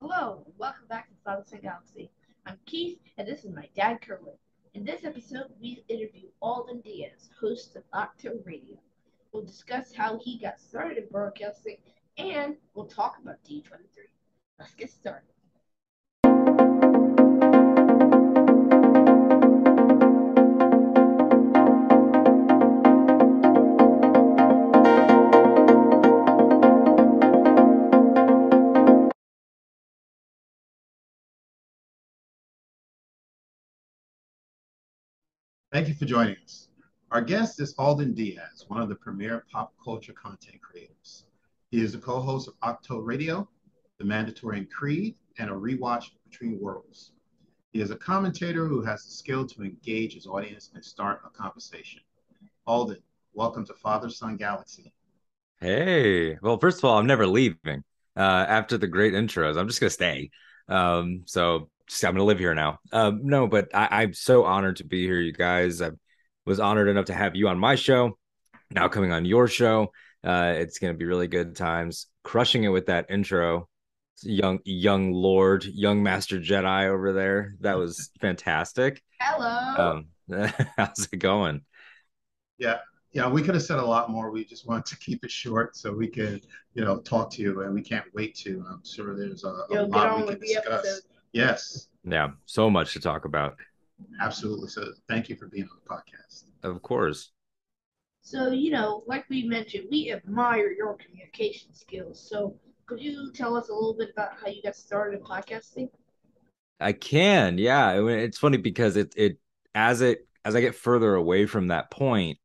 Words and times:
Hello, 0.00 0.44
and 0.46 0.54
welcome 0.58 0.86
back 0.88 1.08
to 1.08 1.14
Father's 1.24 1.48
Son 1.48 1.58
Galaxy. 1.60 2.08
I'm 2.46 2.56
Keith, 2.66 3.00
and 3.16 3.26
this 3.26 3.44
is 3.44 3.50
my 3.50 3.68
dad, 3.74 4.00
Kerwin. 4.00 4.36
In 4.74 4.84
this 4.84 5.04
episode, 5.04 5.46
we 5.60 5.82
interview 5.88 6.28
Alden 6.40 6.82
Diaz, 6.82 7.30
host 7.40 7.74
of 7.74 7.82
Octo 7.92 8.38
Radio. 8.44 8.76
We'll 9.32 9.42
discuss 9.42 9.92
how 9.92 10.20
he 10.22 10.38
got 10.38 10.60
started 10.60 10.98
in 10.98 11.08
broadcasting, 11.10 11.78
and 12.16 12.54
we'll 12.74 12.86
talk 12.86 13.16
about 13.20 13.42
D23. 13.42 13.82
Let's 14.60 14.74
get 14.74 14.92
started. 14.92 15.32
Thank 35.70 35.86
you 35.88 35.92
for 35.94 36.06
joining 36.06 36.36
us. 36.42 36.68
Our 37.10 37.20
guest 37.20 37.60
is 37.60 37.74
Alden 37.76 38.14
Diaz, 38.14 38.64
one 38.68 38.80
of 38.80 38.88
the 38.88 38.94
premier 38.94 39.44
pop 39.52 39.74
culture 39.84 40.14
content 40.14 40.62
creators. 40.62 41.26
He 41.70 41.82
is 41.82 41.92
the 41.92 41.98
co-host 41.98 42.48
of 42.48 42.54
Octo 42.62 43.00
Radio, 43.00 43.46
The 43.98 44.06
Mandatory 44.06 44.56
and 44.56 44.70
Creed, 44.70 45.14
and 45.38 45.50
a 45.50 45.52
rewatch 45.52 46.06
Between 46.30 46.58
Worlds. 46.58 47.12
He 47.70 47.82
is 47.82 47.90
a 47.90 47.96
commentator 47.96 48.66
who 48.66 48.80
has 48.80 49.04
the 49.04 49.10
skill 49.10 49.46
to 49.46 49.62
engage 49.62 50.14
his 50.14 50.26
audience 50.26 50.70
and 50.74 50.82
start 50.82 51.20
a 51.26 51.28
conversation. 51.28 52.00
Alden, 52.66 53.02
welcome 53.34 53.66
to 53.66 53.74
Father 53.74 54.08
Son 54.08 54.38
Galaxy. 54.38 54.94
Hey, 55.60 56.38
well, 56.40 56.58
first 56.58 56.78
of 56.78 56.84
all, 56.86 56.96
I'm 56.96 57.06
never 57.06 57.26
leaving. 57.26 57.84
Uh, 58.16 58.46
after 58.48 58.78
the 58.78 58.86
great 58.88 59.12
intros, 59.12 59.58
I'm 59.58 59.68
just 59.68 59.80
gonna 59.80 59.90
stay. 59.90 60.30
Um, 60.66 61.24
so 61.26 61.68
I'm 62.02 62.14
gonna 62.14 62.24
live 62.24 62.38
here 62.38 62.54
now. 62.54 62.78
Um, 62.92 63.20
no, 63.24 63.46
but 63.46 63.68
I, 63.74 64.02
am 64.02 64.12
so 64.12 64.44
honored 64.44 64.76
to 64.76 64.84
be 64.84 65.04
here, 65.04 65.20
you 65.20 65.32
guys. 65.32 65.80
I 65.80 65.90
was 66.44 66.60
honored 66.60 66.88
enough 66.88 67.06
to 67.06 67.14
have 67.14 67.36
you 67.36 67.48
on 67.48 67.58
my 67.58 67.74
show. 67.74 68.18
Now 68.70 68.88
coming 68.88 69.12
on 69.12 69.24
your 69.24 69.48
show, 69.48 69.92
uh, 70.24 70.54
it's 70.56 70.78
gonna 70.78 70.94
be 70.94 71.06
really 71.06 71.28
good 71.28 71.56
times. 71.56 72.06
Crushing 72.24 72.64
it 72.64 72.68
with 72.68 72.86
that 72.86 73.06
intro, 73.10 73.68
young 74.22 74.60
young 74.64 75.12
Lord, 75.12 75.64
young 75.64 76.02
Master 76.02 76.38
Jedi 76.38 76.88
over 76.88 77.12
there. 77.12 77.54
That 77.60 77.78
was 77.78 78.10
fantastic. 78.20 79.02
Hello. 79.20 80.04
Um, 80.28 80.52
how's 80.76 81.08
it 81.10 81.18
going? 81.18 81.62
Yeah, 82.58 82.78
yeah, 83.12 83.28
we 83.28 83.42
could 83.42 83.54
have 83.54 83.64
said 83.64 83.78
a 83.78 83.84
lot 83.84 84.10
more. 84.10 84.30
We 84.30 84.44
just 84.44 84.66
wanted 84.66 84.86
to 84.86 84.96
keep 84.98 85.24
it 85.24 85.30
short 85.30 85.76
so 85.76 85.92
we 85.92 86.08
could, 86.08 86.46
you 86.74 86.84
know, 86.84 86.98
talk 86.98 87.30
to 87.32 87.42
you, 87.42 87.62
and 87.62 87.72
we 87.72 87.82
can't 87.82 88.04
wait 88.14 88.36
to. 88.38 88.64
I'm 88.70 88.84
sure 88.84 89.16
there's 89.16 89.44
a, 89.44 89.48
a 89.70 89.86
lot 89.86 90.18
we 90.18 90.26
can 90.26 90.40
discuss. 90.40 90.66
Episode. 90.66 91.17
Yes. 91.32 91.88
Yeah, 92.04 92.30
so 92.46 92.70
much 92.70 92.92
to 92.94 93.00
talk 93.00 93.24
about. 93.24 93.56
Absolutely. 94.20 94.68
So 94.68 94.92
thank 95.08 95.28
you 95.28 95.36
for 95.36 95.46
being 95.48 95.64
on 95.64 95.78
the 95.82 95.94
podcast. 95.94 96.44
Of 96.62 96.82
course. 96.82 97.32
So, 98.22 98.50
you 98.50 98.70
know, 98.70 99.02
like 99.06 99.24
we 99.28 99.44
mentioned, 99.44 99.86
we 99.90 100.12
admire 100.12 100.70
your 100.72 100.96
communication 100.96 101.72
skills. 101.72 102.24
So 102.28 102.56
could 102.86 103.00
you 103.00 103.32
tell 103.32 103.56
us 103.56 103.68
a 103.68 103.72
little 103.72 103.96
bit 103.96 104.10
about 104.12 104.30
how 104.40 104.48
you 104.48 104.62
got 104.62 104.76
started 104.76 105.18
in 105.18 105.24
podcasting? 105.24 105.88
I 106.80 106.92
can, 106.92 107.58
yeah. 107.58 108.00
It's 108.06 108.38
funny 108.38 108.56
because 108.56 108.96
it 108.96 109.12
it 109.16 109.38
as 109.74 110.00
it 110.00 110.26
as 110.44 110.54
I 110.54 110.60
get 110.60 110.74
further 110.74 111.14
away 111.14 111.46
from 111.46 111.68
that 111.68 111.90
point, 111.90 112.38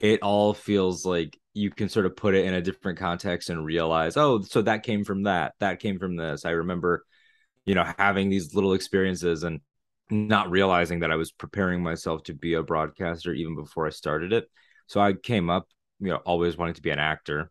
it 0.00 0.22
all 0.22 0.54
feels 0.54 1.04
like 1.04 1.38
you 1.54 1.70
can 1.70 1.88
sort 1.88 2.06
of 2.06 2.16
put 2.16 2.34
it 2.34 2.44
in 2.44 2.54
a 2.54 2.62
different 2.62 2.98
context 2.98 3.50
and 3.50 3.64
realize, 3.64 4.16
oh, 4.16 4.42
so 4.42 4.62
that 4.62 4.82
came 4.82 5.04
from 5.04 5.24
that, 5.24 5.54
that 5.60 5.80
came 5.80 5.98
from 5.98 6.16
this. 6.16 6.44
I 6.44 6.50
remember 6.50 7.04
you 7.66 7.74
know, 7.74 7.84
having 7.98 8.30
these 8.30 8.54
little 8.54 8.72
experiences 8.72 9.42
and 9.42 9.60
not 10.10 10.50
realizing 10.50 11.00
that 11.00 11.10
I 11.10 11.16
was 11.16 11.32
preparing 11.32 11.82
myself 11.82 12.22
to 12.24 12.34
be 12.34 12.54
a 12.54 12.62
broadcaster 12.62 13.32
even 13.32 13.56
before 13.56 13.86
I 13.86 13.90
started 13.90 14.32
it. 14.32 14.48
So 14.86 15.00
I 15.00 15.12
came 15.14 15.50
up, 15.50 15.68
you 15.98 16.08
know, 16.08 16.18
always 16.18 16.56
wanting 16.56 16.74
to 16.74 16.82
be 16.82 16.90
an 16.90 17.00
actor, 17.00 17.50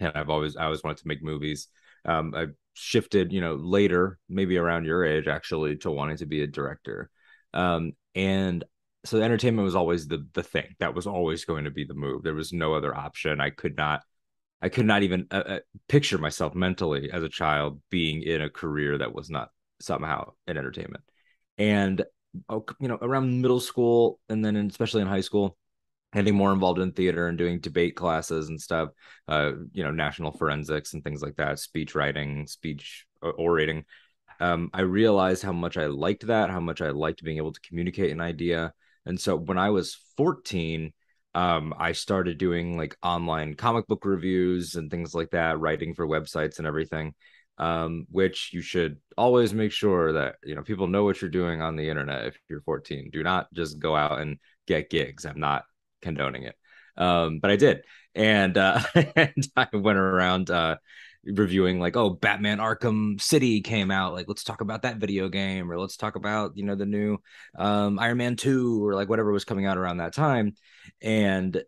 and 0.00 0.12
I've 0.14 0.30
always 0.30 0.56
I 0.56 0.64
always 0.64 0.82
wanted 0.82 0.98
to 0.98 1.08
make 1.08 1.22
movies. 1.22 1.68
Um, 2.04 2.34
I 2.36 2.46
shifted, 2.74 3.32
you 3.32 3.40
know, 3.40 3.54
later, 3.54 4.18
maybe 4.28 4.58
around 4.58 4.84
your 4.84 5.04
age, 5.04 5.28
actually, 5.28 5.76
to 5.78 5.90
wanting 5.90 6.18
to 6.18 6.26
be 6.26 6.42
a 6.42 6.46
director. 6.46 7.08
Um, 7.54 7.92
and 8.14 8.64
so 9.04 9.20
entertainment 9.22 9.64
was 9.64 9.76
always 9.76 10.08
the 10.08 10.26
the 10.34 10.42
thing 10.42 10.74
that 10.80 10.94
was 10.94 11.06
always 11.06 11.44
going 11.44 11.64
to 11.64 11.70
be 11.70 11.84
the 11.84 11.94
move. 11.94 12.22
There 12.24 12.34
was 12.34 12.52
no 12.52 12.74
other 12.74 12.94
option. 12.94 13.40
I 13.40 13.50
could 13.50 13.76
not 13.76 14.02
I 14.62 14.68
could 14.68 14.86
not 14.86 15.02
even 15.02 15.26
uh, 15.30 15.42
uh, 15.46 15.58
picture 15.88 16.18
myself 16.18 16.54
mentally 16.54 17.10
as 17.12 17.22
a 17.22 17.28
child 17.28 17.80
being 17.90 18.22
in 18.22 18.40
a 18.40 18.50
career 18.50 18.98
that 18.98 19.14
was 19.14 19.28
not 19.28 19.50
somehow 19.80 20.32
in 20.46 20.56
entertainment. 20.56 21.04
And 21.58 22.04
oh, 22.48 22.64
you 22.80 22.88
know, 22.88 22.98
around 23.00 23.40
middle 23.40 23.60
school 23.60 24.18
and 24.28 24.44
then 24.44 24.56
especially 24.56 25.02
in 25.02 25.08
high 25.08 25.20
school, 25.20 25.56
getting 26.12 26.34
more 26.34 26.52
involved 26.52 26.80
in 26.80 26.92
theater 26.92 27.28
and 27.28 27.36
doing 27.36 27.60
debate 27.60 27.96
classes 27.96 28.48
and 28.48 28.60
stuff, 28.60 28.90
uh, 29.28 29.52
you 29.72 29.84
know, 29.84 29.90
national 29.90 30.32
forensics 30.32 30.94
and 30.94 31.04
things 31.04 31.22
like 31.22 31.36
that, 31.36 31.58
speech 31.58 31.94
writing, 31.94 32.46
speech 32.46 33.04
uh, 33.22 33.32
orating. 33.32 33.84
Um, 34.40 34.70
I 34.72 34.82
realized 34.82 35.42
how 35.42 35.52
much 35.52 35.76
I 35.76 35.86
liked 35.86 36.26
that, 36.26 36.50
how 36.50 36.60
much 36.60 36.80
I 36.80 36.90
liked 36.90 37.22
being 37.22 37.36
able 37.38 37.52
to 37.52 37.60
communicate 37.60 38.12
an 38.12 38.20
idea. 38.20 38.72
And 39.04 39.20
so 39.20 39.36
when 39.36 39.58
I 39.58 39.70
was 39.70 39.98
14, 40.16 40.92
um, 41.36 41.74
I 41.78 41.92
started 41.92 42.38
doing 42.38 42.78
like 42.78 42.96
online 43.02 43.54
comic 43.54 43.86
book 43.86 44.06
reviews 44.06 44.74
and 44.74 44.90
things 44.90 45.14
like 45.14 45.30
that, 45.32 45.60
writing 45.60 45.94
for 45.94 46.06
websites 46.08 46.58
and 46.58 46.66
everything. 46.66 47.14
Um, 47.58 48.06
which 48.10 48.50
you 48.52 48.60
should 48.60 48.98
always 49.16 49.54
make 49.54 49.72
sure 49.72 50.12
that 50.14 50.36
you 50.44 50.54
know 50.54 50.62
people 50.62 50.88
know 50.88 51.04
what 51.04 51.20
you're 51.22 51.30
doing 51.30 51.62
on 51.62 51.76
the 51.76 51.88
internet 51.90 52.26
if 52.26 52.38
you're 52.48 52.62
14. 52.62 53.10
Do 53.12 53.22
not 53.22 53.52
just 53.52 53.78
go 53.78 53.94
out 53.94 54.20
and 54.20 54.38
get 54.66 54.90
gigs. 54.90 55.26
I'm 55.26 55.40
not 55.40 55.64
condoning 56.02 56.44
it. 56.44 56.54
Um, 56.96 57.38
but 57.40 57.50
I 57.50 57.56
did. 57.56 57.84
And 58.14 58.56
uh, 58.56 58.80
and 59.16 59.46
I 59.56 59.68
went 59.74 59.98
around 59.98 60.50
uh 60.50 60.76
reviewing 61.34 61.80
like 61.80 61.96
oh 61.96 62.10
batman 62.10 62.58
arkham 62.58 63.20
city 63.20 63.60
came 63.60 63.90
out 63.90 64.12
like 64.12 64.26
let's 64.28 64.44
talk 64.44 64.60
about 64.60 64.82
that 64.82 64.98
video 64.98 65.28
game 65.28 65.70
or 65.70 65.78
let's 65.78 65.96
talk 65.96 66.14
about 66.14 66.56
you 66.56 66.64
know 66.64 66.76
the 66.76 66.86
new 66.86 67.18
um 67.58 67.98
iron 67.98 68.18
man 68.18 68.36
2 68.36 68.84
or 68.84 68.94
like 68.94 69.08
whatever 69.08 69.32
was 69.32 69.44
coming 69.44 69.66
out 69.66 69.78
around 69.78 69.98
that 69.98 70.14
time. 70.14 70.54
And 71.02 71.62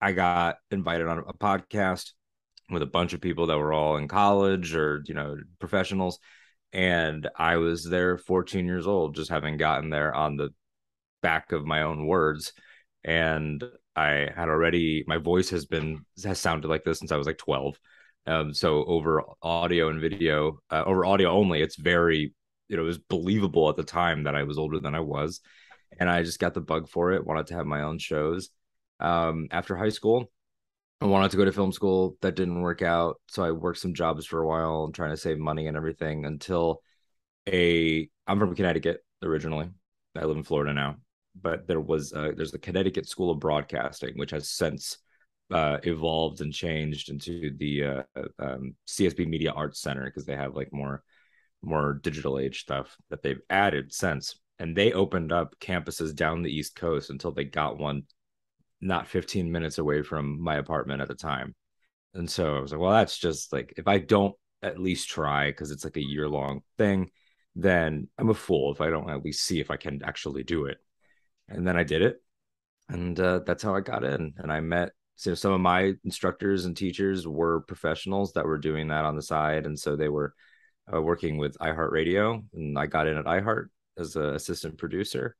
i 0.00 0.12
got 0.12 0.56
invited 0.70 1.08
on 1.08 1.18
a 1.18 1.32
podcast 1.34 2.12
with 2.70 2.82
a 2.82 2.86
bunch 2.86 3.12
of 3.12 3.20
people 3.20 3.46
that 3.48 3.58
were 3.58 3.72
all 3.72 3.96
in 3.96 4.06
college 4.08 4.74
or 4.74 5.02
you 5.06 5.14
know 5.14 5.36
professionals. 5.58 6.18
And 6.72 7.28
i 7.36 7.56
was 7.56 7.84
there 7.84 8.16
14 8.16 8.66
years 8.66 8.86
old 8.86 9.16
just 9.16 9.30
having 9.30 9.56
gotten 9.56 9.90
there 9.90 10.14
on 10.14 10.36
the 10.36 10.50
back 11.22 11.52
of 11.52 11.66
my 11.66 11.82
own 11.82 12.06
words. 12.06 12.52
And 13.04 13.64
i 13.96 14.28
had 14.36 14.48
already 14.48 15.04
my 15.08 15.18
voice 15.18 15.50
has 15.50 15.66
been 15.66 16.04
has 16.24 16.38
sounded 16.38 16.68
like 16.68 16.84
this 16.84 17.00
since 17.00 17.10
i 17.10 17.16
was 17.16 17.26
like 17.26 17.38
12 17.38 17.76
um, 18.26 18.52
so 18.54 18.84
over 18.84 19.22
audio 19.42 19.88
and 19.88 20.00
video, 20.00 20.60
uh, 20.70 20.82
over 20.86 21.04
audio 21.04 21.30
only, 21.30 21.62
it's 21.62 21.76
very, 21.76 22.32
you 22.68 22.76
know, 22.76 22.82
it 22.82 22.86
was 22.86 22.98
believable 22.98 23.68
at 23.68 23.76
the 23.76 23.84
time 23.84 24.24
that 24.24 24.34
I 24.34 24.44
was 24.44 24.58
older 24.58 24.78
than 24.78 24.94
I 24.94 25.00
was. 25.00 25.40
And 25.98 26.08
I 26.08 26.22
just 26.22 26.38
got 26.38 26.54
the 26.54 26.60
bug 26.60 26.88
for 26.88 27.12
it, 27.12 27.26
wanted 27.26 27.48
to 27.48 27.54
have 27.54 27.66
my 27.66 27.82
own 27.82 27.98
shows. 27.98 28.50
Um, 29.00 29.48
after 29.50 29.76
high 29.76 29.88
school, 29.88 30.30
I 31.00 31.06
wanted 31.06 31.30
to 31.30 31.36
go 31.36 31.44
to 31.44 31.52
film 31.52 31.72
school. 31.72 32.16
That 32.20 32.36
didn't 32.36 32.60
work 32.60 32.82
out. 32.82 33.20
So 33.28 33.42
I 33.42 33.50
worked 33.50 33.78
some 33.78 33.94
jobs 33.94 34.26
for 34.26 34.40
a 34.40 34.46
while 34.46 34.84
and 34.84 34.94
trying 34.94 35.10
to 35.10 35.16
save 35.16 35.38
money 35.38 35.66
and 35.66 35.76
everything 35.76 36.26
until 36.26 36.82
a, 37.48 38.08
I'm 38.26 38.38
from 38.38 38.54
Connecticut 38.54 39.02
originally. 39.22 39.68
I 40.16 40.24
live 40.24 40.36
in 40.36 40.42
Florida 40.42 40.74
now, 40.74 40.96
but 41.40 41.66
there 41.66 41.80
was, 41.80 42.12
uh, 42.12 42.32
there's 42.36 42.52
the 42.52 42.58
Connecticut 42.58 43.08
School 43.08 43.30
of 43.30 43.40
Broadcasting, 43.40 44.12
which 44.16 44.32
has 44.32 44.50
since 44.50 44.98
uh, 45.50 45.78
evolved 45.82 46.40
and 46.40 46.52
changed 46.52 47.10
into 47.10 47.50
the 47.56 47.84
uh, 47.84 48.02
um, 48.38 48.74
CSB 48.86 49.26
Media 49.26 49.52
Arts 49.52 49.80
Center 49.80 50.04
because 50.04 50.24
they 50.24 50.36
have 50.36 50.54
like 50.54 50.72
more 50.72 51.02
more 51.62 52.00
digital 52.02 52.38
age 52.38 52.60
stuff 52.60 52.96
that 53.10 53.22
they've 53.22 53.40
added 53.50 53.92
since. 53.92 54.38
And 54.58 54.76
they 54.76 54.92
opened 54.92 55.32
up 55.32 55.54
campuses 55.60 56.14
down 56.14 56.42
the 56.42 56.54
East 56.54 56.74
Coast 56.74 57.10
until 57.10 57.32
they 57.32 57.44
got 57.44 57.78
one 57.78 58.04
not 58.80 59.08
15 59.08 59.50
minutes 59.50 59.78
away 59.78 60.02
from 60.02 60.42
my 60.42 60.56
apartment 60.56 61.02
at 61.02 61.08
the 61.08 61.14
time. 61.14 61.54
And 62.14 62.28
so 62.28 62.56
I 62.56 62.60
was 62.60 62.72
like, 62.72 62.80
well, 62.80 62.92
that's 62.92 63.18
just 63.18 63.52
like 63.52 63.74
if 63.76 63.86
I 63.86 63.98
don't 63.98 64.34
at 64.62 64.80
least 64.80 65.08
try 65.08 65.48
because 65.50 65.70
it's 65.70 65.84
like 65.84 65.96
a 65.96 66.06
year 66.06 66.28
long 66.28 66.62
thing, 66.78 67.10
then 67.54 68.08
I'm 68.18 68.30
a 68.30 68.34
fool 68.34 68.72
if 68.72 68.80
I 68.80 68.90
don't 68.90 69.10
at 69.10 69.24
least 69.24 69.44
see 69.44 69.60
if 69.60 69.70
I 69.70 69.76
can 69.76 70.02
actually 70.02 70.44
do 70.44 70.66
it. 70.66 70.78
And 71.48 71.66
then 71.66 71.76
I 71.76 71.84
did 71.84 72.02
it. 72.02 72.22
And 72.88 73.18
uh, 73.18 73.40
that's 73.46 73.62
how 73.62 73.74
I 73.74 73.80
got 73.80 74.04
in. 74.04 74.34
And 74.38 74.50
I 74.50 74.60
met 74.60 74.92
so 75.20 75.34
some 75.34 75.52
of 75.52 75.60
my 75.60 75.92
instructors 76.02 76.64
and 76.64 76.74
teachers 76.74 77.28
were 77.28 77.60
professionals 77.60 78.32
that 78.32 78.46
were 78.46 78.56
doing 78.56 78.88
that 78.88 79.04
on 79.04 79.16
the 79.16 79.22
side 79.22 79.66
and 79.66 79.78
so 79.78 79.94
they 79.94 80.08
were 80.08 80.32
uh, 80.92 81.00
working 81.00 81.36
with 81.36 81.58
iheartradio 81.58 82.42
and 82.54 82.78
i 82.78 82.86
got 82.86 83.06
in 83.06 83.18
at 83.18 83.26
iheart 83.26 83.66
as 83.98 84.16
an 84.16 84.34
assistant 84.34 84.78
producer 84.78 85.36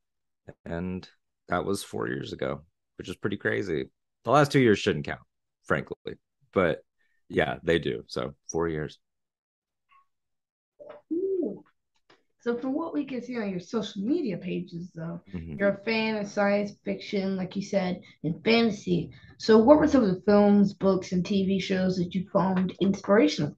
and 0.66 1.08
that 1.48 1.64
was 1.64 1.82
four 1.82 2.08
years 2.08 2.34
ago 2.34 2.60
which 2.98 3.08
is 3.08 3.16
pretty 3.16 3.38
crazy. 3.38 3.88
The 4.24 4.30
last 4.30 4.52
two 4.52 4.60
years 4.60 4.78
shouldn't 4.78 5.06
count 5.06 5.20
frankly 5.64 5.96
but 6.52 6.84
yeah 7.30 7.56
they 7.62 7.78
do 7.78 8.04
so 8.06 8.34
four 8.50 8.68
years 8.68 8.98
So 12.40 12.56
from 12.56 12.72
what 12.72 12.94
we 12.94 13.04
can 13.04 13.22
see 13.22 13.36
on 13.36 13.50
your 13.50 13.60
social 13.60 14.02
media 14.02 14.38
pages, 14.38 14.90
though, 14.94 15.20
Mhm. 15.34 15.58
you're 15.58 15.68
a 15.68 15.84
fan 15.84 16.16
of 16.16 16.26
science 16.26 16.72
fiction, 16.84 17.36
like 17.36 17.54
you 17.54 17.62
said, 17.62 18.00
and 18.24 18.42
fantasy. 18.42 19.10
So 19.38 19.58
what 19.58 19.78
were 19.78 19.88
some 19.88 20.04
of 20.04 20.14
the 20.14 20.22
films, 20.22 20.72
books, 20.72 21.12
and 21.12 21.24
TV 21.24 21.60
shows 21.60 21.96
that 21.96 22.14
you 22.14 22.26
found 22.32 22.74
inspirational? 22.80 23.56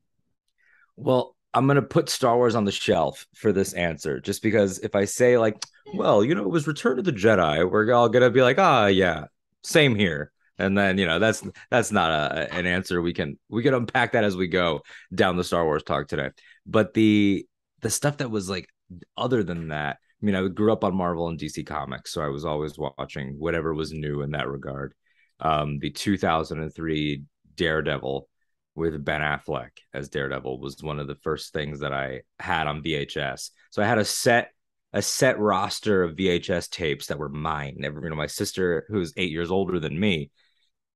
Well, 0.96 1.36
I'm 1.54 1.66
gonna 1.66 1.82
put 1.82 2.08
Star 2.08 2.36
Wars 2.36 2.54
on 2.54 2.64
the 2.64 2.72
shelf 2.72 3.26
for 3.34 3.52
this 3.52 3.72
answer, 3.72 4.20
just 4.20 4.42
because 4.42 4.78
if 4.80 4.94
I 4.94 5.04
say 5.04 5.38
like, 5.38 5.64
well, 5.94 6.24
you 6.24 6.34
know, 6.34 6.42
it 6.42 6.50
was 6.50 6.66
Return 6.66 6.98
of 6.98 7.04
the 7.04 7.12
Jedi, 7.12 7.70
we're 7.70 7.92
all 7.92 8.08
gonna 8.08 8.30
be 8.30 8.42
like, 8.42 8.58
ah, 8.58 8.86
yeah, 8.86 9.26
same 9.62 9.94
here. 9.94 10.32
And 10.58 10.76
then 10.76 10.98
you 10.98 11.06
know 11.06 11.18
that's 11.18 11.42
that's 11.70 11.92
not 11.92 12.10
a, 12.10 12.52
an 12.52 12.66
answer 12.66 13.00
we 13.00 13.12
can 13.12 13.38
we 13.48 13.62
can 13.62 13.74
unpack 13.74 14.12
that 14.12 14.24
as 14.24 14.36
we 14.36 14.48
go 14.48 14.82
down 15.14 15.36
the 15.36 15.44
Star 15.44 15.64
Wars 15.64 15.82
talk 15.82 16.08
today. 16.08 16.30
But 16.66 16.94
the 16.94 17.46
the 17.80 17.90
stuff 17.90 18.18
that 18.18 18.30
was 18.30 18.48
like 18.48 18.68
other 19.16 19.42
than 19.42 19.68
that, 19.68 19.98
I 20.00 20.26
mean, 20.26 20.34
I 20.34 20.46
grew 20.48 20.72
up 20.72 20.84
on 20.84 20.94
Marvel 20.94 21.28
and 21.28 21.38
DC 21.38 21.66
comics, 21.66 22.12
so 22.12 22.22
I 22.22 22.28
was 22.28 22.44
always 22.44 22.78
watching 22.78 23.38
whatever 23.38 23.74
was 23.74 23.92
new 23.92 24.22
in 24.22 24.30
that 24.32 24.48
regard. 24.48 24.94
Um, 25.40 25.78
the 25.78 25.90
2003 25.90 27.24
Daredevil 27.56 28.28
with 28.74 29.04
Ben 29.04 29.20
Affleck 29.20 29.70
as 29.92 30.08
Daredevil 30.08 30.60
was 30.60 30.82
one 30.82 31.00
of 31.00 31.08
the 31.08 31.16
first 31.16 31.52
things 31.52 31.80
that 31.80 31.92
I 31.92 32.22
had 32.38 32.66
on 32.66 32.82
VHS. 32.82 33.50
So 33.70 33.82
I 33.82 33.86
had 33.86 33.98
a 33.98 34.04
set 34.04 34.52
a 34.94 35.02
set 35.02 35.38
roster 35.38 36.02
of 36.02 36.16
VHS 36.16 36.68
tapes 36.68 37.06
that 37.06 37.18
were 37.18 37.30
mine. 37.30 37.76
Never, 37.78 38.02
you 38.02 38.10
know, 38.10 38.16
my 38.16 38.26
sister, 38.26 38.84
who's 38.88 39.14
eight 39.16 39.30
years 39.30 39.50
older 39.50 39.80
than 39.80 39.98
me, 39.98 40.30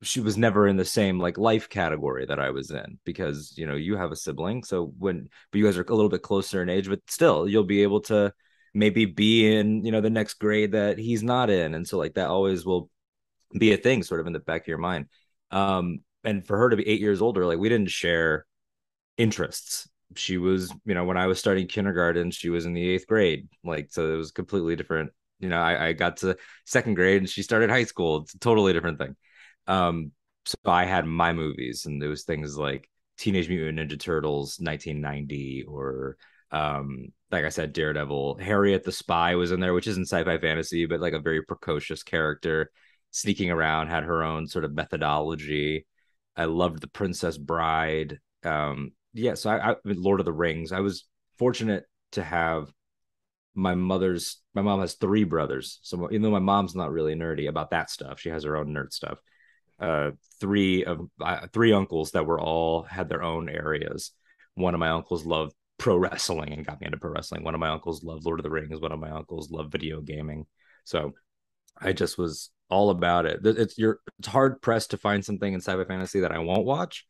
she 0.02 0.20
was 0.20 0.36
never 0.36 0.66
in 0.68 0.76
the 0.76 0.84
same 0.84 1.18
like 1.18 1.38
life 1.38 1.68
category 1.68 2.26
that 2.26 2.38
I 2.38 2.50
was 2.50 2.70
in 2.70 2.98
because 3.04 3.54
you 3.56 3.66
know 3.66 3.76
you 3.76 3.96
have 3.96 4.12
a 4.12 4.16
sibling. 4.16 4.62
So 4.64 4.92
when 4.98 5.28
but 5.50 5.58
you 5.58 5.64
guys 5.64 5.78
are 5.78 5.82
a 5.82 5.94
little 5.94 6.10
bit 6.10 6.22
closer 6.22 6.62
in 6.62 6.68
age, 6.68 6.88
but 6.88 7.00
still 7.08 7.48
you'll 7.48 7.64
be 7.64 7.82
able 7.82 8.00
to 8.02 8.32
maybe 8.74 9.06
be 9.06 9.56
in 9.56 9.84
you 9.84 9.92
know 9.92 10.00
the 10.00 10.10
next 10.10 10.34
grade 10.34 10.72
that 10.72 10.98
he's 10.98 11.22
not 11.22 11.50
in, 11.50 11.74
and 11.74 11.86
so 11.86 11.98
like 11.98 12.14
that 12.14 12.28
always 12.28 12.64
will 12.66 12.90
be 13.58 13.72
a 13.72 13.76
thing 13.76 14.02
sort 14.02 14.20
of 14.20 14.26
in 14.26 14.32
the 14.32 14.38
back 14.40 14.62
of 14.62 14.68
your 14.68 14.78
mind. 14.78 15.06
Um, 15.50 16.00
and 16.24 16.46
for 16.46 16.58
her 16.58 16.70
to 16.70 16.76
be 16.76 16.86
eight 16.86 17.00
years 17.00 17.22
older, 17.22 17.46
like 17.46 17.58
we 17.58 17.68
didn't 17.68 17.90
share 17.90 18.46
interests. 19.16 19.88
She 20.14 20.38
was, 20.38 20.72
you 20.84 20.94
know, 20.94 21.04
when 21.04 21.16
I 21.16 21.26
was 21.26 21.38
starting 21.38 21.66
kindergarten, 21.66 22.30
she 22.30 22.50
was 22.50 22.66
in 22.66 22.74
the 22.74 22.88
eighth 22.88 23.06
grade. 23.06 23.48
Like, 23.64 23.88
so 23.90 24.12
it 24.12 24.16
was 24.16 24.30
completely 24.30 24.76
different. 24.76 25.10
You 25.40 25.48
know, 25.48 25.60
I, 25.60 25.88
I 25.88 25.92
got 25.92 26.18
to 26.18 26.36
second 26.64 26.94
grade 26.94 27.18
and 27.18 27.28
she 27.28 27.42
started 27.42 27.70
high 27.70 27.84
school. 27.84 28.22
It's 28.22 28.34
a 28.34 28.38
totally 28.38 28.72
different 28.72 28.98
thing. 28.98 29.16
Um, 29.66 30.12
so 30.44 30.56
I 30.64 30.84
had 30.84 31.06
my 31.06 31.32
movies, 31.32 31.86
and 31.86 32.02
was 32.02 32.24
things 32.24 32.56
like 32.56 32.88
Teenage 33.18 33.48
Mutant 33.48 33.78
Ninja 33.78 33.98
Turtles 33.98 34.58
1990, 34.60 35.64
or 35.64 36.16
um, 36.52 37.08
like 37.30 37.44
I 37.44 37.48
said, 37.48 37.72
Daredevil. 37.72 38.38
Harriet 38.38 38.84
the 38.84 38.92
Spy 38.92 39.34
was 39.34 39.52
in 39.52 39.60
there, 39.60 39.74
which 39.74 39.86
isn't 39.86 40.08
sci-fi 40.08 40.38
fantasy, 40.38 40.86
but 40.86 41.00
like 41.00 41.12
a 41.12 41.18
very 41.18 41.42
precocious 41.42 42.02
character, 42.02 42.70
sneaking 43.10 43.50
around, 43.50 43.88
had 43.88 44.04
her 44.04 44.22
own 44.22 44.46
sort 44.46 44.64
of 44.64 44.74
methodology. 44.74 45.86
I 46.36 46.44
loved 46.44 46.80
the 46.80 46.88
Princess 46.88 47.38
Bride. 47.38 48.20
Um, 48.44 48.92
yeah, 49.14 49.34
so 49.34 49.50
I, 49.50 49.72
I 49.72 49.76
Lord 49.84 50.20
of 50.20 50.26
the 50.26 50.32
Rings. 50.32 50.72
I 50.72 50.80
was 50.80 51.06
fortunate 51.38 51.84
to 52.12 52.22
have 52.22 52.70
my 53.54 53.74
mother's. 53.74 54.38
My 54.54 54.62
mom 54.62 54.80
has 54.80 54.94
three 54.94 55.24
brothers, 55.24 55.80
so 55.82 56.08
even 56.10 56.22
though 56.22 56.30
my 56.30 56.38
mom's 56.38 56.74
not 56.74 56.92
really 56.92 57.14
nerdy 57.14 57.48
about 57.48 57.70
that 57.70 57.90
stuff, 57.90 58.20
she 58.20 58.28
has 58.28 58.44
her 58.44 58.56
own 58.56 58.68
nerd 58.68 58.92
stuff. 58.92 59.18
Uh, 59.78 60.12
three 60.40 60.84
of 60.84 61.00
uh, 61.20 61.46
three 61.52 61.72
uncles 61.72 62.12
that 62.12 62.26
were 62.26 62.40
all 62.40 62.82
had 62.82 63.08
their 63.08 63.22
own 63.22 63.48
areas. 63.48 64.12
One 64.54 64.74
of 64.74 64.80
my 64.80 64.88
uncles 64.88 65.26
loved 65.26 65.54
pro 65.78 65.96
wrestling 65.96 66.52
and 66.52 66.66
got 66.66 66.80
me 66.80 66.86
into 66.86 66.98
pro 66.98 67.10
wrestling. 67.10 67.44
One 67.44 67.54
of 67.54 67.60
my 67.60 67.68
uncles 67.68 68.02
loved 68.02 68.24
Lord 68.24 68.40
of 68.40 68.44
the 68.44 68.50
Rings. 68.50 68.80
One 68.80 68.92
of 68.92 68.98
my 68.98 69.10
uncles 69.10 69.50
loved 69.50 69.70
video 69.70 70.00
gaming. 70.00 70.46
So 70.84 71.12
I 71.78 71.92
just 71.92 72.16
was 72.16 72.50
all 72.70 72.90
about 72.90 73.26
it. 73.26 73.40
It's 73.44 73.76
you're 73.76 74.00
it's 74.18 74.28
hard 74.28 74.62
pressed 74.62 74.92
to 74.92 74.98
find 74.98 75.24
something 75.24 75.52
in 75.52 75.60
sci-fi 75.60 75.84
fantasy 75.84 76.20
that 76.20 76.32
I 76.32 76.38
won't 76.38 76.64
watch. 76.64 77.04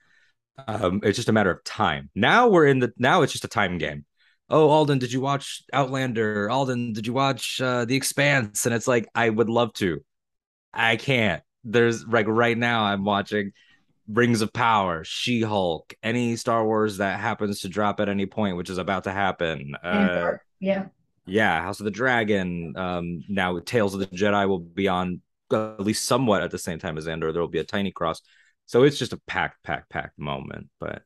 Um, 0.66 1.00
it's 1.02 1.16
just 1.16 1.28
a 1.28 1.32
matter 1.32 1.50
of 1.50 1.62
time. 1.64 2.10
Now 2.14 2.48
we're 2.48 2.66
in 2.66 2.78
the 2.78 2.92
now 2.98 3.22
it's 3.22 3.32
just 3.32 3.44
a 3.44 3.48
time 3.48 3.78
game. 3.78 4.04
Oh, 4.48 4.68
Alden, 4.68 4.98
did 4.98 5.12
you 5.12 5.20
watch 5.20 5.62
Outlander? 5.72 6.48
Alden, 6.48 6.92
did 6.92 7.06
you 7.06 7.12
watch 7.12 7.60
uh, 7.60 7.84
The 7.84 7.96
Expanse? 7.96 8.64
And 8.64 8.74
it's 8.74 8.86
like 8.86 9.08
I 9.14 9.28
would 9.28 9.48
love 9.48 9.72
to. 9.74 10.04
I 10.72 10.96
can't. 10.96 11.42
There's 11.66 12.06
like 12.06 12.26
right 12.28 12.56
now 12.56 12.84
I'm 12.84 13.04
watching 13.04 13.52
Rings 14.08 14.40
of 14.40 14.52
Power, 14.52 15.04
She 15.04 15.42
Hulk, 15.42 15.94
any 16.02 16.36
Star 16.36 16.64
Wars 16.64 16.98
that 16.98 17.18
happens 17.20 17.60
to 17.60 17.68
drop 17.68 18.00
at 18.00 18.08
any 18.08 18.26
point, 18.26 18.56
which 18.56 18.70
is 18.70 18.78
about 18.78 19.04
to 19.04 19.12
happen. 19.12 19.74
Uh, 19.82 20.32
yeah. 20.60 20.86
Yeah, 21.26 21.60
House 21.60 21.80
of 21.80 21.84
the 21.84 21.90
Dragon. 21.90 22.72
Um, 22.76 23.24
now 23.28 23.58
Tales 23.58 23.94
of 23.94 24.00
the 24.00 24.06
Jedi 24.06 24.48
will 24.48 24.60
be 24.60 24.86
on 24.86 25.20
at 25.52 25.80
least 25.80 26.06
somewhat 26.06 26.42
at 26.42 26.50
the 26.50 26.58
same 26.58 26.78
time 26.78 26.98
as 26.98 27.08
Andor. 27.08 27.32
There 27.32 27.42
will 27.42 27.48
be 27.48 27.58
a 27.58 27.64
tiny 27.64 27.90
cross. 27.90 28.22
So 28.66 28.84
it's 28.84 28.98
just 28.98 29.12
a 29.12 29.20
packed, 29.26 29.62
packed, 29.62 29.90
packed 29.90 30.18
moment, 30.18 30.68
but 30.80 31.02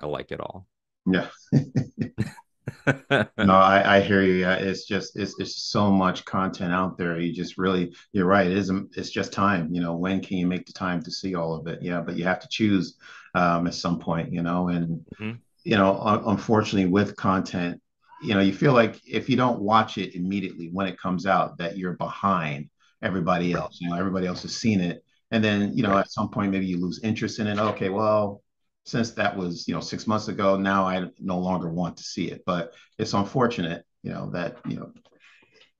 I 0.00 0.06
like 0.06 0.32
it 0.32 0.40
all. 0.40 0.66
Yeah. 1.06 1.28
no, 2.86 3.26
I, 3.48 3.96
I 3.96 4.00
hear 4.00 4.22
you. 4.22 4.34
Yeah, 4.34 4.54
it's 4.54 4.86
just 4.86 5.16
it's 5.16 5.34
it's 5.38 5.62
so 5.62 5.90
much 5.90 6.24
content 6.24 6.72
out 6.72 6.96
there. 6.96 7.18
You 7.18 7.32
just 7.32 7.58
really 7.58 7.94
you're 8.12 8.26
right. 8.26 8.46
It 8.46 8.56
isn't 8.56 8.96
it's 8.96 9.10
just 9.10 9.32
time. 9.32 9.74
You 9.74 9.80
know, 9.80 9.94
when 9.94 10.20
can 10.20 10.38
you 10.38 10.46
make 10.46 10.66
the 10.66 10.72
time 10.72 11.02
to 11.02 11.10
see 11.10 11.34
all 11.34 11.54
of 11.54 11.66
it? 11.66 11.82
Yeah, 11.82 12.00
but 12.00 12.16
you 12.16 12.24
have 12.24 12.40
to 12.40 12.48
choose 12.48 12.96
um, 13.34 13.66
at 13.66 13.74
some 13.74 13.98
point. 13.98 14.32
You 14.32 14.42
know, 14.42 14.68
and 14.68 15.04
mm-hmm. 15.20 15.32
you 15.64 15.76
know, 15.76 15.98
un- 16.00 16.22
unfortunately, 16.26 16.90
with 16.90 17.16
content, 17.16 17.80
you 18.22 18.34
know, 18.34 18.40
you 18.40 18.54
feel 18.54 18.72
like 18.72 19.00
if 19.06 19.28
you 19.28 19.36
don't 19.36 19.60
watch 19.60 19.98
it 19.98 20.14
immediately 20.14 20.70
when 20.72 20.86
it 20.86 20.98
comes 20.98 21.26
out, 21.26 21.58
that 21.58 21.76
you're 21.76 21.94
behind 21.94 22.70
everybody 23.02 23.52
else. 23.52 23.78
You 23.80 23.90
know, 23.90 23.96
everybody 23.96 24.26
else 24.26 24.42
has 24.42 24.56
seen 24.56 24.80
it, 24.80 25.04
and 25.30 25.44
then 25.44 25.76
you 25.76 25.82
know, 25.82 25.98
at 25.98 26.10
some 26.10 26.30
point, 26.30 26.52
maybe 26.52 26.66
you 26.66 26.80
lose 26.80 27.00
interest 27.02 27.38
in 27.40 27.46
it. 27.46 27.58
Okay, 27.58 27.90
well, 27.90 28.42
since 28.84 29.12
that 29.12 29.36
was 29.36 29.66
you 29.66 29.74
know 29.74 29.80
six 29.80 30.06
months 30.06 30.28
ago 30.28 30.56
now 30.56 30.86
i 30.86 31.04
no 31.18 31.38
longer 31.38 31.68
want 31.68 31.96
to 31.96 32.04
see 32.04 32.30
it. 32.30 32.42
But 32.46 32.72
it's 32.98 33.14
unfortunate 33.14 33.84
you 34.02 34.12
know 34.12 34.30
that 34.30 34.58
you 34.68 34.76
know 34.76 34.92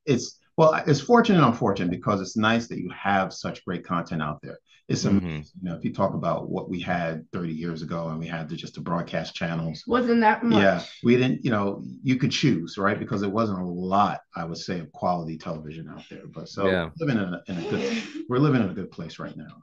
it's 0.07 0.39
well 0.57 0.75
it's 0.87 1.01
fortunate 1.01 1.39
and 1.39 1.47
unfortunate 1.47 1.91
because 1.91 2.21
it's 2.21 2.37
nice 2.37 2.67
that 2.69 2.79
you 2.79 2.91
have 2.91 3.33
such 3.33 3.65
great 3.65 3.85
content 3.85 4.23
out 4.23 4.41
there. 4.43 4.59
It's 4.89 5.05
mm-hmm. 5.05 5.19
amazing 5.19 5.61
you 5.63 5.71
know 5.71 5.77
if 5.77 5.85
you 5.85 5.93
talk 5.93 6.15
about 6.15 6.49
what 6.49 6.71
we 6.71 6.81
had 6.81 7.27
30 7.33 7.53
years 7.53 7.83
ago 7.83 8.09
and 8.09 8.19
we 8.19 8.27
had 8.27 8.49
the, 8.49 8.57
just 8.57 8.75
the 8.75 8.81
broadcast 8.81 9.35
channels. 9.35 9.85
Wasn't 9.87 10.21
that 10.21 10.43
much. 10.43 10.63
Yeah 10.63 10.83
we 11.03 11.17
didn't 11.17 11.45
you 11.45 11.51
know 11.51 11.83
you 12.03 12.17
could 12.17 12.33
choose 12.33 12.79
right? 12.79 12.99
Because 12.99 13.23
it 13.23 13.31
wasn't 13.31 13.61
a 13.61 13.65
lot 13.65 14.21
i 14.35 14.45
would 14.45 14.59
say 14.59 14.81
of 14.81 14.91
quality 14.93 15.37
television 15.37 15.89
out 15.91 16.05
there. 16.09 16.27
But 16.27 16.49
so 16.49 16.67
yeah. 16.69 16.89
living 16.99 17.19
in 17.19 17.35
a, 17.35 17.43
in 17.49 17.59
a 17.59 17.71
good 17.71 18.03
we're 18.29 18.39
living 18.39 18.63
in 18.63 18.71
a 18.71 18.75
good 18.75 18.91
place 18.91 19.19
right 19.19 19.37
now 19.37 19.63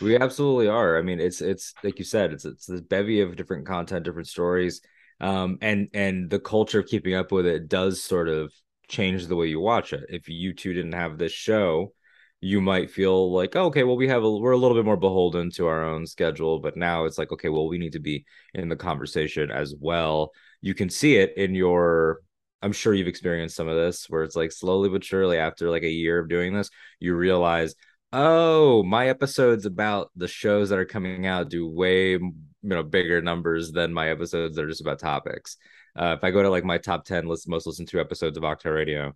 we 0.00 0.16
absolutely 0.16 0.68
are. 0.68 0.98
I 0.98 1.02
mean, 1.02 1.20
it's 1.20 1.40
it's 1.40 1.74
like 1.82 1.98
you 1.98 2.04
said, 2.04 2.32
it's 2.32 2.44
it's 2.44 2.66
this 2.66 2.80
bevy 2.80 3.20
of 3.20 3.36
different 3.36 3.66
content, 3.66 4.04
different 4.04 4.28
stories, 4.28 4.80
um, 5.20 5.58
and 5.60 5.88
and 5.94 6.30
the 6.30 6.40
culture 6.40 6.80
of 6.80 6.86
keeping 6.86 7.14
up 7.14 7.32
with 7.32 7.46
it 7.46 7.68
does 7.68 8.02
sort 8.02 8.28
of 8.28 8.52
change 8.88 9.26
the 9.26 9.36
way 9.36 9.46
you 9.46 9.60
watch 9.60 9.92
it. 9.92 10.04
If 10.08 10.28
you 10.28 10.54
two 10.54 10.72
didn't 10.74 10.92
have 10.92 11.18
this 11.18 11.32
show, 11.32 11.92
you 12.40 12.60
might 12.60 12.90
feel 12.90 13.32
like, 13.32 13.56
oh, 13.56 13.66
okay, 13.66 13.84
well, 13.84 13.96
we 13.96 14.08
have 14.08 14.24
a 14.24 14.30
we're 14.30 14.52
a 14.52 14.58
little 14.58 14.76
bit 14.76 14.84
more 14.84 14.96
beholden 14.96 15.50
to 15.52 15.66
our 15.66 15.84
own 15.84 16.06
schedule, 16.06 16.58
but 16.60 16.76
now 16.76 17.04
it's 17.04 17.18
like, 17.18 17.32
okay, 17.32 17.48
well, 17.48 17.68
we 17.68 17.78
need 17.78 17.92
to 17.92 18.00
be 18.00 18.24
in 18.52 18.68
the 18.68 18.76
conversation 18.76 19.50
as 19.50 19.74
well. 19.80 20.32
You 20.60 20.74
can 20.74 20.90
see 20.90 21.16
it 21.16 21.34
in 21.36 21.54
your 21.54 22.20
I'm 22.62 22.72
sure 22.72 22.94
you've 22.94 23.08
experienced 23.08 23.56
some 23.56 23.68
of 23.68 23.76
this 23.76 24.06
where 24.08 24.22
it's 24.22 24.36
like 24.36 24.50
slowly 24.50 24.88
but 24.88 25.04
surely 25.04 25.36
after 25.36 25.68
like 25.70 25.82
a 25.82 25.90
year 25.90 26.18
of 26.18 26.30
doing 26.30 26.54
this, 26.54 26.70
you 26.98 27.14
realize 27.14 27.74
Oh, 28.16 28.84
my 28.84 29.08
episodes 29.08 29.66
about 29.66 30.12
the 30.14 30.28
shows 30.28 30.68
that 30.68 30.78
are 30.78 30.84
coming 30.84 31.26
out 31.26 31.50
do 31.50 31.66
way 31.68 32.12
you 32.12 32.32
know 32.62 32.84
bigger 32.84 33.20
numbers 33.20 33.72
than 33.72 33.92
my 33.92 34.08
episodes 34.10 34.54
that 34.54 34.64
are 34.64 34.68
just 34.68 34.80
about 34.80 35.00
topics. 35.00 35.56
Uh, 35.98 36.14
if 36.16 36.22
I 36.22 36.30
go 36.30 36.40
to 36.40 36.48
like 36.48 36.62
my 36.62 36.78
top 36.78 37.04
ten 37.04 37.26
list, 37.26 37.48
most 37.48 37.66
listened 37.66 37.88
to 37.88 37.98
episodes 37.98 38.38
of 38.38 38.44
Octo 38.44 38.70
Radio, 38.70 39.14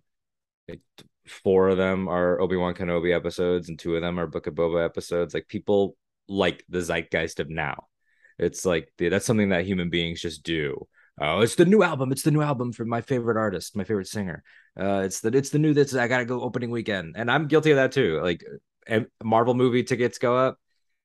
like 0.67 0.81
four 1.25 1.69
of 1.69 1.77
them 1.77 2.09
are 2.09 2.41
Obi 2.41 2.57
Wan 2.57 2.73
Kenobi 2.73 3.15
episodes, 3.15 3.69
and 3.69 3.79
two 3.79 3.95
of 3.95 4.01
them 4.01 4.19
are 4.19 4.27
Book 4.27 4.47
of 4.47 4.55
Boba 4.55 4.83
episodes. 4.83 5.33
Like 5.33 5.47
people 5.47 5.95
like 6.27 6.65
the 6.67 6.81
zeitgeist 6.81 7.39
of 7.39 7.49
now. 7.49 7.87
It's 8.37 8.65
like 8.65 8.91
that's 8.97 9.25
something 9.25 9.49
that 9.49 9.65
human 9.65 9.89
beings 9.89 10.19
just 10.19 10.43
do. 10.43 10.89
Oh, 11.21 11.39
it's 11.39 11.55
the 11.55 11.63
new 11.63 11.83
album. 11.83 12.11
It's 12.11 12.23
the 12.23 12.31
new 12.31 12.41
album 12.41 12.73
from 12.73 12.89
my 12.89 12.99
favorite 12.99 13.37
artist, 13.37 13.77
my 13.77 13.85
favorite 13.85 14.07
singer. 14.07 14.43
Uh, 14.77 15.03
it's 15.05 15.21
the 15.21 15.29
it's 15.29 15.51
the 15.51 15.59
new 15.59 15.73
that's 15.73 15.95
I 15.95 16.09
gotta 16.09 16.25
go 16.25 16.41
opening 16.41 16.69
weekend, 16.69 17.15
and 17.17 17.31
I'm 17.31 17.47
guilty 17.47 17.71
of 17.71 17.77
that 17.77 17.93
too. 17.93 18.19
Like 18.21 18.43
Marvel 19.23 19.53
movie 19.53 19.83
tickets 19.83 20.17
go 20.17 20.37
up, 20.37 20.57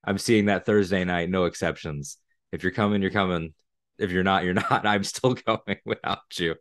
I'm 0.04 0.18
seeing 0.18 0.46
that 0.46 0.66
Thursday 0.66 1.04
night, 1.04 1.30
no 1.30 1.44
exceptions. 1.46 2.18
If 2.52 2.62
you're 2.62 2.72
coming, 2.72 3.02
you're 3.02 3.10
coming. 3.10 3.54
If 3.98 4.10
you're 4.10 4.24
not, 4.24 4.44
you're 4.44 4.54
not. 4.70 4.86
I'm 4.86 5.04
still 5.04 5.34
going 5.46 5.78
without 5.84 6.38
you. 6.38 6.56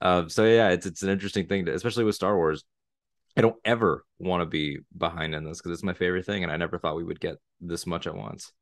Um, 0.00 0.28
so 0.28 0.44
yeah, 0.44 0.70
it's 0.70 0.86
it's 0.86 1.02
an 1.02 1.10
interesting 1.10 1.46
thing, 1.46 1.66
to, 1.66 1.74
especially 1.74 2.04
with 2.04 2.14
Star 2.14 2.36
Wars. 2.36 2.64
I 3.36 3.42
don't 3.42 3.56
ever 3.64 4.04
want 4.18 4.42
to 4.42 4.46
be 4.46 4.80
behind 4.96 5.34
in 5.34 5.44
this 5.44 5.58
because 5.58 5.72
it's 5.72 5.84
my 5.84 5.94
favorite 5.94 6.26
thing, 6.26 6.42
and 6.42 6.52
I 6.52 6.56
never 6.56 6.78
thought 6.78 6.96
we 6.96 7.04
would 7.04 7.20
get 7.20 7.36
this 7.60 7.86
much 7.86 8.06
at 8.06 8.14
once. 8.16 8.52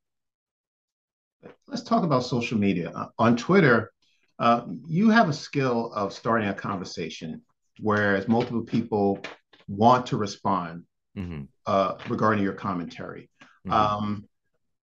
Let's 1.66 1.82
talk 1.82 2.02
about 2.04 2.24
social 2.24 2.58
media. 2.58 2.90
Uh, 2.90 3.08
on 3.18 3.36
Twitter, 3.36 3.92
Uh, 4.40 4.62
you 4.86 5.10
have 5.10 5.28
a 5.28 5.32
skill 5.32 5.92
of 5.94 6.12
starting 6.12 6.48
a 6.48 6.54
conversation, 6.54 7.42
whereas 7.80 8.28
multiple 8.28 8.62
people 8.62 9.18
want 9.66 10.06
to 10.06 10.16
respond 10.16 10.84
mm-hmm. 11.16 11.42
uh, 11.66 11.94
regarding 12.08 12.42
your 12.42 12.54
commentary. 12.54 13.30
Mm-hmm. 13.66 13.72
Um, 13.72 14.24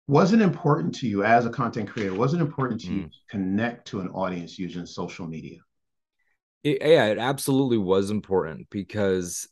was 0.06 0.32
it 0.32 0.40
important 0.40 0.94
to 0.96 1.08
you 1.08 1.22
as 1.22 1.44
a 1.44 1.50
content 1.50 1.90
creator? 1.90 2.14
Was 2.14 2.32
it 2.32 2.40
important 2.40 2.80
to 2.80 2.86
mm. 2.88 2.96
you 2.96 3.02
to 3.04 3.18
connect 3.28 3.88
to 3.88 4.00
an 4.00 4.08
audience 4.08 4.58
using 4.58 4.86
social 4.86 5.26
media? 5.26 5.58
It, 6.64 6.78
yeah, 6.80 7.06
it 7.06 7.18
absolutely 7.18 7.76
was 7.76 8.10
important 8.10 8.68
because 8.70 9.46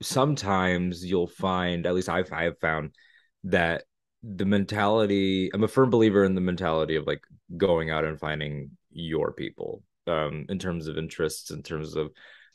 sometimes 0.00 1.04
you'll 1.04 1.26
find, 1.26 1.86
at 1.86 1.94
least 1.94 2.08
I've 2.08 2.32
I've 2.32 2.58
found 2.58 2.94
that 3.44 3.84
the 4.22 4.46
mentality. 4.46 5.50
I'm 5.52 5.64
a 5.64 5.68
firm 5.68 5.90
believer 5.90 6.24
in 6.24 6.34
the 6.34 6.40
mentality 6.40 6.96
of 6.96 7.06
like 7.06 7.22
going 7.56 7.90
out 7.90 8.04
and 8.04 8.18
finding 8.18 8.70
your 8.90 9.32
people 9.32 9.82
um, 10.06 10.46
in 10.48 10.58
terms 10.58 10.86
of 10.86 10.96
interests, 10.96 11.50
in 11.50 11.62
terms 11.62 11.94
of 11.94 12.10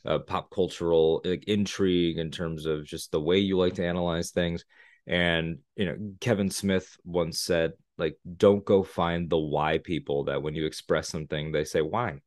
uh, 0.06 0.18
pop 0.20 0.50
cultural 0.50 1.20
like, 1.24 1.44
intrigue, 1.44 2.18
in 2.18 2.30
terms 2.30 2.66
of 2.66 2.84
just 2.84 3.12
the 3.12 3.20
way 3.20 3.38
you 3.38 3.58
like 3.58 3.74
to 3.74 3.86
analyze 3.86 4.30
things. 4.30 4.64
And 5.06 5.58
you 5.76 5.86
know, 5.86 5.96
Kevin 6.20 6.50
Smith 6.50 6.96
once 7.04 7.40
said, 7.40 7.72
like, 7.98 8.18
don't 8.36 8.64
go 8.64 8.82
find 8.82 9.30
the 9.30 9.38
why 9.38 9.78
people 9.78 10.24
that 10.24 10.42
when 10.42 10.54
you 10.54 10.66
express 10.66 11.08
something, 11.08 11.52
they 11.52 11.64
say 11.64 11.80
why. 11.80 12.20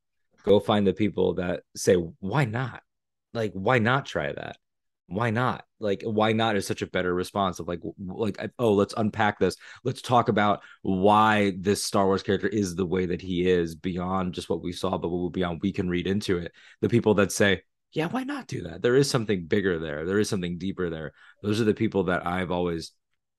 Go 0.44 0.60
find 0.60 0.88
the 0.88 0.94
people 0.94 1.36
that 1.36 1.62
say 1.76 1.96
why 1.96 2.46
not. 2.46 2.82
Like, 3.34 3.52
why 3.54 3.80
not 3.80 4.06
try 4.06 4.32
that? 4.32 4.58
Why 5.08 5.32
not? 5.32 5.66
Like, 5.80 6.04
why 6.04 6.34
not 6.34 6.56
is 6.56 6.68
such 6.68 6.82
a 6.82 6.88
better 6.88 7.14
response 7.14 7.60
of 7.60 7.68
like, 7.68 7.82
like, 7.98 8.40
oh, 8.60 8.74
let's 8.74 8.94
unpack 8.96 9.40
this. 9.40 9.56
Let's 9.84 10.02
talk 10.02 10.30
about 10.30 10.62
why 10.82 11.54
this 11.60 11.84
Star 11.84 12.06
Wars 12.06 12.24
character 12.24 12.48
is 12.48 12.76
the 12.76 12.86
way 12.86 13.08
that 13.08 13.22
he 13.22 13.50
is 13.50 13.76
beyond 13.76 14.34
just 14.34 14.50
what 14.50 14.62
we 14.62 14.72
saw, 14.72 14.98
but 14.98 15.10
beyond 15.30 15.60
we 15.62 15.72
can 15.72 15.90
read 15.90 16.08
into 16.08 16.38
it. 16.38 16.52
The 16.82 16.90
people 16.90 17.16
that 17.16 17.32
say, 17.32 17.62
yeah, 17.92 18.08
why 18.08 18.24
not 18.24 18.48
do 18.48 18.64
that? 18.64 18.82
There 18.82 18.96
is 18.96 19.10
something 19.10 19.46
bigger 19.46 19.80
there. 19.80 20.06
There 20.06 20.20
is 20.20 20.30
something 20.30 20.58
deeper 20.58 20.90
there. 20.90 21.14
Those 21.42 21.60
are 21.60 21.66
the 21.66 21.74
people 21.74 22.04
that 22.04 22.26
I've 22.26 22.52
always 22.52 22.92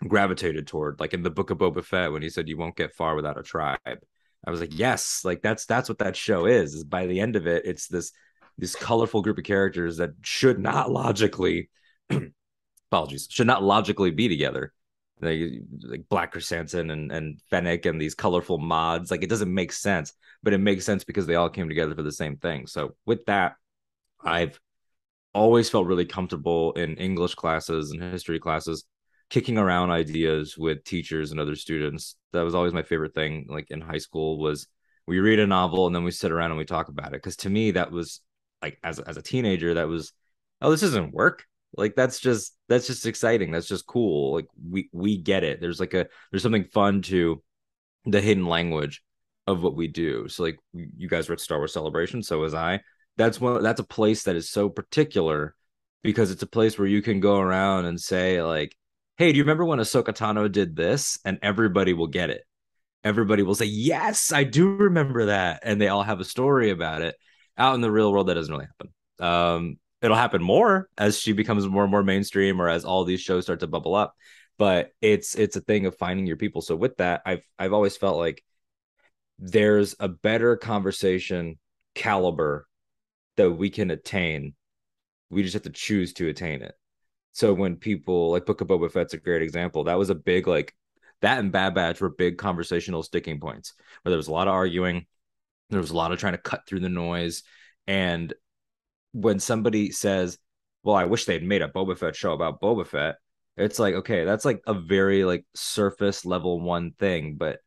gravitated 0.07 0.66
toward. 0.66 0.99
Like 0.99 1.14
in 1.14 1.23
the 1.23 1.30
book 1.30 1.50
of 1.50 1.59
Boba 1.59 1.85
Fett, 1.85 2.12
when 2.12 2.23
he 2.23 2.30
said 2.30 2.49
you 2.49 2.57
won't 2.57 2.76
get 2.76 2.95
far 2.95 3.14
without 3.14 3.38
a 3.38 3.42
tribe. 3.42 3.78
I 3.85 4.50
was 4.50 4.61
like, 4.61 4.76
yes, 4.76 5.23
like 5.25 5.42
that's 5.42 5.66
that's 5.66 5.88
what 5.88 5.99
that 5.99 6.16
show 6.16 6.47
is. 6.47 6.75
Is 6.75 6.85
by 6.85 7.07
the 7.07 7.21
end 7.21 7.37
of 7.37 7.47
it, 7.47 7.66
it's 7.66 7.87
this 7.88 8.12
this 8.59 8.75
colorful 8.75 9.23
group 9.23 9.38
of 9.38 9.45
characters 9.45 9.99
that 9.99 10.11
should 10.23 10.59
not 10.59 10.90
logically 10.90 11.71
apologies, 12.90 13.28
should 13.30 13.47
not 13.47 13.62
logically 13.62 14.11
be 14.11 14.28
together. 14.28 14.73
Like, 15.21 15.38
like 15.83 16.09
Black 16.09 16.33
Krrsantan 16.33 16.90
and, 16.90 17.12
and 17.12 17.40
Fennec 17.50 17.85
and 17.85 18.00
these 18.00 18.14
colorful 18.14 18.57
mods. 18.57 19.11
Like 19.11 19.23
it 19.23 19.28
doesn't 19.28 19.52
make 19.52 19.73
sense, 19.73 20.14
but 20.42 20.54
it 20.54 20.59
makes 20.59 20.87
sense 20.87 21.04
because 21.04 21.26
they 21.26 21.35
all 21.35 21.50
came 21.50 21.69
together 21.69 21.95
for 21.95 22.02
the 22.02 22.11
same 22.11 22.38
thing. 22.38 22.66
So 22.66 22.97
with 23.04 23.26
that, 23.26 23.57
I've 24.25 24.59
always 25.35 25.71
felt 25.71 25.87
really 25.87 26.05
comfortable 26.05 26.73
in 26.73 26.97
English 26.97 27.35
classes 27.35 27.91
and 27.91 28.03
history 28.03 28.39
classes, 28.39 28.85
kicking 29.29 29.59
around 29.59 29.91
ideas 29.91 30.57
with 30.59 30.85
teachers 30.85 31.31
and 31.31 31.41
other 31.41 31.57
students. 31.57 32.17
That 32.33 32.43
was 32.43 32.55
always 32.55 32.73
my 32.73 32.83
favorite 32.83 33.15
thing. 33.15 33.47
Like 33.49 33.71
in 33.71 33.81
high 33.81 33.99
school, 33.99 34.39
was 34.39 34.67
we 35.07 35.21
read 35.21 35.39
a 35.39 35.47
novel 35.47 35.87
and 35.87 35.95
then 35.95 36.05
we 36.05 36.11
sit 36.11 36.33
around 36.33 36.50
and 36.50 36.59
we 36.59 36.65
talk 36.65 36.89
about 36.89 37.09
it. 37.09 37.23
Because 37.23 37.37
to 37.37 37.50
me, 37.50 37.73
that 37.73 37.91
was 37.91 38.21
like 38.62 38.79
as 38.83 38.99
as 38.99 39.17
a 39.17 39.23
teenager, 39.23 39.75
that 39.75 39.89
was 39.89 40.12
oh, 40.61 40.71
this 40.71 40.83
isn't 40.83 41.15
work. 41.15 41.45
Like 41.77 41.95
that's 41.95 42.19
just 42.19 42.57
that's 42.69 42.87
just 42.87 43.07
exciting. 43.07 43.50
That's 43.50 43.69
just 43.69 43.87
cool. 43.87 44.35
Like 44.35 44.47
we 44.69 44.91
we 44.93 45.17
get 45.17 45.45
it. 45.45 45.61
There's 45.61 45.81
like 45.81 45.95
a 45.95 46.07
there's 46.31 46.43
something 46.43 46.65
fun 46.73 47.03
to 47.03 47.43
the 48.05 48.21
hidden 48.21 48.47
language 48.47 49.03
of 49.47 49.62
what 49.62 49.77
we 49.77 49.89
do. 49.89 50.29
So 50.29 50.43
like 50.43 50.59
you 50.73 51.09
guys 51.09 51.29
were 51.29 51.35
at 51.35 51.41
Star 51.41 51.59
Wars 51.59 51.73
Celebration, 51.73 52.23
so 52.23 52.41
was 52.41 52.55
I 52.55 52.81
that's 53.17 53.40
one 53.40 53.62
that's 53.62 53.81
a 53.81 53.85
place 53.85 54.25
that 54.25 54.37
is 54.37 54.50
so 54.50 54.69
particular 54.69 55.55
because 56.02 56.31
it's 56.31 56.43
a 56.43 56.47
place 56.47 56.79
where 56.79 56.88
you 56.88 57.02
can 57.02 57.21
go 57.21 57.38
around 57.38 57.85
and 57.85 58.00
say 58.00 58.43
like 58.43 58.76
hey 59.17 59.33
do 59.33 59.38
you 59.38 59.45
remember 59.45 59.64
when 59.64 59.79
ahsoka 59.79 60.14
tano 60.14 60.50
did 60.50 60.76
this 60.76 61.19
and 61.25 61.38
everybody 61.43 61.93
will 61.93 62.07
get 62.07 62.31
it? 62.31 62.43
Everybody 63.02 63.43
will 63.43 63.55
say 63.55 63.67
yes 63.67 64.33
i 64.33 64.45
do 64.45 64.76
remember 64.76 65.26
that 65.26 65.61
and 65.62 65.81
they 65.81 65.88
all 65.88 66.02
have 66.02 66.21
a 66.21 66.25
story 66.25 66.71
about 66.71 67.02
it 67.02 67.17
out 67.57 67.75
in 67.75 67.81
the 67.81 67.90
real 67.90 68.12
world 68.12 68.29
that 68.29 68.35
doesn't 68.35 68.52
really 68.52 68.67
happen. 68.67 69.26
Um, 69.26 69.79
it'll 70.00 70.17
happen 70.17 70.43
more 70.43 70.88
as 70.97 71.19
she 71.19 71.33
becomes 71.33 71.67
more 71.67 71.83
and 71.83 71.90
more 71.90 72.02
mainstream 72.02 72.61
or 72.61 72.69
as 72.69 72.85
all 72.85 73.05
these 73.05 73.21
shows 73.21 73.45
start 73.45 73.61
to 73.61 73.67
bubble 73.67 73.95
up 73.95 74.14
but 74.61 74.90
it's 75.00 75.35
it's 75.37 75.57
a 75.57 75.61
thing 75.62 75.87
of 75.87 75.97
finding 75.97 76.26
your 76.26 76.37
people. 76.37 76.61
So 76.61 76.76
with 76.76 76.99
that 76.99 77.23
i've 77.25 77.43
i've 77.59 77.73
always 77.73 77.97
felt 77.97 78.19
like 78.19 78.45
there's 79.38 79.97
a 79.99 80.09
better 80.09 80.57
conversation 80.57 81.59
caliber 81.95 82.69
that 83.40 83.50
we 83.52 83.70
can 83.70 83.90
attain. 83.90 84.54
We 85.30 85.42
just 85.42 85.54
have 85.54 85.62
to 85.62 85.70
choose 85.70 86.12
to 86.14 86.28
attain 86.28 86.62
it. 86.62 86.75
So 87.32 87.54
when 87.54 87.76
people 87.76 88.30
like 88.30 88.44
Book 88.44 88.61
of 88.61 88.68
Boba 88.68 88.90
Fett's 88.90 89.14
a 89.14 89.18
great 89.18 89.42
example. 89.42 89.85
That 89.85 89.99
was 89.99 90.11
a 90.11 90.14
big 90.14 90.47
like 90.47 90.75
that 91.23 91.38
and 91.38 91.52
Bad 91.52 91.75
Batch 91.75 92.00
were 92.00 92.11
big 92.11 92.38
conversational 92.38 93.02
sticking 93.02 93.40
points 93.40 93.75
where 94.02 94.11
there 94.11 94.18
was 94.18 94.28
a 94.28 94.32
lot 94.32 94.49
of 94.49 94.54
arguing, 94.54 95.06
there 95.70 95.80
was 95.80 95.90
a 95.90 95.97
lot 95.97 96.12
of 96.12 96.18
trying 96.18 96.35
to 96.35 96.38
cut 96.38 96.66
through 96.66 96.80
the 96.80 96.88
noise. 96.88 97.42
And 97.87 98.35
when 99.12 99.38
somebody 99.38 99.90
says, 99.90 100.38
Well, 100.82 100.97
I 100.97 101.04
wish 101.04 101.25
they'd 101.25 101.42
made 101.42 101.62
a 101.62 101.68
Boba 101.68 101.97
Fett 101.97 102.16
show 102.16 102.32
about 102.32 102.61
Boba 102.61 102.87
Fett, 102.87 103.16
it's 103.56 103.78
like, 103.78 103.94
okay, 103.94 104.25
that's 104.25 104.44
like 104.44 104.62
a 104.66 104.75
very 104.75 105.25
like 105.25 105.47
surface 105.54 106.26
level 106.26 106.61
one 106.61 106.92
thing, 106.99 107.37
but 107.37 107.61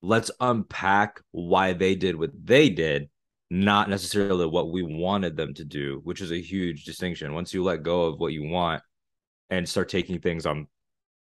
let's 0.00 0.30
unpack 0.40 1.20
why 1.32 1.72
they 1.72 1.96
did 1.96 2.16
what 2.16 2.30
they 2.34 2.68
did 2.70 3.08
not 3.50 3.88
necessarily 3.88 4.46
what 4.46 4.70
we 4.70 4.82
wanted 4.82 5.36
them 5.36 5.54
to 5.54 5.64
do, 5.64 6.00
which 6.04 6.20
is 6.20 6.32
a 6.32 6.40
huge 6.40 6.84
distinction. 6.84 7.32
Once 7.32 7.54
you 7.54 7.62
let 7.62 7.82
go 7.82 8.02
of 8.02 8.20
what 8.20 8.32
you 8.32 8.44
want 8.44 8.82
and 9.48 9.68
start 9.68 9.88
taking 9.88 10.20
things 10.20 10.44
on 10.44 10.66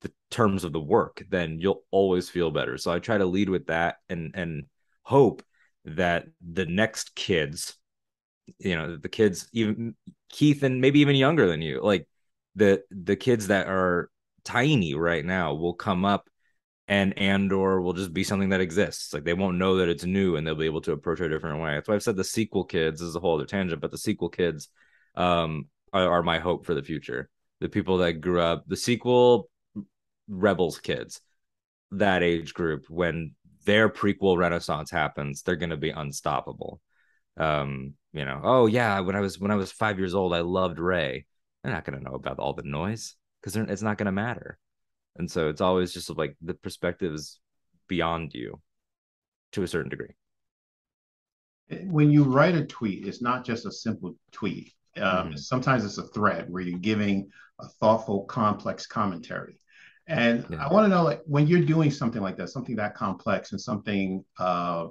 the 0.02 0.12
terms 0.32 0.64
of 0.64 0.74
the 0.74 0.80
work, 0.80 1.24
then 1.30 1.60
you'll 1.60 1.84
always 1.92 2.30
feel 2.30 2.52
better. 2.52 2.78
So 2.78 2.92
I 2.92 3.00
try 3.00 3.18
to 3.18 3.26
lead 3.26 3.50
with 3.50 3.68
that 3.68 3.98
and 4.10 4.32
and 4.34 4.66
hope 5.04 5.44
that 5.86 6.26
the 6.42 6.66
next 6.66 7.16
kids, 7.16 7.76
you 8.58 8.76
know, 8.76 8.98
the 8.98 9.10
kids 9.10 9.48
even 9.54 9.96
Keith 10.30 10.64
and 10.64 10.82
maybe 10.82 11.02
even 11.02 11.16
younger 11.16 11.48
than 11.48 11.62
you, 11.62 11.82
like 11.82 12.08
the 12.56 12.84
the 12.90 13.16
kids 13.16 13.48
that 13.48 13.68
are 13.68 14.10
tiny 14.44 14.96
right 14.96 15.26
now 15.26 15.54
will 15.54 15.74
come 15.74 16.06
up 16.06 16.28
and 16.88 17.18
Andor 17.18 17.82
will 17.82 17.94
just 17.94 18.14
be 18.14 18.24
something 18.24 18.50
that 18.50 18.62
exists. 18.62 19.14
Like 19.14 19.24
they 19.24 19.34
won't 19.34 19.58
know 19.58 19.78
that 19.78 19.90
it's 19.90 20.06
new 20.06 20.36
and 20.36 20.46
they'll 20.46 20.56
be 20.56 20.66
able 20.66 20.82
to 20.82 20.92
approach 20.92 21.20
it 21.20 21.26
a 21.26 21.30
different 21.30 21.62
way. 21.62 21.74
That's 21.74 21.88
why 21.88 21.96
I've 21.96 22.04
said 22.04 22.16
the 22.16 22.24
sequel 22.24 22.64
kids 22.64 23.02
is 23.02 23.16
a 23.16 23.20
whole 23.20 23.36
other 23.36 23.46
tangent, 23.46 23.82
but 23.82 23.92
the 23.92 23.98
sequel 23.98 24.30
kids 24.30 24.70
um, 25.16 25.68
are, 25.94 26.12
are, 26.12 26.24
my 26.24 26.40
hope 26.40 26.66
for 26.66 26.76
the 26.76 26.84
future. 26.84 27.30
The 27.60 27.70
people 27.70 27.98
that 28.00 28.22
grew 28.22 28.40
up, 28.40 28.66
the 28.68 28.78
sequel 28.78 29.50
rebels 30.28 30.80
kids, 30.80 31.22
that 31.92 32.22
age 32.22 32.54
group, 32.54 32.86
when 32.90 33.34
their 33.66 33.90
prequel 33.90 34.38
renaissance 34.38 34.92
happens, 34.92 35.42
they're 35.42 35.56
going 35.56 35.70
to 35.72 35.78
be 35.78 35.90
unstoppable. 35.90 36.82
Um, 37.38 37.96
you 38.14 38.26
know, 38.26 38.42
oh 38.44 38.66
yeah, 38.68 39.00
when 39.00 39.16
I 39.16 39.22
was 39.22 39.40
when 39.40 39.52
I 39.52 39.56
was 39.56 39.72
five 39.72 39.98
years 39.98 40.14
old, 40.14 40.34
I 40.34 40.42
loved 40.42 40.80
Rey. 40.80 41.26
They're 41.64 41.74
not 41.74 41.84
going 41.84 41.98
to 41.98 42.04
know 42.04 42.16
about 42.16 42.40
all 42.40 42.54
the 42.54 42.64
noise 42.64 43.16
because 43.42 43.56
it's 43.56 43.82
not 43.82 43.98
going 43.98 44.06
to 44.06 44.12
matter 44.12 44.60
and 45.18 45.30
so 45.30 45.50
it's 45.50 45.62
always 45.62 45.94
just 45.94 46.10
like 46.18 46.36
the 46.42 46.54
perspective 46.54 47.14
is 47.14 47.40
beyond 47.88 48.34
you 48.34 48.62
to 49.54 49.64
a 49.64 49.68
certain 49.68 49.90
degree. 49.90 50.16
When 51.84 52.12
you 52.12 52.24
write 52.24 52.56
a 52.56 52.66
tweet 52.66 53.08
it's 53.08 53.22
not 53.22 53.46
just 53.46 53.66
a 53.66 53.72
simple 53.72 54.16
tweet. 54.32 54.74
Um, 54.98 55.04
mm-hmm. 55.04 55.36
sometimes 55.36 55.84
it's 55.84 55.98
a 55.98 56.08
thread 56.08 56.50
where 56.50 56.62
you're 56.62 56.80
giving 56.80 57.30
a 57.60 57.68
thoughtful 57.68 58.24
complex 58.26 58.86
commentary. 58.88 59.60
And 60.08 60.46
yeah. 60.50 60.64
i 60.64 60.72
want 60.72 60.86
to 60.86 60.90
know 60.90 61.04
like 61.04 61.22
when 61.26 61.48
you're 61.48 61.66
doing 61.66 61.90
something 61.90 62.22
like 62.22 62.38
that 62.38 62.50
something 62.50 62.76
that 62.76 62.94
complex 62.94 63.52
and 63.52 63.60
something 63.60 64.24
uh, 64.38 64.88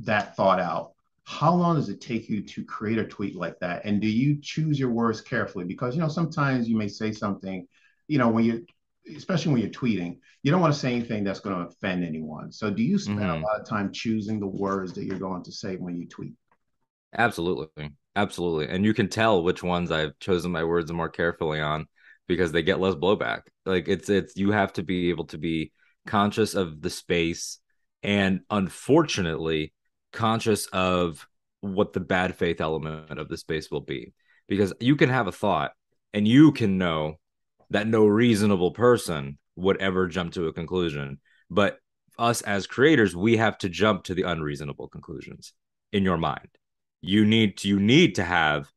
that 0.00 0.34
thought 0.34 0.58
out 0.58 0.92
how 1.24 1.54
long 1.54 1.76
does 1.76 1.90
it 1.90 2.00
take 2.00 2.30
you 2.30 2.40
to 2.42 2.64
create 2.64 2.96
a 2.96 3.04
tweet 3.04 3.36
like 3.36 3.58
that? 3.58 3.84
And 3.84 4.00
do 4.00 4.08
you 4.08 4.40
choose 4.40 4.80
your 4.80 4.88
words 4.88 5.20
carefully? 5.20 5.66
Because 5.66 5.94
you 5.94 6.00
know 6.00 6.08
sometimes 6.08 6.66
you 6.68 6.76
may 6.76 6.88
say 6.88 7.12
something 7.12 7.66
you 8.08 8.16
know 8.18 8.28
when 8.28 8.44
you 8.44 8.64
especially 9.16 9.52
when 9.52 9.60
you're 9.62 9.70
tweeting, 9.70 10.18
you 10.42 10.50
don't 10.50 10.60
want 10.60 10.72
to 10.72 10.78
say 10.78 10.94
anything 10.94 11.24
that's 11.24 11.40
going 11.40 11.56
to 11.56 11.62
offend 11.62 12.04
anyone. 12.04 12.52
So, 12.52 12.70
do 12.70 12.82
you 12.82 12.98
spend 12.98 13.20
mm-hmm. 13.20 13.42
a 13.42 13.46
lot 13.46 13.60
of 13.60 13.68
time 13.68 13.92
choosing 13.92 14.40
the 14.40 14.46
words 14.46 14.92
that 14.94 15.04
you're 15.04 15.18
going 15.18 15.42
to 15.44 15.52
say 15.52 15.76
when 15.76 15.96
you 15.96 16.06
tweet? 16.06 16.34
Absolutely. 17.16 17.90
Absolutely. 18.16 18.68
And 18.68 18.84
you 18.84 18.94
can 18.94 19.08
tell 19.08 19.42
which 19.42 19.62
ones 19.62 19.90
I've 19.90 20.18
chosen 20.18 20.50
my 20.50 20.64
words 20.64 20.90
more 20.92 21.08
carefully 21.08 21.60
on 21.60 21.86
because 22.26 22.52
they 22.52 22.62
get 22.62 22.80
less 22.80 22.94
blowback. 22.94 23.42
Like 23.64 23.88
it's 23.88 24.08
it's 24.08 24.36
you 24.36 24.50
have 24.50 24.72
to 24.74 24.82
be 24.82 25.10
able 25.10 25.26
to 25.26 25.38
be 25.38 25.72
conscious 26.06 26.54
of 26.54 26.80
the 26.80 26.90
space 26.90 27.58
and 28.02 28.40
unfortunately 28.50 29.72
conscious 30.12 30.66
of 30.66 31.26
what 31.60 31.92
the 31.92 32.00
bad 32.00 32.36
faith 32.36 32.60
element 32.60 33.18
of 33.18 33.28
the 33.28 33.36
space 33.36 33.70
will 33.70 33.80
be 33.80 34.12
because 34.48 34.72
you 34.80 34.96
can 34.96 35.10
have 35.10 35.26
a 35.26 35.32
thought 35.32 35.72
and 36.14 36.26
you 36.26 36.52
can 36.52 36.78
know 36.78 37.16
that 37.70 37.86
no 37.86 38.06
reasonable 38.06 38.70
person 38.72 39.38
would 39.56 39.76
ever 39.78 40.06
jump 40.06 40.32
to 40.34 40.46
a 40.46 40.52
conclusion. 40.52 41.18
But 41.50 41.78
us 42.18 42.42
as 42.42 42.66
creators, 42.66 43.14
we 43.16 43.36
have 43.36 43.58
to 43.58 43.68
jump 43.68 44.04
to 44.04 44.14
the 44.14 44.22
unreasonable 44.22 44.88
conclusions. 44.88 45.52
in 45.92 46.02
your 46.04 46.18
mind. 46.18 46.48
You 47.00 47.24
need 47.24 47.56
to, 47.58 47.68
you 47.68 47.80
need 47.80 48.16
to 48.16 48.24
have 48.24 48.70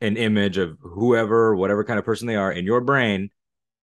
an 0.00 0.16
image 0.16 0.58
of 0.58 0.78
whoever, 0.80 1.54
whatever 1.54 1.84
kind 1.84 1.98
of 1.98 2.04
person 2.04 2.26
they 2.26 2.36
are 2.36 2.50
in 2.52 2.64
your 2.64 2.80
brain, 2.80 3.30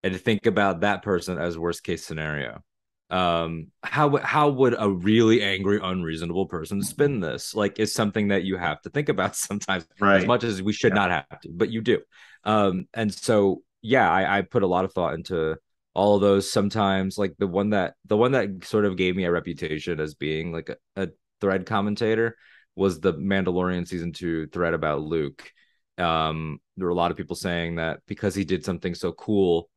and 0.03 0.13
to 0.13 0.19
think 0.19 0.45
about 0.45 0.81
that 0.81 1.01
person 1.03 1.37
as 1.37 1.57
worst 1.57 1.83
case 1.83 2.05
scenario. 2.05 2.61
Um, 3.09 3.67
how 3.83 4.17
how 4.17 4.49
would 4.49 4.75
a 4.77 4.89
really 4.89 5.41
angry, 5.43 5.79
unreasonable 5.81 6.47
person 6.47 6.81
spin 6.81 7.19
this? 7.19 7.53
Like, 7.53 7.79
is 7.79 7.93
something 7.93 8.29
that 8.29 8.43
you 8.43 8.57
have 8.57 8.81
to 8.81 8.89
think 8.89 9.09
about 9.09 9.35
sometimes, 9.47 9.87
Right. 9.99 10.17
as 10.21 10.25
much 10.25 10.43
as 10.43 10.61
we 10.61 10.73
should 10.73 10.93
not 10.93 11.11
have 11.11 11.39
to, 11.41 11.49
but 11.53 11.69
you 11.71 11.81
do. 11.81 12.01
Um, 12.43 12.87
and 12.93 13.13
so 13.13 13.61
yeah, 13.85 14.09
I, 14.09 14.39
I 14.39 14.41
put 14.41 14.63
a 14.63 14.67
lot 14.67 14.83
of 14.85 14.93
thought 14.93 15.13
into 15.13 15.57
all 15.93 16.15
of 16.15 16.21
those. 16.21 16.51
Sometimes, 16.51 17.17
like 17.17 17.35
the 17.37 17.47
one 17.47 17.69
that 17.69 17.93
the 18.05 18.17
one 18.17 18.31
that 18.31 18.65
sort 18.65 18.85
of 18.85 18.97
gave 18.97 19.15
me 19.15 19.25
a 19.25 19.31
reputation 19.31 19.99
as 19.99 20.15
being 20.15 20.51
like 20.51 20.69
a, 20.69 21.03
a 21.03 21.09
thread 21.39 21.65
commentator 21.65 22.35
was 22.75 22.99
the 22.99 23.13
Mandalorian 23.13 23.87
season 23.87 24.11
two 24.11 24.47
thread 24.47 24.73
about 24.73 25.01
Luke. 25.01 25.51
Um, 25.97 26.59
there 26.75 26.87
were 26.87 26.91
a 26.91 26.95
lot 26.95 27.11
of 27.11 27.17
people 27.17 27.35
saying 27.35 27.75
that 27.75 27.99
because 28.07 28.33
he 28.35 28.43
did 28.43 28.65
something 28.65 28.95
so 28.95 29.11
cool 29.13 29.69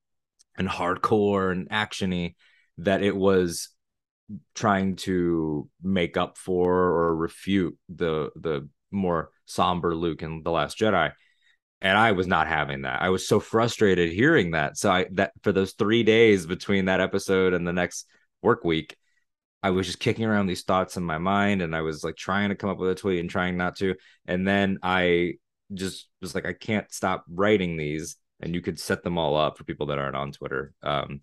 and 0.57 0.69
hardcore 0.69 1.53
and 1.53 1.69
actiony, 1.69 2.35
that 2.79 3.03
it 3.03 3.15
was 3.15 3.69
trying 4.55 4.97
to 4.97 5.69
make 5.83 6.17
up 6.17 6.38
for 6.38 6.73
or 6.73 7.15
refute 7.15 7.77
the 7.91 8.31
the 8.37 8.69
more 8.91 9.31
somber 9.45 9.95
Luke 9.95 10.23
in 10.23 10.43
the 10.43 10.50
Last 10.50 10.79
Jedi. 10.79 11.12
And 11.80 11.97
I 11.97 12.12
was 12.12 12.26
not 12.26 12.49
having 12.49 12.82
that. 12.82 13.02
I 13.02 13.11
was 13.11 13.26
so 13.28 13.38
frustrated 13.38 14.11
hearing 14.11 14.52
that. 14.52 14.76
So 14.76 14.90
I 14.90 15.06
that 15.12 15.32
for 15.42 15.52
those 15.52 15.73
three 15.73 16.02
days 16.02 16.47
between 16.47 16.87
that 16.87 17.00
episode 17.00 17.54
and 17.54 17.66
the 17.66 17.73
next 17.73 18.06
work 18.42 18.64
week, 18.64 18.97
I 19.62 19.70
was 19.70 19.87
just 19.87 20.00
kicking 20.00 20.25
around 20.25 20.47
these 20.47 20.62
thoughts 20.62 20.97
in 20.97 21.04
my 21.04 21.18
mind 21.18 21.62
and 21.62 21.75
I 21.75 21.82
was 21.82 22.04
like 22.04 22.16
trying 22.16 22.50
to 22.50 22.54
come 22.54 22.70
up 22.70 22.78
with 22.78 22.90
a 22.90 22.94
tweet 22.94 23.20
and 23.20 23.30
trying 23.30 23.56
not 23.56 23.76
to. 23.76 23.94
And 24.26 24.47
then 24.47 24.78
I 24.82 25.35
just 25.75 26.08
was 26.20 26.35
like, 26.35 26.47
I 26.47 26.52
can't 26.52 26.90
stop 26.92 27.25
writing 27.28 27.76
these. 27.76 28.16
And 28.40 28.54
you 28.54 28.61
could 28.61 28.78
set 28.78 29.02
them 29.02 29.18
all 29.18 29.37
up 29.37 29.58
for 29.58 29.64
people 29.64 29.87
that 29.87 29.99
aren't 29.99 30.16
on 30.16 30.30
Twitter 30.30 30.73
um, 30.82 31.23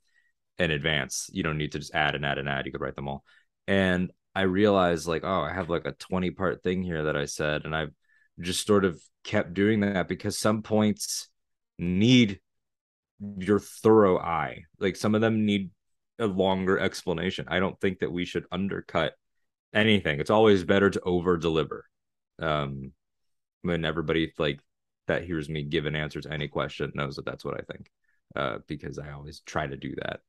in 0.57 0.71
advance. 0.71 1.29
You 1.31 1.43
don't 1.43 1.57
need 1.57 1.71
to 1.71 1.79
just 1.79 1.95
add 1.95 2.15
and 2.15 2.25
add 2.25 2.37
and 2.37 2.49
add. 2.49 2.65
You 2.65 2.73
could 2.73 2.81
write 2.81 2.95
them 2.95 3.07
all. 3.07 3.23
And 3.67 4.11
I 4.35 4.41
realized 4.41 5.07
like, 5.07 5.23
oh, 5.23 5.41
I 5.41 5.53
have 5.53 5.69
like 5.69 5.85
a 5.85 5.93
20 5.93 6.31
part 6.31 6.61
thing 6.61 6.83
here 6.83 7.03
that 7.03 7.15
I 7.15 7.25
said. 7.25 7.63
And 7.63 7.73
I've 7.73 7.93
just 8.41 8.67
sort 8.67 8.83
of 8.83 9.01
kept 9.25 9.53
doing 9.53 9.81
that 9.81 10.07
because 10.07 10.37
some 10.37 10.61
points 10.61 11.27
need 11.77 12.39
your 13.37 13.59
thorough 13.59 14.17
eye. 14.17 14.63
Like 14.79 14.95
some 14.95 15.15
of 15.15 15.21
them 15.21 15.45
need 15.45 15.71
a 16.19 16.27
longer 16.27 16.79
explanation. 16.79 17.45
I 17.49 17.59
don't 17.59 17.79
think 17.81 17.99
that 17.99 18.11
we 18.11 18.23
should 18.23 18.45
undercut 18.51 19.13
anything. 19.73 20.19
It's 20.19 20.29
always 20.29 20.63
better 20.63 20.89
to 20.89 21.01
over 21.01 21.37
deliver. 21.37 21.85
Um, 22.39 22.93
when 23.61 23.83
everybody 23.83 24.31
like 24.37 24.59
that 25.07 25.23
hears 25.23 25.49
me 25.49 25.63
give 25.63 25.85
an 25.85 25.95
answer 25.95 26.21
to 26.21 26.31
any 26.31 26.47
question 26.47 26.91
knows 26.93 27.15
that 27.15 27.25
that's 27.25 27.43
what 27.43 27.55
I 27.55 27.63
think. 27.71 27.89
Uh, 28.35 28.57
because 28.67 28.99
I 28.99 29.11
always 29.11 29.41
try 29.41 29.65
to 29.65 29.77
do 29.77 29.93
that. 30.01 30.19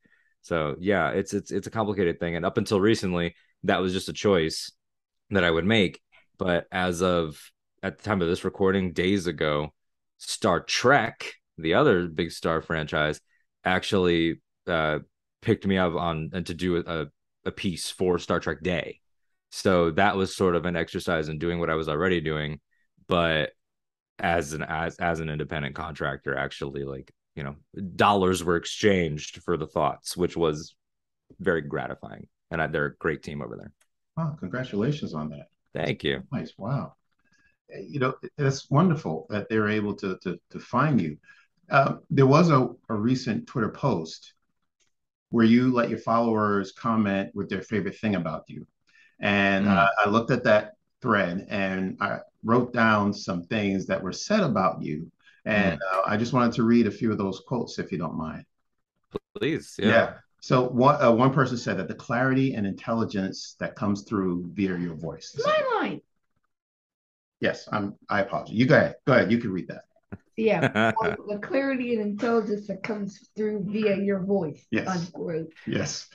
So 0.42 0.76
yeah, 0.78 1.10
it's 1.10 1.34
it's 1.34 1.50
it's 1.50 1.66
a 1.66 1.72
complicated 1.72 2.20
thing. 2.20 2.36
And 2.36 2.46
up 2.46 2.58
until 2.58 2.80
recently, 2.80 3.34
that 3.64 3.80
was 3.80 3.92
just 3.92 4.08
a 4.08 4.12
choice 4.12 4.70
that 5.30 5.44
I 5.44 5.50
would 5.50 5.64
make. 5.64 6.00
But 6.38 6.66
as 6.70 7.02
of 7.02 7.38
at 7.86 7.98
the 7.98 8.02
time 8.02 8.20
of 8.20 8.26
this 8.26 8.44
recording, 8.44 8.92
days 8.92 9.28
ago, 9.28 9.72
Star 10.18 10.60
Trek, 10.60 11.34
the 11.56 11.74
other 11.74 12.08
big 12.08 12.32
star 12.32 12.60
franchise, 12.60 13.20
actually 13.64 14.40
uh, 14.66 14.98
picked 15.40 15.66
me 15.66 15.78
up 15.78 15.94
on 15.94 16.30
and 16.32 16.44
to 16.46 16.54
do 16.54 16.82
a, 16.84 17.06
a 17.44 17.52
piece 17.52 17.88
for 17.88 18.18
Star 18.18 18.40
Trek 18.40 18.60
Day. 18.60 19.00
So 19.50 19.92
that 19.92 20.16
was 20.16 20.34
sort 20.34 20.56
of 20.56 20.66
an 20.66 20.74
exercise 20.74 21.28
in 21.28 21.38
doing 21.38 21.60
what 21.60 21.70
I 21.70 21.76
was 21.76 21.88
already 21.88 22.20
doing, 22.20 22.60
but 23.06 23.50
as 24.18 24.52
an 24.52 24.64
as 24.64 24.96
as 24.96 25.20
an 25.20 25.28
independent 25.28 25.76
contractor, 25.76 26.36
actually 26.36 26.82
like 26.82 27.12
you 27.36 27.44
know 27.44 27.54
dollars 27.94 28.42
were 28.42 28.56
exchanged 28.56 29.42
for 29.44 29.56
the 29.56 29.66
thoughts, 29.66 30.16
which 30.16 30.36
was 30.36 30.74
very 31.38 31.62
gratifying. 31.62 32.26
And 32.50 32.60
I, 32.60 32.66
they're 32.66 32.86
a 32.86 32.96
great 32.96 33.22
team 33.22 33.42
over 33.42 33.56
there. 33.56 33.72
Wow, 34.16 34.36
congratulations 34.40 35.14
on 35.14 35.30
that. 35.30 35.48
Thank 35.72 36.02
you. 36.02 36.22
Nice. 36.32 36.52
Wow. 36.58 36.94
You 37.68 37.98
know, 38.00 38.14
it's 38.38 38.70
wonderful 38.70 39.26
that 39.30 39.48
they're 39.48 39.68
able 39.68 39.94
to 39.96 40.18
to, 40.22 40.38
to 40.50 40.58
find 40.60 41.00
you. 41.00 41.18
Uh, 41.70 41.96
there 42.10 42.26
was 42.26 42.50
a, 42.50 42.68
a 42.88 42.94
recent 42.94 43.46
Twitter 43.46 43.70
post 43.70 44.34
where 45.30 45.44
you 45.46 45.72
let 45.72 45.90
your 45.90 45.98
followers 45.98 46.72
comment 46.72 47.30
with 47.34 47.48
their 47.48 47.62
favorite 47.62 47.98
thing 47.98 48.14
about 48.14 48.44
you. 48.46 48.66
And 49.18 49.66
Mm. 49.66 49.76
uh, 49.76 49.88
I 50.04 50.08
looked 50.08 50.30
at 50.30 50.44
that 50.44 50.74
thread 51.02 51.46
and 51.50 51.96
I 52.00 52.20
wrote 52.44 52.72
down 52.72 53.12
some 53.12 53.42
things 53.44 53.86
that 53.86 54.00
were 54.02 54.12
said 54.12 54.40
about 54.40 54.82
you. 54.82 55.10
And 55.44 55.80
uh, 55.92 56.02
I 56.06 56.16
just 56.16 56.32
wanted 56.32 56.52
to 56.54 56.62
read 56.64 56.86
a 56.86 56.90
few 56.90 57.10
of 57.12 57.18
those 57.18 57.40
quotes, 57.46 57.78
if 57.78 57.90
you 57.92 57.98
don't 57.98 58.16
mind. 58.16 58.44
Please. 59.36 59.76
Yeah. 59.78 59.88
Yeah. 59.88 60.14
So 60.40 60.68
one 60.68 61.02
uh, 61.02 61.10
one 61.10 61.32
person 61.32 61.56
said 61.56 61.78
that 61.78 61.88
the 61.88 61.94
clarity 61.94 62.54
and 62.54 62.66
intelligence 62.66 63.56
that 63.58 63.74
comes 63.74 64.02
through 64.02 64.50
via 64.52 64.76
your 64.76 64.94
voice. 64.94 65.38
My 65.44 65.62
line. 65.80 66.00
Yes, 67.40 67.68
I'm. 67.70 67.94
I 68.08 68.20
apologize. 68.20 68.54
You 68.54 68.66
go 68.66 68.76
ahead. 68.76 68.94
Go 69.06 69.12
ahead. 69.12 69.30
You 69.30 69.38
can 69.38 69.52
read 69.52 69.68
that. 69.68 69.84
Yeah. 70.36 70.92
the 71.28 71.38
clarity 71.42 71.94
and 71.94 72.02
intelligence 72.02 72.66
that 72.68 72.82
comes 72.82 73.30
through 73.36 73.64
via 73.68 73.96
your 73.96 74.20
voice. 74.20 74.66
Yes. 74.70 74.88
Unquote. 74.88 75.52
Yes, 75.66 76.08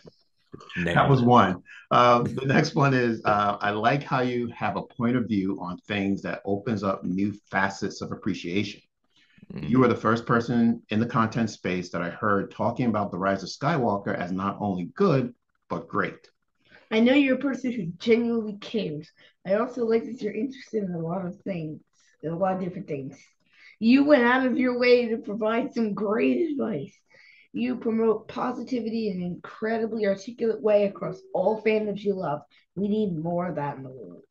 Nailed 0.78 0.98
that 0.98 1.10
was 1.10 1.22
one. 1.22 1.64
Uh, 1.90 2.24
the 2.24 2.46
next 2.46 2.76
one 2.76 2.94
is 2.94 3.22
uh, 3.26 3.58
I 3.60 3.72
like 3.72 4.04
how 4.04 4.22
you 4.22 4.48
have 4.56 4.78
a 4.78 4.84
point 4.84 5.16
of 5.16 5.28
view 5.28 5.58
on 5.62 5.78
things 5.88 6.22
that 6.24 6.42
opens 6.46 6.84
up 6.84 7.04
new 7.04 7.34
facets 7.50 8.02
of 8.02 8.12
appreciation. 8.12 8.82
Mm. 9.54 9.70
You 9.70 9.80
were 9.80 9.88
the 9.88 9.96
first 9.96 10.26
person 10.26 10.82
in 10.90 11.00
the 11.00 11.06
content 11.06 11.50
space 11.50 11.90
that 11.92 12.02
I 12.02 12.10
heard 12.10 12.52
talking 12.52 12.88
about 12.88 13.12
the 13.12 13.18
rise 13.18 13.44
of 13.44 13.50
Skywalker 13.50 14.16
as 14.16 14.32
not 14.32 14.58
only 14.60 14.92
good 14.96 15.34
but 15.70 15.88
great. 15.88 16.30
I 16.92 17.00
know 17.00 17.14
you're 17.14 17.36
a 17.36 17.40
person 17.40 17.72
who 17.72 17.88
genuinely 17.98 18.58
cares. 18.58 19.10
I 19.46 19.56
also 19.56 19.86
like 19.86 20.04
that 20.06 20.22
you're 20.22 20.34
interested 20.34 20.84
in 20.84 20.92
a 20.92 21.00
lot 21.00 21.26
of 21.26 21.40
things, 21.42 21.80
a 22.24 22.30
lot 22.30 22.56
of 22.56 22.62
different 22.62 22.88
things. 22.88 23.18
You 23.80 24.04
went 24.04 24.24
out 24.24 24.46
of 24.46 24.58
your 24.58 24.78
way 24.78 25.08
to 25.08 25.18
provide 25.18 25.74
some 25.74 25.94
great 25.94 26.52
advice. 26.52 26.94
You 27.54 27.78
promote 27.78 28.28
positivity 28.28 29.10
in 29.10 29.18
an 29.18 29.24
incredibly 29.24 30.06
articulate 30.06 30.62
way 30.62 30.86
across 30.86 31.20
all 31.34 31.62
fandoms 31.62 32.02
you 32.02 32.14
love. 32.14 32.42
We 32.76 32.88
need 32.88 33.18
more 33.18 33.48
of 33.48 33.56
that 33.56 33.78
in 33.78 33.84
the 33.84 33.90
world. 33.90 34.24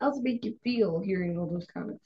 How's 0.00 0.18
it 0.18 0.24
make 0.24 0.44
you 0.44 0.56
feel 0.64 1.00
hearing 1.00 1.38
all 1.38 1.46
those 1.46 1.66
comments? 1.72 2.02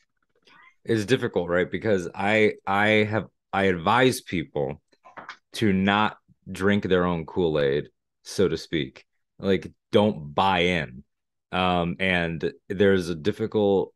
It's 0.84 1.06
difficult, 1.06 1.48
right? 1.48 1.70
Because 1.70 2.08
I 2.14 2.54
I 2.66 2.88
have 3.04 3.26
I 3.52 3.64
advise 3.64 4.20
people 4.20 4.82
to 5.54 5.72
not 5.72 6.18
drink 6.50 6.84
their 6.84 7.04
own 7.04 7.24
Kool-Aid, 7.24 7.88
so 8.22 8.48
to 8.48 8.58
speak. 8.58 9.06
Like 9.38 9.72
don't 9.92 10.34
buy 10.34 10.60
in. 10.60 11.04
Um, 11.52 11.96
and 12.00 12.52
there's 12.68 13.08
a 13.08 13.14
difficult 13.14 13.94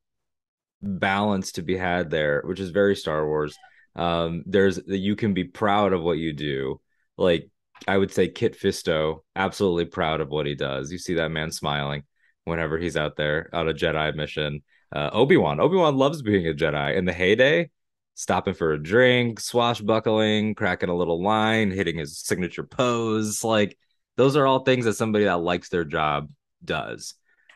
balance 0.81 1.53
to 1.53 1.63
be 1.63 1.77
had 1.77 2.11
there, 2.11 2.43
which 2.45 2.61
is 2.61 2.71
very 2.71 2.95
Star 2.95 3.27
Wars. 3.27 3.57
Um, 3.97 4.45
there's 4.47 4.81
you 4.87 5.17
can 5.17 5.35
be 5.35 5.45
proud 5.45 5.93
of 5.93 6.03
what 6.03 6.19
you 6.19 6.33
do. 6.33 6.81
Like 7.17 7.51
I 7.87 7.97
would 7.97 8.13
say 8.13 8.29
Kit 8.29 8.59
Fisto, 8.59 9.21
absolutely 9.37 9.87
proud 9.87 10.21
of 10.21 10.29
what 10.29 10.47
he 10.47 10.55
does. 10.55 10.91
You 10.93 10.99
see 10.99 11.15
that 11.15 11.31
man 11.31 11.51
smiling 11.51 12.05
whenever 12.45 12.79
he's 12.79 12.97
out 12.97 13.17
there 13.17 13.51
on 13.53 13.69
a 13.69 13.75
Jedi 13.75 14.15
mission. 14.15 14.63
Uh, 14.95 15.11
Obi-Wan, 15.13 15.61
Obi-Wan 15.61 15.97
loves 15.97 16.23
being 16.23 16.47
a 16.47 16.55
Jedi. 16.55 16.97
In 16.97 17.05
the 17.05 17.13
heyday, 17.13 17.71
stopping 18.15 18.55
for 18.55 18.73
a 18.73 18.83
drink, 18.83 19.39
swashbuckling, 19.39 20.55
cracking 20.55 20.89
a 20.89 20.97
little 20.97 21.23
line, 21.23 21.71
hitting 21.71 21.99
his 21.99 22.19
signature 22.19 22.65
pose, 22.65 23.45
like 23.45 23.77
those 24.19 24.37
are 24.37 24.47
all 24.47 24.59
things 24.59 24.85
that 24.85 24.95
somebody 24.95 25.25
that 25.25 25.39
likes 25.41 25.69
their 25.71 25.85
job 25.85 26.29
does. 26.63 27.15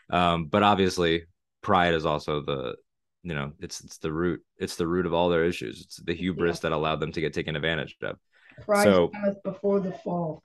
Um, 0.09 0.47
but 0.47 0.63
obviously, 0.63 1.25
pride 1.61 1.93
is 1.93 2.07
also 2.07 2.41
the 2.41 2.77
you 3.25 3.35
know 3.35 3.53
it's 3.59 3.81
it's 3.83 3.99
the 3.99 4.13
root 4.13 4.43
it's 4.57 4.77
the 4.77 4.87
root 4.87 5.05
of 5.05 5.13
all 5.13 5.29
their 5.29 5.45
issues. 5.45 5.83
It's 5.83 5.97
the 5.97 6.15
hubris 6.15 6.61
that 6.61 6.73
allowed 6.73 7.01
them 7.01 7.13
to 7.13 7.21
get 7.21 7.35
taken 7.35 7.57
advantage 7.57 7.97
of. 8.03 8.17
Pride 8.65 8.85
So- 8.85 9.11
before 9.45 9.81
the 9.81 9.93
fall. 9.93 10.43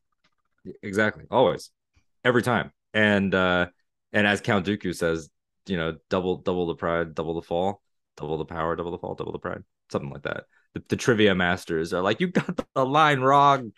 exactly. 0.81 1.25
Always. 1.29 1.69
Every 2.25 2.41
time. 2.41 2.71
And 2.93 3.33
uh 3.35 3.67
and 4.11 4.25
as 4.25 4.41
count 4.41 4.65
dooku 4.65 4.95
says 4.95 5.29
you 5.67 5.77
know 5.77 5.97
double 6.09 6.37
double 6.37 6.65
the 6.67 6.75
pride 6.75 7.13
double 7.13 7.35
the 7.35 7.41
fall 7.43 7.81
double 8.15 8.37
the 8.37 8.45
power 8.45 8.75
double 8.75 8.91
the 8.91 8.97
fall 8.97 9.13
double 9.15 9.33
the 9.33 9.39
pride. 9.39 9.63
Something 9.91 10.09
like 10.11 10.23
that 10.23 10.45
the, 10.73 10.83
the 10.89 10.95
trivia 10.95 11.35
masters 11.35 11.93
are 11.93 12.01
like 12.01 12.19
you 12.19 12.27
got 12.27 12.59
the 12.75 12.85
line 12.85 13.19
wrong. 13.19 13.73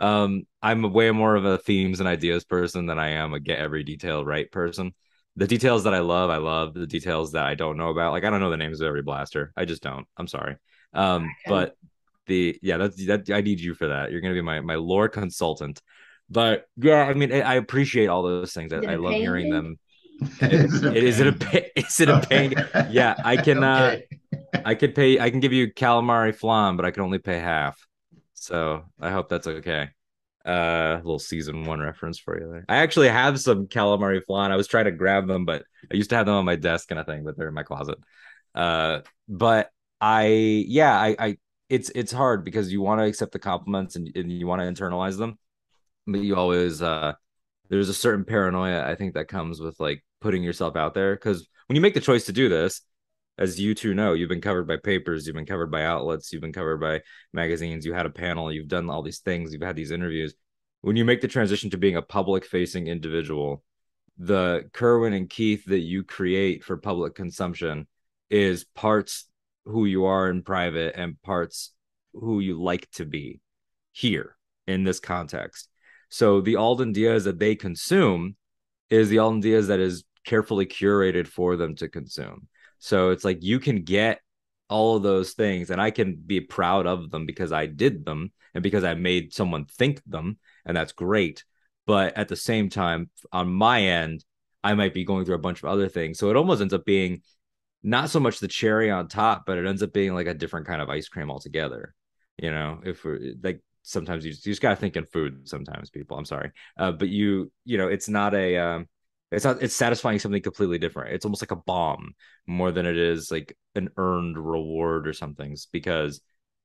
Um 0.00 0.44
i'm 0.62 0.92
way 0.92 1.10
more 1.10 1.36
of 1.36 1.44
a 1.44 1.58
themes 1.58 2.00
and 2.00 2.08
ideas 2.08 2.44
person 2.44 2.86
than 2.86 2.98
i 2.98 3.10
am 3.10 3.34
a 3.34 3.40
get 3.40 3.58
every 3.58 3.84
detail 3.84 4.24
right 4.24 4.50
person. 4.50 4.94
The 5.36 5.46
details 5.46 5.84
that 5.84 5.94
i 5.94 6.00
love 6.00 6.30
i 6.30 6.36
love 6.36 6.74
the 6.74 6.86
details 6.86 7.32
that 7.32 7.46
i 7.46 7.54
don't 7.54 7.76
know 7.76 7.90
about. 7.90 8.12
Like 8.12 8.24
i 8.24 8.30
don't 8.30 8.40
know 8.40 8.50
the 8.50 8.56
names 8.56 8.80
of 8.80 8.86
every 8.86 9.02
blaster. 9.02 9.52
I 9.56 9.64
just 9.64 9.82
don't. 9.82 10.06
I'm 10.16 10.28
sorry. 10.28 10.56
Um 10.92 11.30
but 11.46 11.76
the 12.26 12.58
yeah 12.62 12.78
that's 12.78 13.04
that 13.06 13.30
i 13.30 13.40
need 13.40 13.60
you 13.60 13.74
for 13.74 13.88
that. 13.88 14.10
You're 14.10 14.20
gonna 14.20 14.34
be 14.34 14.42
my 14.42 14.60
my 14.60 14.76
lore 14.76 15.08
consultant. 15.08 15.80
But 16.30 16.66
yeah 16.76 17.04
i 17.04 17.14
mean 17.14 17.32
i 17.32 17.40
I 17.40 17.54
appreciate 17.54 18.06
all 18.06 18.22
those 18.22 18.52
things. 18.52 18.72
I, 18.72 18.78
I 18.78 18.94
love 18.96 19.12
hearing 19.12 19.46
you? 19.48 19.52
them. 19.52 19.78
Is 20.40 20.82
it, 20.82 20.96
it 20.96 21.04
is 21.04 21.20
it 21.20 21.26
a 21.26 21.32
pay, 21.32 21.70
is 21.76 22.00
it 22.00 22.08
a 22.08 22.20
paying? 22.20 22.54
Yeah, 22.90 23.14
I 23.24 23.36
can. 23.46 23.62
Uh, 23.62 23.98
I 24.64 24.74
could 24.74 24.94
pay. 24.94 25.18
I 25.18 25.30
can 25.30 25.40
give 25.40 25.52
you 25.52 25.72
calamari 25.72 26.34
flan, 26.34 26.76
but 26.76 26.84
I 26.84 26.90
can 26.90 27.02
only 27.02 27.18
pay 27.18 27.38
half. 27.38 27.78
So 28.34 28.84
I 29.00 29.10
hope 29.10 29.28
that's 29.28 29.46
okay. 29.46 29.90
Uh, 30.44 30.96
little 31.02 31.18
season 31.18 31.64
one 31.64 31.80
reference 31.80 32.18
for 32.18 32.38
you 32.38 32.50
there. 32.50 32.64
I 32.68 32.76
actually 32.76 33.08
have 33.08 33.40
some 33.40 33.66
calamari 33.66 34.22
flan. 34.26 34.52
I 34.52 34.56
was 34.56 34.66
trying 34.66 34.84
to 34.84 34.92
grab 34.92 35.26
them, 35.26 35.44
but 35.46 35.64
I 35.90 35.96
used 35.96 36.10
to 36.10 36.16
have 36.16 36.26
them 36.26 36.34
on 36.34 36.44
my 36.44 36.56
desk 36.56 36.88
kind 36.88 36.98
of 36.98 37.06
thing, 37.06 37.24
but 37.24 37.36
they're 37.36 37.48
in 37.48 37.54
my 37.54 37.62
closet. 37.62 37.98
Uh, 38.54 39.00
but 39.28 39.70
I, 40.00 40.26
yeah, 40.26 40.92
I, 40.92 41.16
I, 41.18 41.36
it's 41.70 41.90
it's 41.94 42.12
hard 42.12 42.44
because 42.44 42.70
you 42.70 42.82
want 42.82 43.00
to 43.00 43.06
accept 43.06 43.32
the 43.32 43.38
compliments 43.38 43.96
and, 43.96 44.14
and 44.14 44.30
you 44.30 44.46
want 44.46 44.60
to 44.60 44.82
internalize 44.82 45.16
them, 45.16 45.38
but 46.06 46.20
you 46.20 46.36
always 46.36 46.82
uh, 46.82 47.14
there's 47.70 47.88
a 47.88 47.94
certain 47.94 48.24
paranoia 48.24 48.84
I 48.86 48.94
think 48.94 49.14
that 49.14 49.28
comes 49.28 49.60
with 49.60 49.80
like 49.80 50.04
putting 50.20 50.42
yourself 50.42 50.76
out 50.76 50.94
there 50.94 51.14
because 51.14 51.48
when 51.66 51.76
you 51.76 51.80
make 51.80 51.94
the 51.94 52.00
choice 52.00 52.26
to 52.26 52.32
do 52.32 52.48
this, 52.48 52.82
as 53.38 53.60
you 53.60 53.74
two 53.74 53.94
know, 53.94 54.12
you've 54.12 54.28
been 54.28 54.40
covered 54.40 54.66
by 54.66 54.76
papers, 54.76 55.26
you've 55.26 55.36
been 55.36 55.46
covered 55.46 55.70
by 55.70 55.84
outlets, 55.84 56.32
you've 56.32 56.42
been 56.42 56.52
covered 56.52 56.80
by 56.80 57.00
magazines, 57.32 57.84
you 57.84 57.92
had 57.92 58.06
a 58.06 58.10
panel, 58.10 58.52
you've 58.52 58.68
done 58.68 58.88
all 58.88 59.02
these 59.02 59.18
things, 59.20 59.52
you've 59.52 59.62
had 59.62 59.76
these 59.76 59.90
interviews. 59.90 60.34
When 60.82 60.96
you 60.96 61.04
make 61.04 61.20
the 61.20 61.28
transition 61.28 61.70
to 61.70 61.78
being 61.78 61.96
a 61.96 62.02
public 62.02 62.44
facing 62.44 62.86
individual, 62.86 63.64
the 64.18 64.68
Kerwin 64.72 65.12
and 65.12 65.28
Keith 65.28 65.64
that 65.66 65.80
you 65.80 66.04
create 66.04 66.62
for 66.62 66.76
public 66.76 67.14
consumption 67.14 67.88
is 68.30 68.64
parts 68.64 69.26
who 69.64 69.86
you 69.86 70.04
are 70.04 70.30
in 70.30 70.42
private 70.42 70.94
and 70.96 71.20
parts 71.22 71.72
who 72.12 72.40
you 72.40 72.62
like 72.62 72.88
to 72.92 73.04
be 73.04 73.40
here 73.92 74.36
in 74.66 74.84
this 74.84 75.00
context. 75.00 75.68
So 76.08 76.40
the 76.40 76.56
Alden 76.56 76.92
Diaz 76.92 77.24
that 77.24 77.38
they 77.38 77.56
consume 77.56 78.36
is 78.90 79.08
the 79.08 79.18
Alden 79.18 79.40
Diaz 79.40 79.68
that 79.68 79.80
is 79.80 80.04
carefully 80.24 80.66
curated 80.66 81.26
for 81.26 81.56
them 81.56 81.74
to 81.76 81.88
consume. 81.88 82.46
So 82.78 83.10
it's 83.10 83.24
like 83.24 83.42
you 83.42 83.58
can 83.58 83.82
get 83.82 84.20
all 84.68 84.96
of 84.96 85.02
those 85.02 85.32
things 85.32 85.70
and 85.70 85.80
I 85.80 85.90
can 85.90 86.16
be 86.16 86.40
proud 86.40 86.86
of 86.86 87.10
them 87.10 87.26
because 87.26 87.52
I 87.52 87.66
did 87.66 88.04
them 88.04 88.32
and 88.54 88.62
because 88.62 88.84
I 88.84 88.94
made 88.94 89.34
someone 89.34 89.66
think 89.66 90.02
them 90.06 90.38
and 90.64 90.76
that's 90.76 90.92
great. 90.92 91.44
But 91.86 92.16
at 92.16 92.28
the 92.28 92.36
same 92.36 92.70
time 92.70 93.10
on 93.32 93.52
my 93.52 93.82
end 93.82 94.24
I 94.62 94.74
might 94.74 94.94
be 94.94 95.04
going 95.04 95.26
through 95.26 95.34
a 95.34 95.38
bunch 95.38 95.62
of 95.62 95.68
other 95.68 95.88
things. 95.88 96.18
So 96.18 96.30
it 96.30 96.36
almost 96.36 96.62
ends 96.62 96.72
up 96.72 96.86
being 96.86 97.20
not 97.82 98.08
so 98.08 98.18
much 98.18 98.40
the 98.40 98.48
cherry 98.48 98.90
on 98.90 99.08
top, 99.08 99.44
but 99.44 99.58
it 99.58 99.66
ends 99.66 99.82
up 99.82 99.92
being 99.92 100.14
like 100.14 100.26
a 100.26 100.32
different 100.32 100.66
kind 100.66 100.80
of 100.80 100.88
ice 100.88 101.08
cream 101.08 101.30
altogether. 101.30 101.94
You 102.38 102.50
know, 102.50 102.80
if 102.82 103.04
we're 103.04 103.34
like 103.42 103.60
sometimes 103.84 104.24
you 104.24 104.32
just, 104.32 104.46
you 104.46 104.52
just 104.52 104.62
gotta 104.62 104.76
think 104.76 104.96
in 104.96 105.04
food 105.04 105.46
sometimes 105.46 105.90
people 105.90 106.16
i'm 106.16 106.24
sorry 106.24 106.50
uh, 106.78 106.90
but 106.90 107.08
you 107.08 107.52
you 107.64 107.76
know 107.78 107.88
it's 107.88 108.08
not 108.08 108.34
a 108.34 108.56
um, 108.56 108.88
it's 109.30 109.44
not 109.44 109.62
it's 109.62 109.76
satisfying 109.76 110.18
something 110.18 110.42
completely 110.42 110.78
different. 110.78 111.14
It's 111.14 111.24
almost 111.24 111.42
like 111.42 111.50
a 111.50 111.56
balm 111.56 112.14
more 112.46 112.70
than 112.70 112.86
it 112.86 112.96
is 112.96 113.30
like 113.30 113.56
an 113.74 113.88
earned 113.96 114.38
reward 114.38 115.08
or 115.08 115.12
something 115.12 115.56
because 115.72 116.20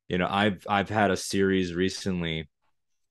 you 0.07 0.17
know 0.17 0.27
i've 0.29 0.65
i've 0.67 0.89
had 0.89 1.11
a 1.11 1.17
series 1.17 1.73
recently 1.73 2.49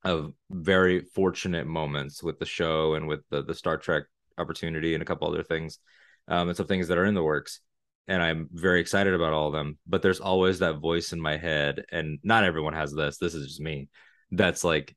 of 0.04 0.32
very 0.50 1.00
fortunate 1.00 1.66
moments 1.66 2.22
with 2.22 2.38
the 2.38 2.46
show 2.46 2.94
and 2.94 3.08
with 3.08 3.20
the, 3.30 3.42
the 3.42 3.54
star 3.54 3.76
trek 3.76 4.04
opportunity 4.36 4.94
and 4.94 5.02
a 5.02 5.06
couple 5.06 5.28
other 5.28 5.42
things 5.42 5.78
um, 6.28 6.48
and 6.48 6.56
some 6.56 6.66
things 6.66 6.88
that 6.88 6.98
are 6.98 7.04
in 7.04 7.14
the 7.14 7.22
works 7.22 7.60
and 8.08 8.22
i'm 8.22 8.48
very 8.52 8.80
excited 8.80 9.14
about 9.14 9.32
all 9.32 9.48
of 9.48 9.52
them. 9.52 9.78
But 9.86 10.02
there's 10.02 10.20
always 10.20 10.58
that 10.58 10.78
voice 10.78 11.12
in 11.12 11.20
my 11.20 11.36
head 11.36 11.84
and 11.92 12.18
not 12.22 12.44
everyone 12.44 12.72
has 12.72 12.92
this. 12.92 13.18
This 13.18 13.34
is 13.34 13.46
just 13.46 13.60
me. 13.60 13.88
That's 14.30 14.64
like 14.64 14.96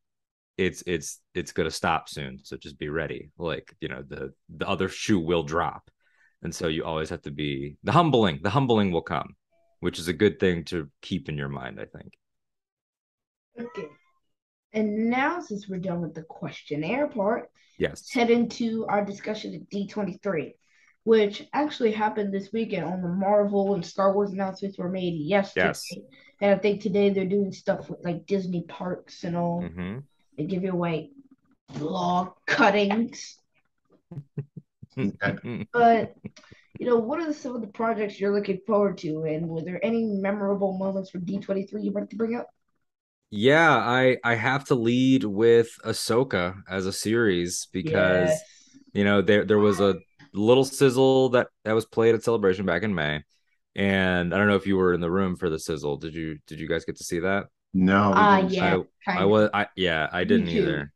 it's 0.65 0.84
it's 0.86 1.19
it's 1.34 1.52
going 1.52 1.67
to 1.67 1.76
stop 1.76 2.08
soon 2.08 2.39
so 2.43 2.56
just 2.56 2.78
be 2.78 2.89
ready. 2.89 3.32
Like 3.38 3.74
you 3.82 3.89
know 3.89 4.04
the 4.08 4.34
the 4.50 4.67
other 4.67 4.89
shoe 4.89 5.19
will 5.19 5.43
drop. 5.43 5.89
And 6.43 6.54
so 6.56 6.67
you 6.67 6.84
always 6.84 7.10
have 7.10 7.21
to 7.24 7.32
be 7.32 7.78
the 7.84 7.91
humbling 7.91 8.39
the 8.41 8.50
humbling 8.50 8.91
will 8.91 9.02
come 9.02 9.36
which 9.80 9.97
is 9.97 10.08
a 10.08 10.13
good 10.13 10.39
thing 10.39 10.63
to 10.63 10.89
keep 11.02 11.28
in 11.30 11.38
your 11.38 11.50
mind 11.50 11.80
i 11.80 11.86
think. 11.86 12.13
Okay. 13.60 13.88
And 14.74 15.10
now 15.10 15.41
since 15.41 15.67
we're 15.67 15.80
done 15.80 16.02
with 16.02 16.13
the 16.13 16.24
questionnaire 16.24 17.08
part 17.08 17.50
yes. 17.78 17.89
let's 17.89 18.13
head 18.13 18.30
into 18.30 18.86
our 18.88 19.04
discussion 19.04 19.54
at 19.54 19.69
d23 19.69 20.54
which 21.04 21.47
actually 21.52 21.91
happened 21.91 22.32
this 22.32 22.50
weekend 22.54 22.86
on 22.86 23.02
the 23.02 23.10
marvel 23.10 23.74
and 23.74 23.86
star 23.86 24.13
wars 24.13 24.32
announcements 24.32 24.78
were 24.78 24.89
made 24.89 25.15
yesterday. 25.19 25.67
Yes. 25.67 25.84
and 26.41 26.52
i 26.52 26.58
think 26.58 26.82
today 26.82 27.10
they're 27.10 27.26
doing 27.26 27.52
stuff 27.52 27.89
with 27.89 28.04
like 28.04 28.26
disney 28.26 28.63
parks 28.67 29.24
and 29.24 29.36
all. 29.36 29.62
Mm-hmm. 29.62 30.00
They 30.41 30.47
give 30.47 30.63
you 30.63 30.71
away 30.71 31.12
log 31.80 32.34
cuttings. 32.47 33.38
but 34.95 36.15
you 36.80 36.88
know, 36.88 36.97
what 36.97 37.19
are 37.19 37.32
some 37.32 37.56
of 37.56 37.62
the 37.62 37.67
projects 37.67 38.19
you're 38.19 38.34
looking 38.34 38.60
forward 38.65 38.97
to, 38.99 39.25
and 39.25 39.47
were 39.47 39.62
there 39.62 39.80
any 39.86 40.04
memorable 40.04 40.77
moments 40.80 41.12
for 41.12 41.19
D23 41.19 41.84
you 41.84 41.91
wanted 41.91 42.10
to 42.10 42.15
bring 42.15 42.36
up? 42.36 42.47
Yeah, 43.30 43.69
I 43.69 44.17
I 44.23 44.34
have 44.34 44.65
to 44.65 44.75
lead 44.75 45.25
with 45.25 45.69
Ahsoka 45.86 46.56
as 46.67 46.88
a 46.88 46.91
series 46.91 47.67
because 47.71 48.30
yes. 48.30 48.41
you 48.93 49.04
know 49.04 49.21
there 49.21 49.45
there 49.45 49.60
was 49.60 49.80
a 49.80 49.99
little 50.34 50.65
sizzle 50.65 51.30
that 51.30 51.49
that 51.65 51.75
was 51.75 51.86
played 51.86 52.15
at 52.15 52.23
Celebration 52.23 52.65
back 52.65 52.82
in 52.82 52.95
May, 52.95 53.21
and 53.75 54.34
I 54.34 54.38
don't 54.39 54.47
know 54.47 54.56
if 54.56 54.65
you 54.65 54.75
were 54.75 54.95
in 54.95 55.01
the 55.01 55.12
room 55.12 55.36
for 55.36 55.51
the 55.51 55.60
sizzle. 55.60 55.97
Did 55.97 56.15
you 56.15 56.39
did 56.47 56.60
you 56.60 56.67
guys 56.67 56.84
get 56.84 56.97
to 56.97 57.04
see 57.04 57.19
that? 57.19 57.45
No. 57.73 58.13
Uh, 58.13 58.47
yeah. 58.49 58.79
I, 59.07 59.21
I 59.21 59.25
was. 59.25 59.49
I 59.53 59.67
yeah. 59.75 60.10
I 60.12 60.23
didn't 60.23 60.49
either. 60.49 60.91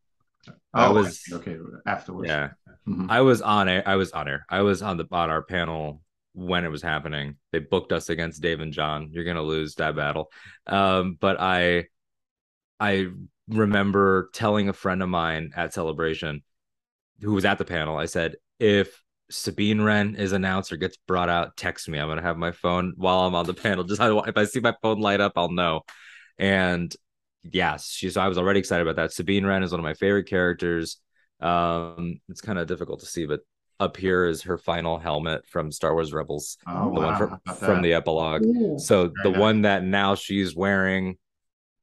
Oh, 0.48 0.54
I 0.74 0.90
was 0.90 1.24
okay 1.32 1.58
afterwards. 1.86 2.28
Yeah, 2.28 2.50
mm-hmm. 2.88 3.10
I 3.10 3.22
was 3.22 3.42
on 3.42 3.70
it. 3.70 3.86
I 3.88 3.96
was 3.96 4.12
on 4.12 4.28
air. 4.28 4.46
I 4.50 4.62
was 4.62 4.82
on 4.82 4.98
the 4.98 5.08
on 5.10 5.30
our 5.30 5.42
panel 5.42 6.02
when 6.34 6.66
it 6.66 6.70
was 6.70 6.82
happening. 6.82 7.38
They 7.54 7.60
booked 7.60 7.94
us 7.94 8.10
against 8.10 8.42
Dave 8.42 8.60
and 8.60 8.74
John. 8.74 9.10
You're 9.14 9.24
gonna 9.24 9.42
lose 9.42 9.76
that 9.76 9.96
battle. 9.96 10.32
Um, 10.68 11.18
but 11.20 11.40
I, 11.40 11.86
I 12.78 13.08
remember 13.48 14.30
telling 14.34 14.68
a 14.68 14.74
friend 14.74 15.02
of 15.02 15.08
mine 15.08 15.52
at 15.56 15.74
Celebration, 15.74 16.44
who 17.22 17.34
was 17.34 17.46
at 17.46 17.58
the 17.58 17.66
panel. 17.66 17.98
I 17.98 18.06
said, 18.06 18.36
if 18.60 19.02
Sabine 19.32 19.82
Wren 19.82 20.16
is 20.16 20.34
announced 20.34 20.74
or 20.74 20.78
gets 20.78 20.98
brought 21.08 21.30
out, 21.30 21.56
text 21.56 21.88
me. 21.88 22.00
I'm 22.00 22.10
gonna 22.10 22.22
have 22.22 22.38
my 22.38 22.52
phone 22.52 22.94
while 22.98 23.22
I'm 23.22 23.36
on 23.36 23.46
the 23.46 23.54
panel. 23.66 23.86
Just 23.86 24.02
if 24.02 24.38
I 24.38 24.44
see 24.44 24.60
my 24.60 24.76
phone 24.82 25.00
light 25.00 25.22
up, 25.22 25.34
I'll 25.38 25.52
know. 25.52 25.84
And 26.38 26.94
yes, 27.44 27.90
she's. 27.90 28.18
I 28.18 28.28
was 28.28 28.38
already 28.38 28.60
excited 28.60 28.88
about 28.88 28.98
that. 28.98 29.14
Sabine 29.14 29.46
Wren 29.46 29.64
is 29.64 29.72
one 29.72 29.80
of 29.80 29.84
my 29.84 29.94
favorite 29.94 30.28
characters. 30.28 30.98
Um, 31.40 32.20
it's 32.30 32.42
kind 32.42 32.60
of 32.60 32.68
difficult 32.68 33.02
to 33.02 33.06
see, 33.06 33.26
but 33.26 33.42
up 33.80 33.98
here 33.98 34.26
is 34.26 34.44
her 34.44 34.58
final 34.58 34.98
helmet 34.98 35.46
from 35.48 35.72
Star 35.72 35.94
Wars 35.94 36.14
Rebels, 36.14 36.58
oh, 36.68 36.94
the 36.94 37.02
wow. 37.02 37.08
one 37.08 37.18
from, 37.18 37.56
from 37.56 37.82
the 37.82 37.94
epilogue. 37.94 38.46
Ooh, 38.46 38.80
so 38.80 39.12
the 39.24 39.32
nice. 39.32 39.40
one 39.40 39.62
that 39.64 39.84
now 39.84 40.16
she's 40.16 40.56
wearing 40.56 41.18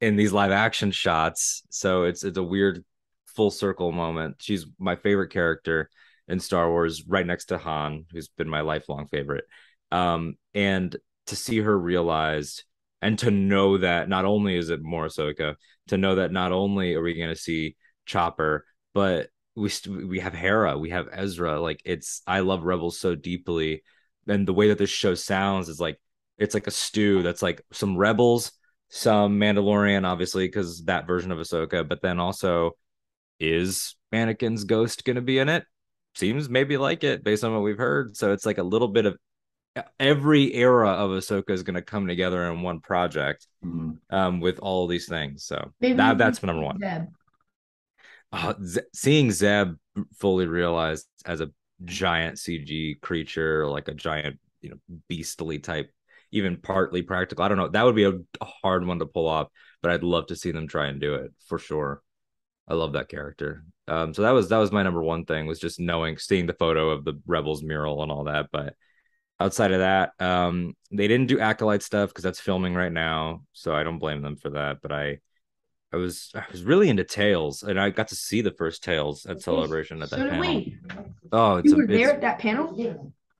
in 0.01 0.15
these 0.15 0.33
live 0.33 0.51
action 0.51 0.91
shots. 0.91 1.63
So 1.69 2.03
it's 2.03 2.23
it's 2.23 2.37
a 2.37 2.43
weird 2.43 2.83
full 3.27 3.51
circle 3.51 3.91
moment. 3.91 4.37
She's 4.39 4.65
my 4.79 4.95
favorite 4.95 5.29
character 5.29 5.89
in 6.27 6.39
Star 6.39 6.69
Wars, 6.69 7.05
right 7.07 7.25
next 7.25 7.45
to 7.45 7.57
Han, 7.57 8.05
who's 8.11 8.27
been 8.27 8.49
my 8.49 8.61
lifelong 8.61 9.07
favorite. 9.07 9.45
Um, 9.91 10.35
and 10.53 10.95
to 11.27 11.35
see 11.35 11.59
her 11.59 11.77
realized 11.77 12.63
and 13.03 13.19
to 13.19 13.31
know 13.31 13.77
that 13.77 14.09
not 14.09 14.25
only 14.25 14.55
is 14.55 14.69
it 14.69 14.81
more 14.81 15.07
Ahsoka, 15.07 15.55
to 15.87 15.97
know 15.97 16.15
that 16.15 16.31
not 16.31 16.51
only 16.51 16.95
are 16.95 17.03
we 17.03 17.13
going 17.15 17.29
to 17.29 17.35
see 17.35 17.75
Chopper, 18.05 18.65
but 18.93 19.29
we 19.55 19.69
st- 19.69 20.07
we 20.07 20.19
have 20.19 20.33
Hera, 20.33 20.77
we 20.77 20.91
have 20.91 21.09
Ezra. 21.11 21.59
Like 21.59 21.81
it's 21.85 22.21
I 22.25 22.39
love 22.39 22.63
Rebels 22.63 22.99
so 22.99 23.15
deeply, 23.15 23.83
and 24.27 24.47
the 24.47 24.53
way 24.53 24.69
that 24.69 24.77
this 24.77 24.89
show 24.89 25.15
sounds 25.15 25.69
is 25.69 25.79
like 25.79 25.99
it's 26.37 26.53
like 26.53 26.67
a 26.67 26.71
stew 26.71 27.23
that's 27.23 27.41
like 27.41 27.61
some 27.73 27.97
Rebels, 27.97 28.53
some 28.89 29.39
Mandalorian, 29.39 30.05
obviously 30.05 30.47
because 30.47 30.83
that 30.85 31.05
version 31.05 31.31
of 31.31 31.39
Ahsoka, 31.39 31.87
but 31.87 32.01
then 32.01 32.19
also 32.19 32.71
is 33.39 33.95
Anakin's 34.13 34.63
ghost 34.63 35.03
going 35.03 35.17
to 35.17 35.21
be 35.21 35.39
in 35.39 35.49
it? 35.49 35.65
Seems 36.15 36.49
maybe 36.49 36.77
like 36.77 37.03
it 37.03 37.23
based 37.23 37.43
on 37.43 37.53
what 37.53 37.63
we've 37.63 37.77
heard. 37.77 38.15
So 38.15 38.31
it's 38.31 38.45
like 38.45 38.59
a 38.59 38.63
little 38.63 38.87
bit 38.87 39.05
of 39.05 39.17
every 39.99 40.53
era 40.53 40.89
of 40.89 41.11
Ahsoka 41.11 41.51
is 41.51 41.63
going 41.63 41.75
to 41.75 41.81
come 41.81 42.07
together 42.07 42.43
in 42.51 42.61
one 42.61 42.79
project 42.79 43.47
mm-hmm. 43.63 43.91
um, 44.15 44.39
with 44.39 44.59
all 44.59 44.87
these 44.87 45.07
things. 45.07 45.45
So 45.45 45.71
Maybe 45.79 45.95
that 45.97 46.17
that's 46.17 46.43
number 46.43 46.61
one. 46.61 46.79
Zeb. 46.79 47.07
Uh, 48.31 48.53
Z- 48.63 48.81
seeing 48.93 49.31
Zeb 49.31 49.75
fully 50.17 50.47
realized 50.47 51.07
as 51.25 51.41
a 51.41 51.51
giant 51.83 52.37
CG 52.37 52.99
creature, 53.01 53.67
like 53.67 53.87
a 53.87 53.93
giant, 53.93 54.39
you 54.61 54.69
know, 54.69 54.77
beastly 55.07 55.59
type, 55.59 55.91
even 56.31 56.57
partly 56.57 57.01
practical. 57.01 57.43
I 57.43 57.47
don't 57.47 57.57
know. 57.57 57.69
That 57.69 57.83
would 57.83 57.95
be 57.95 58.05
a, 58.05 58.13
a 58.13 58.45
hard 58.45 58.85
one 58.85 58.99
to 58.99 59.05
pull 59.05 59.27
off, 59.27 59.49
but 59.81 59.91
I'd 59.91 60.03
love 60.03 60.27
to 60.27 60.35
see 60.35 60.51
them 60.51 60.67
try 60.67 60.87
and 60.87 60.99
do 60.99 61.15
it 61.15 61.31
for 61.47 61.59
sure. 61.59 62.01
I 62.67 62.75
love 62.75 62.93
that 62.93 63.09
character. 63.09 63.63
Um, 63.87 64.13
so 64.13 64.21
that 64.21 64.31
was 64.31 64.47
that 64.49 64.57
was 64.57 64.71
my 64.71 64.81
number 64.81 65.03
one 65.03 65.25
thing 65.25 65.45
was 65.45 65.59
just 65.59 65.79
knowing, 65.79 66.17
seeing 66.17 66.45
the 66.45 66.53
photo 66.53 66.89
of 66.89 67.03
the 67.03 67.19
Rebels 67.27 67.61
mural 67.61 68.01
and 68.01 68.11
all 68.11 68.23
that, 68.25 68.47
but 68.51 68.75
outside 69.39 69.71
of 69.71 69.79
that, 69.79 70.11
um, 70.19 70.75
they 70.91 71.07
didn't 71.07 71.27
do 71.27 71.39
acolyte 71.39 71.83
stuff 71.83 72.09
because 72.09 72.23
that's 72.23 72.39
filming 72.39 72.75
right 72.75 72.91
now, 72.91 73.43
so 73.53 73.73
I 73.75 73.83
don't 73.83 73.99
blame 73.99 74.21
them 74.21 74.35
for 74.35 74.51
that. 74.51 74.81
But 74.81 74.91
I, 74.91 75.19
I 75.91 75.97
was 75.97 76.31
I 76.33 76.43
was 76.51 76.63
really 76.63 76.89
into 76.89 77.03
Tales, 77.03 77.63
and 77.63 77.79
I 77.79 77.89
got 77.89 78.09
to 78.09 78.15
see 78.15 78.41
the 78.41 78.51
first 78.51 78.83
Tales 78.83 79.25
at 79.25 79.41
Celebration 79.41 80.01
at 80.01 80.09
that 80.09 80.17
so 80.17 80.23
did 80.23 80.31
panel. 80.31 80.55
we. 80.55 80.77
Oh, 81.31 81.55
it's, 81.57 81.71
You 81.71 81.83
a, 81.83 81.87
there 81.87 81.97
it's 82.09 82.13
at 82.13 82.21
that 82.21 82.39
panel? 82.39 82.75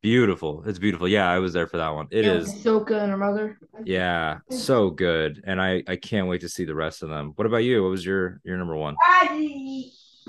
beautiful. 0.02 0.64
It's 0.68 0.80
beautiful. 0.80 1.08
Yeah, 1.08 1.30
I 1.30 1.40
was 1.40 1.54
there 1.54 1.68
for 1.68 1.78
that 1.78 1.90
one. 1.90 2.08
It 2.12 2.26
Yeah, 2.26 2.34
is. 2.34 2.54
Ahsoka 2.54 3.02
and 3.02 3.12
her 3.12 3.18
mother. 3.18 3.58
Yeah, 3.86 4.40
so 4.50 4.90
good, 4.90 5.44
and 5.46 5.62
I 5.62 5.84
I 5.88 5.96
can't 5.96 6.28
wait 6.28 6.42
to 6.42 6.50
see 6.50 6.66
the 6.66 6.76
rest 6.76 7.04
of 7.04 7.10
them. 7.10 7.34
What 7.36 7.46
about 7.48 7.58
you? 7.64 7.82
What 7.84 7.90
was 7.90 8.06
your 8.06 8.40
your 8.44 8.58
number 8.58 8.76
one? 8.76 8.96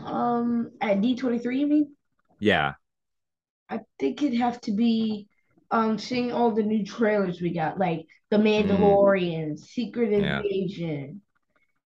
Um, 0.05 0.72
at 0.81 1.00
D 1.00 1.14
twenty 1.14 1.38
three, 1.38 1.61
you 1.61 1.66
mean? 1.66 1.94
Yeah, 2.38 2.74
I 3.68 3.81
think 3.98 4.22
it'd 4.22 4.38
have 4.40 4.61
to 4.62 4.72
be 4.72 5.29
um 5.74 5.98
seeing 5.98 6.32
all 6.32 6.52
the 6.52 6.62
new 6.62 6.84
trailers 6.84 7.40
we 7.40 7.50
got, 7.52 7.78
like 7.78 8.06
The 8.30 8.37
Mandalorian, 8.38 9.58
Secret 9.58 10.10
Yeah. 10.12 10.40
Invasion. 10.40 11.20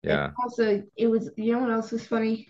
And 0.03 0.11
yeah. 0.11 0.31
also, 0.43 0.83
it 0.95 1.07
was 1.07 1.29
you 1.37 1.53
know 1.53 1.59
what 1.59 1.71
else 1.71 1.91
was 1.91 2.05
funny? 2.05 2.49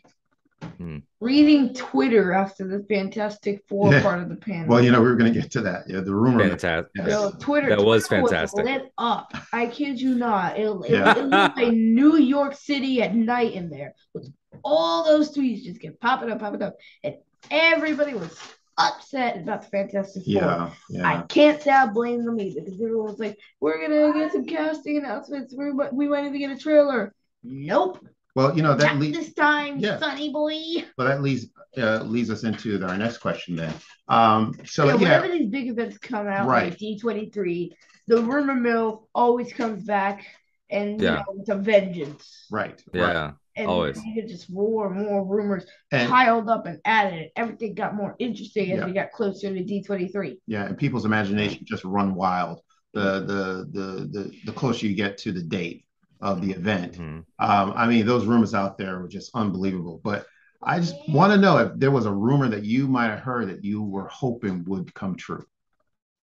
Hmm. 0.77 0.97
Reading 1.19 1.73
Twitter 1.75 2.33
after 2.33 2.67
the 2.67 2.83
Fantastic 2.89 3.63
Four 3.69 3.93
Yeah. 3.93 4.01
part 4.01 4.19
of 4.23 4.29
the 4.29 4.35
panel. 4.35 4.67
Well, 4.67 4.83
you 4.83 4.91
know, 4.91 5.01
we 5.01 5.07
were 5.07 5.15
going 5.15 5.31
to 5.31 5.39
get 5.39 5.51
to 5.51 5.61
that. 5.61 5.83
Yeah, 5.87 5.99
the 6.01 6.15
rumor. 6.15 6.47
Fantastic. 6.49 6.91
Yes. 6.95 7.09
Yo, 7.09 7.31
Twitter 7.39 7.69
That 7.69 7.85
was 7.85 8.07
Twitter 8.07 8.27
fantastic. 8.27 8.65
lit 8.65 8.91
up. 8.97 9.31
I 9.53 9.67
kid 9.67 10.01
you 10.01 10.15
not. 10.15 10.57
It, 10.57 10.67
it, 10.67 10.89
Yeah. 10.91 11.11
it 11.17 11.25
looked 11.25 11.57
like 11.57 11.73
New 11.73 12.17
York 12.17 12.55
City 12.55 13.03
at 13.03 13.15
night 13.15 13.53
in 13.53 13.69
there. 13.69 13.93
With 14.15 14.33
all 14.63 15.03
those 15.05 15.35
tweets 15.35 15.63
just 15.63 15.79
kept 15.79 16.01
popping 16.01 16.31
up, 16.31 16.39
popping 16.39 16.63
up, 16.63 16.75
and 17.03 17.15
everybody 17.51 18.15
was 18.15 18.35
upset 18.77 19.37
about 19.37 19.63
the 19.63 19.67
Fantastic 19.69 20.23
Four. 20.23 20.33
Yeah, 20.33 20.69
yeah. 20.89 21.07
I 21.07 21.21
can't 21.23 21.61
say 21.61 21.71
I 21.71 21.87
blame 21.87 22.23
them 22.25 22.39
either 22.39 22.61
because 22.61 22.79
everyone 22.81 23.07
was 23.07 23.19
like, 23.19 23.37
"We're 23.59 23.81
gonna 23.81 24.13
get 24.13 24.31
some 24.31 24.45
casting 24.45 24.97
announcements. 24.97 25.53
We 25.57 25.71
we 25.71 26.07
might 26.07 26.25
even 26.25 26.39
get 26.39 26.51
a 26.51 26.57
trailer." 26.57 27.13
Nope, 27.43 28.05
Well, 28.35 28.55
you 28.55 28.61
know 28.63 28.75
that 28.75 28.85
not 28.93 28.97
leads. 28.97 29.17
this 29.17 29.33
time, 29.33 29.77
yeah. 29.79 29.99
Sonny 29.99 30.31
boy. 30.31 30.85
Well, 30.97 31.07
that 31.07 31.21
leads 31.21 31.47
uh, 31.77 32.03
leads 32.03 32.29
us 32.29 32.43
into 32.43 32.83
our 32.85 32.97
next 32.97 33.17
question 33.19 33.55
then. 33.55 33.73
Um, 34.07 34.53
so 34.65 34.85
yeah, 34.85 34.91
yeah, 34.93 34.97
whenever 34.97 35.27
these 35.29 35.49
big 35.49 35.67
events 35.67 35.97
come 35.97 36.27
out, 36.27 36.47
Right. 36.47 36.69
like 36.69 36.77
D 36.77 36.97
twenty 36.99 37.29
three, 37.29 37.75
the 38.07 38.21
rumor 38.21 38.55
mill 38.55 39.07
always 39.13 39.53
comes 39.53 39.83
back 39.83 40.25
and 40.69 40.99
you 41.01 41.07
Yeah. 41.07 41.15
know 41.15 41.23
with 41.35 41.49
a 41.49 41.55
vengeance. 41.55 42.45
right, 42.51 42.81
right. 42.93 43.33
Yeah, 43.57 43.63
And 43.63 43.71
always. 43.71 43.99
you 44.05 44.27
just 44.27 44.49
more 44.51 44.91
and 44.93 45.05
more 45.05 45.25
rumors 45.25 45.65
And 45.91 46.09
piled 46.09 46.49
up 46.49 46.65
and 46.67 46.79
added. 46.85 47.29
Everything 47.35 47.73
got 47.73 47.95
more 47.95 48.15
interesting 48.19 48.71
as 48.71 48.79
Yeah. 48.79 48.85
we 48.85 48.91
got 48.93 49.11
closer 49.11 49.53
to 49.53 49.63
D 49.63 49.81
twenty 49.83 50.07
three. 50.07 50.39
yeah, 50.47 50.65
and 50.65 50.77
people's 50.77 51.05
imagination 51.05 51.65
just 51.65 51.83
run 51.83 52.13
wild. 52.15 52.61
The 52.93 53.19
the 53.19 53.69
the 53.71 53.87
the 54.11 54.31
the 54.45 54.51
closer 54.53 54.87
you 54.87 54.95
get 54.95 55.17
to 55.19 55.31
the 55.31 55.43
date 55.43 55.85
of 56.21 56.41
the 56.41 56.51
event, 56.51 56.93
Mhm. 56.97 57.23
um, 57.39 57.73
I 57.75 57.87
mean, 57.87 58.05
those 58.05 58.25
rumors 58.25 58.53
out 58.55 58.77
there 58.77 58.99
were 58.99 59.07
just 59.07 59.29
unbelievable. 59.35 60.01
But 60.03 60.25
I 60.63 60.79
just 60.79 60.95
want 61.09 61.31
to 61.33 61.37
know 61.39 61.57
if 61.59 61.71
there 61.75 61.91
was 61.91 62.07
a 62.07 62.11
rumor 62.11 62.47
that 62.49 62.63
you 62.65 62.87
might 62.87 63.09
have 63.09 63.19
heard 63.19 63.49
that 63.49 63.63
you 63.63 63.83
were 63.83 64.07
hoping 64.07 64.63
would 64.65 64.91
come 64.95 65.15
true. 65.15 65.45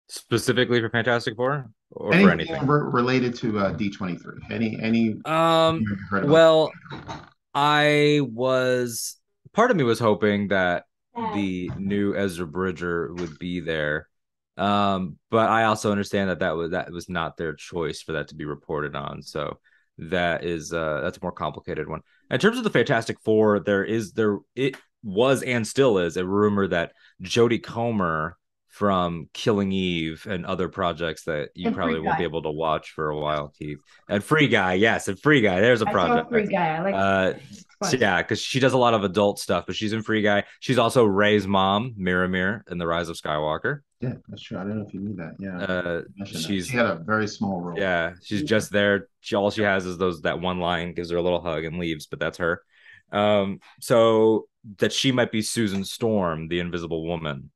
Specifically 0.09 0.81
for 0.81 0.89
Fantastic 0.89 1.35
Four 1.35 1.69
or 1.91 2.11
for 2.19 2.31
Anything 2.31 2.55
anything? 2.55 2.67
re- 2.67 2.89
related 2.91 3.35
to 3.35 3.59
uh, 3.59 3.73
D23? 3.73 4.51
Any 4.51 4.79
any 4.81 5.15
Um, 5.25 5.81
you 5.81 5.95
heard 6.09 6.23
about? 6.23 6.31
well, 6.31 6.71
I 7.53 8.21
was 8.23 9.17
part 9.53 9.71
of 9.71 9.77
me 9.77 9.83
was 9.83 9.99
hoping 9.99 10.47
that 10.49 10.85
the 11.35 11.69
new 11.77 12.15
Ezra 12.15 12.47
Bridger 12.47 13.13
would 13.13 13.37
be 13.37 13.59
there. 13.59 14.07
Um, 14.57 15.17
but 15.29 15.47
I 15.49 15.65
also 15.65 15.91
understand 15.91 16.29
that 16.31 16.39
that 16.39 16.55
was 16.55 16.71
that 16.71 16.91
was 16.91 17.07
not 17.07 17.37
their 17.37 17.53
choice 17.53 18.01
for 18.01 18.13
that 18.13 18.29
to 18.29 18.35
be 18.35 18.45
reported 18.45 18.95
on. 18.95 19.21
So 19.21 19.59
that 19.99 20.43
is 20.43 20.73
uh 20.73 21.01
that's 21.01 21.17
a 21.17 21.21
more 21.21 21.31
complicated 21.31 21.87
one. 21.87 22.01
In 22.31 22.39
terms 22.39 22.57
of 22.57 22.63
the 22.63 22.69
Fantastic 22.71 23.19
Four, 23.21 23.59
there 23.59 23.83
is 23.85 24.13
there 24.13 24.39
it 24.55 24.75
was 25.03 25.43
and 25.43 25.67
still 25.67 25.99
is 25.99 26.17
a 26.17 26.25
rumor 26.25 26.67
that 26.67 26.93
Jodie 27.21 27.61
Comer 27.63 28.37
from 28.79 29.27
Killing 29.33 29.73
Eve 29.73 30.25
and 30.29 30.45
other 30.45 30.69
projects 30.69 31.25
that 31.25 31.49
you 31.53 31.67
And 31.67 31.75
probably 31.75 31.99
won't 31.99 32.17
be 32.17 32.23
able 32.23 32.43
to 32.43 32.49
watch 32.49 32.91
for 32.91 33.09
a 33.09 33.19
while, 33.19 33.53
Keith. 33.59 33.79
And 34.07 34.23
Free 34.23 34.47
Guy, 34.47 34.75
yes, 34.75 35.09
and 35.09 35.19
Free 35.19 35.41
Guy. 35.41 35.59
There's 35.59 35.81
a 35.81 35.85
I 35.89 35.91
saw 35.91 35.93
project. 35.93 36.29
Free 36.29 36.47
Guy. 36.47 36.67
I 36.77 36.81
like 36.81 36.95
Uh, 36.95 37.33
so, 37.83 37.97
yeah, 37.97 38.21
because 38.21 38.41
she 38.41 38.61
does 38.61 38.71
a 38.71 38.77
lot 38.77 38.93
of 38.93 39.03
adult 39.03 39.37
stuff, 39.37 39.65
but 39.67 39.75
she's 39.75 39.91
in 39.91 40.01
Free 40.01 40.21
Guy. 40.21 40.45
She's 40.61 40.77
also 40.77 41.03
Rey's 41.03 41.45
mom, 41.45 41.93
Miramir, 41.99 42.61
in 42.71 42.77
The 42.77 42.87
Rise 42.87 43.09
of 43.09 43.17
Skywalker. 43.17 43.81
yeah, 43.99 44.13
that's 44.29 44.41
true. 44.43 44.57
I 44.57 44.61
don't 44.63 44.77
know 44.79 44.85
if 44.87 44.93
you 44.93 45.01
knew 45.01 45.15
that. 45.17 45.33
Yeah, 45.39 45.57
Uh, 45.57 46.01
mentioned 46.15 46.41
that. 46.43 46.47
she's 46.47 46.67
she 46.67 46.77
had 46.77 46.85
a 46.85 46.95
very 46.95 47.27
small 47.27 47.59
role. 47.59 47.77
yeah, 47.77 48.13
she's 48.23 48.43
just 48.43 48.71
there. 48.71 49.09
She 49.19 49.35
all 49.35 49.51
she 49.51 49.63
has 49.63 49.85
is 49.85 49.97
those 49.97 50.21
that 50.21 50.39
one 50.39 50.59
line, 50.61 50.93
gives 50.93 51.11
her 51.11 51.17
a 51.17 51.21
little 51.21 51.41
hug 51.41 51.65
and 51.65 51.79
leaves, 51.79 52.05
but 52.07 52.17
that's 52.19 52.37
her. 52.37 52.61
Um, 53.11 53.59
so 53.81 54.47
that 54.77 54.93
she 54.93 55.11
might 55.11 55.31
be 55.33 55.41
Susan 55.41 55.83
Storm, 55.83 56.47
the 56.47 56.59
Invisible 56.59 57.05
Woman, 57.05 57.49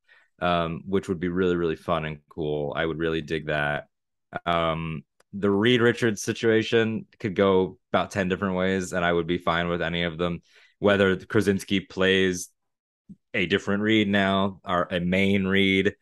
um, 0.43 0.83
which 0.85 1.07
would 1.07 1.19
be 1.19 1.29
really 1.29 1.55
really 1.55 1.75
fun 1.75 2.05
and 2.05 2.19
cool. 2.29 2.73
I 2.75 2.85
would 2.85 2.99
really 2.99 3.21
dig 3.21 3.47
that. 3.47 3.87
Um, 4.45 5.03
the 5.31 5.49
Reed 5.49 5.81
Richards 5.81 6.21
situation 6.21 7.05
could 7.19 7.35
go 7.35 7.79
about 7.91 8.11
ten 8.11 8.29
different 8.29 8.55
ways, 8.55 8.93
and 8.93 9.03
I 9.05 9.13
would 9.13 9.27
be 9.27 9.37
fine 9.37 9.67
with 9.69 9.81
any 9.81 10.03
of 10.03 10.17
them. 10.17 10.41
Whether 10.79 11.15
Krasinski 11.15 11.79
plays 11.79 12.49
a 13.33 13.45
different 13.45 13.83
Reed 13.83 14.09
now 14.09 14.59
or 14.63 14.87
a 14.91 14.99
main 14.99 15.45
Reed, 15.45 15.95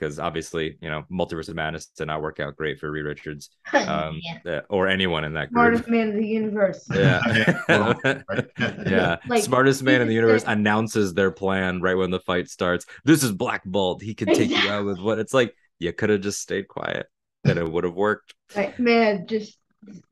because 0.00 0.18
obviously 0.18 0.78
you 0.80 0.88
know 0.90 1.04
Multiverse 1.12 1.48
of 1.50 1.54
Madness 1.56 1.86
did 1.86 2.06
not 2.06 2.22
work 2.22 2.40
out 2.40 2.56
great 2.56 2.78
for 2.80 2.90
Reed 2.90 3.04
Richards 3.04 3.50
um, 3.74 4.18
Yeah. 4.44 4.62
or 4.70 4.88
anyone 4.88 5.24
in 5.24 5.34
that 5.34 5.52
group. 5.52 5.64
Smartest 5.76 5.88
man 5.88 6.08
in 6.10 6.16
the 6.16 6.26
universe. 6.26 6.86
Yeah. 6.92 7.20
Yeah. 8.86 9.16
Like, 9.28 9.42
Smartest 9.44 9.82
man 9.82 10.00
in 10.00 10.08
the 10.08 10.14
universe 10.14 10.42
said- 10.44 10.56
announces 10.58 11.14
their 11.14 11.30
plan 11.30 11.80
right 11.80 11.94
when 11.96 12.10
the 12.10 12.20
fight 12.20 12.48
starts. 12.48 12.86
This 13.04 13.22
is 13.22 13.32
Black 13.32 13.62
Bolt. 13.64 14.02
He 14.02 14.14
can 14.14 14.28
take 14.34 14.50
you 14.50 14.70
out 14.70 14.84
with 14.86 14.98
what 14.98 15.18
it's 15.18 15.34
like. 15.34 15.54
You 15.78 15.92
could 15.92 16.10
have 16.10 16.20
just 16.20 16.40
stayed 16.40 16.68
quiet 16.68 17.06
and 17.44 17.58
it 17.58 17.70
would 17.70 17.84
have 17.84 17.94
worked. 17.94 18.34
Like, 18.54 18.78
man, 18.78 19.26
just 19.26 19.58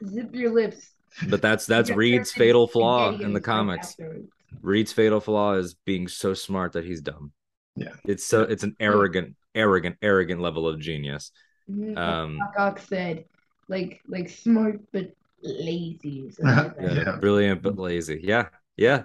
zip 0.06 0.34
your 0.34 0.52
lips. 0.52 0.90
But 1.28 1.42
that's 1.42 1.66
that's 1.66 1.90
Reed's 1.90 2.30
fatal 2.32 2.66
flaw 2.68 3.12
in 3.12 3.32
the 3.32 3.40
comics. 3.40 3.90
afterwards. 3.90 4.28
Reed's 4.62 4.92
fatal 4.92 5.20
flaw 5.20 5.54
is 5.54 5.74
being 5.84 6.08
so 6.08 6.32
smart 6.34 6.72
that 6.72 6.84
he's 6.84 7.00
dumb. 7.00 7.32
Yeah. 7.76 7.92
It's 8.06 8.24
so 8.24 8.42
it's 8.42 8.62
an 8.64 8.76
arrogant, 8.80 9.36
arrogant, 9.58 9.96
arrogant 10.02 10.40
level 10.40 10.66
of 10.68 10.78
genius. 10.80 11.32
Mhm. 11.70 11.96
Um 11.98 12.38
Doc 12.38 12.54
Ock 12.58 12.78
said, 12.78 13.24
like 13.68 14.00
like 14.06 14.28
smart 14.30 14.80
but 14.92 15.12
lazy. 15.42 16.30
like 16.38 16.72
yeah, 16.80 16.92
Yeah. 16.92 17.16
brilliant 17.20 17.62
but 17.62 17.76
lazy. 17.78 18.20
Yeah, 18.22 18.48
yeah. 18.76 19.02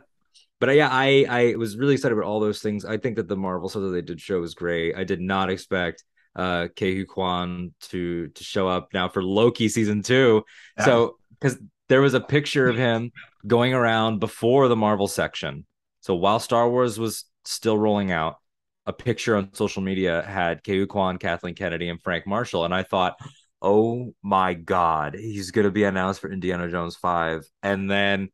But 0.60 0.76
yeah, 0.76 0.90
I 0.92 1.26
I 1.30 1.56
was 1.56 1.76
really 1.78 1.96
excited 1.96 2.14
about 2.18 2.28
all 2.28 2.40
those 2.40 2.62
things. 2.62 2.86
I 2.86 2.98
think 2.98 3.18
that 3.18 3.28
the 3.28 3.36
Marvel 3.36 3.68
stuff 3.70 3.82
that 3.84 3.90
they 3.90 4.02
did 4.02 4.22
show 4.22 4.40
was 4.40 4.54
great. 4.54 4.96
I 4.96 5.04
did 5.04 5.20
not 5.20 5.50
expect 5.50 6.04
uh 6.36 6.68
Ke 6.68 6.88
Huy 6.96 7.06
Quan 7.06 7.74
to 7.92 8.28
to 8.30 8.44
show 8.44 8.68
up 8.68 8.90
now 8.94 9.10
for 9.10 9.22
Loki 9.22 9.68
season 9.68 10.02
two. 10.02 10.44
Yeah. 10.78 10.86
So 10.86 11.18
because 11.40 11.58
there 11.90 12.02
was 12.02 12.14
a 12.14 12.22
picture 12.22 12.70
of 12.70 12.78
him 12.78 13.12
going 13.46 13.74
around 13.74 14.20
before 14.20 14.70
the 14.70 14.76
Marvel 14.76 15.08
section. 15.08 15.66
So 16.00 16.16
while 16.16 16.40
Star 16.40 16.70
Wars 16.70 16.98
was 16.98 17.26
still 17.44 17.78
rolling 17.78 18.10
out, 18.12 18.38
a 18.86 18.94
picture 18.94 19.36
on 19.36 19.54
social 19.54 19.82
media 19.82 20.22
had 20.22 20.64
Ke 20.64 20.68
Huy 20.72 20.86
Quan, 20.88 21.18
Kathleen 21.18 21.56
Kennedy, 21.56 21.90
and 21.90 22.02
Frank 22.02 22.28
Marshall, 22.28 22.66
and 22.66 22.74
I 22.74 22.84
thought, 22.84 23.16
oh 23.62 24.14
my 24.22 24.54
god, 24.54 25.16
he's 25.16 25.52
gonna 25.52 25.72
be 25.72 25.84
announced 25.86 26.22
for 26.22 26.32
Indiana 26.32 26.70
Jones 26.70 26.96
five, 26.96 27.46
and 27.62 27.90
then 27.90 28.30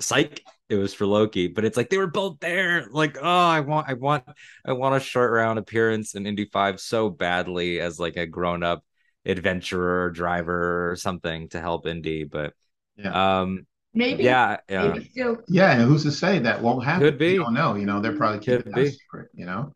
psych, 0.00 0.42
it 0.68 0.76
was 0.76 0.94
for 0.94 1.06
Loki. 1.06 1.48
But 1.48 1.64
it's 1.64 1.76
like 1.76 1.90
they 1.90 1.98
were 1.98 2.06
both 2.06 2.38
there. 2.40 2.86
Like, 2.90 3.18
oh, 3.20 3.24
I 3.24 3.60
want, 3.60 3.88
I 3.88 3.94
want, 3.94 4.24
I 4.64 4.72
want 4.72 4.96
a 4.96 5.00
short 5.00 5.32
round 5.32 5.58
appearance 5.58 6.14
in 6.14 6.26
Indy 6.26 6.46
five 6.52 6.80
so 6.80 7.08
badly 7.10 7.80
as 7.80 7.98
like 7.98 8.16
a 8.16 8.26
grown 8.26 8.62
up 8.62 8.84
adventurer, 9.24 10.10
driver, 10.10 10.90
or 10.90 10.96
something 10.96 11.48
to 11.50 11.60
help 11.60 11.86
Indy. 11.86 12.24
But 12.24 12.52
Yeah. 12.96 13.40
um, 13.40 13.66
Maybe. 13.96 14.22
yeah, 14.24 14.58
yeah. 14.68 14.88
Maybe 14.88 15.04
still. 15.08 15.38
Yeah, 15.48 15.72
and 15.72 15.82
who's 15.82 16.02
to 16.04 16.12
say 16.12 16.38
that 16.40 16.62
won't 16.62 16.84
happen? 16.84 17.00
Could 17.08 17.18
be. 17.18 17.32
You 17.32 17.38
don't 17.42 17.54
know. 17.54 17.74
You 17.74 17.86
know, 17.86 18.00
they're 18.00 18.16
probably 18.16 18.38
Could 18.44 18.58
keeping 18.64 18.72
be. 18.74 18.84
that 18.84 18.92
secret. 18.92 19.28
You 19.34 19.46
know. 19.46 19.74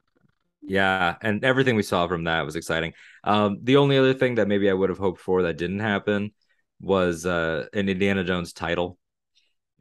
Yeah, 0.62 1.16
and 1.22 1.42
everything 1.44 1.74
we 1.74 1.82
saw 1.82 2.06
from 2.06 2.24
that 2.24 2.44
was 2.44 2.54
exciting. 2.54 2.92
Um, 3.24 3.58
the 3.62 3.78
only 3.78 3.96
other 3.98 4.12
thing 4.14 4.34
that 4.36 4.46
maybe 4.46 4.68
I 4.70 4.74
would 4.74 4.90
have 4.90 4.98
hoped 4.98 5.20
for 5.20 5.42
that 5.44 5.56
didn't 5.56 5.80
happen 5.80 6.32
was 6.80 7.24
uh, 7.26 7.66
an 7.72 7.88
Indiana 7.88 8.22
Jones 8.24 8.52
title. 8.52 8.98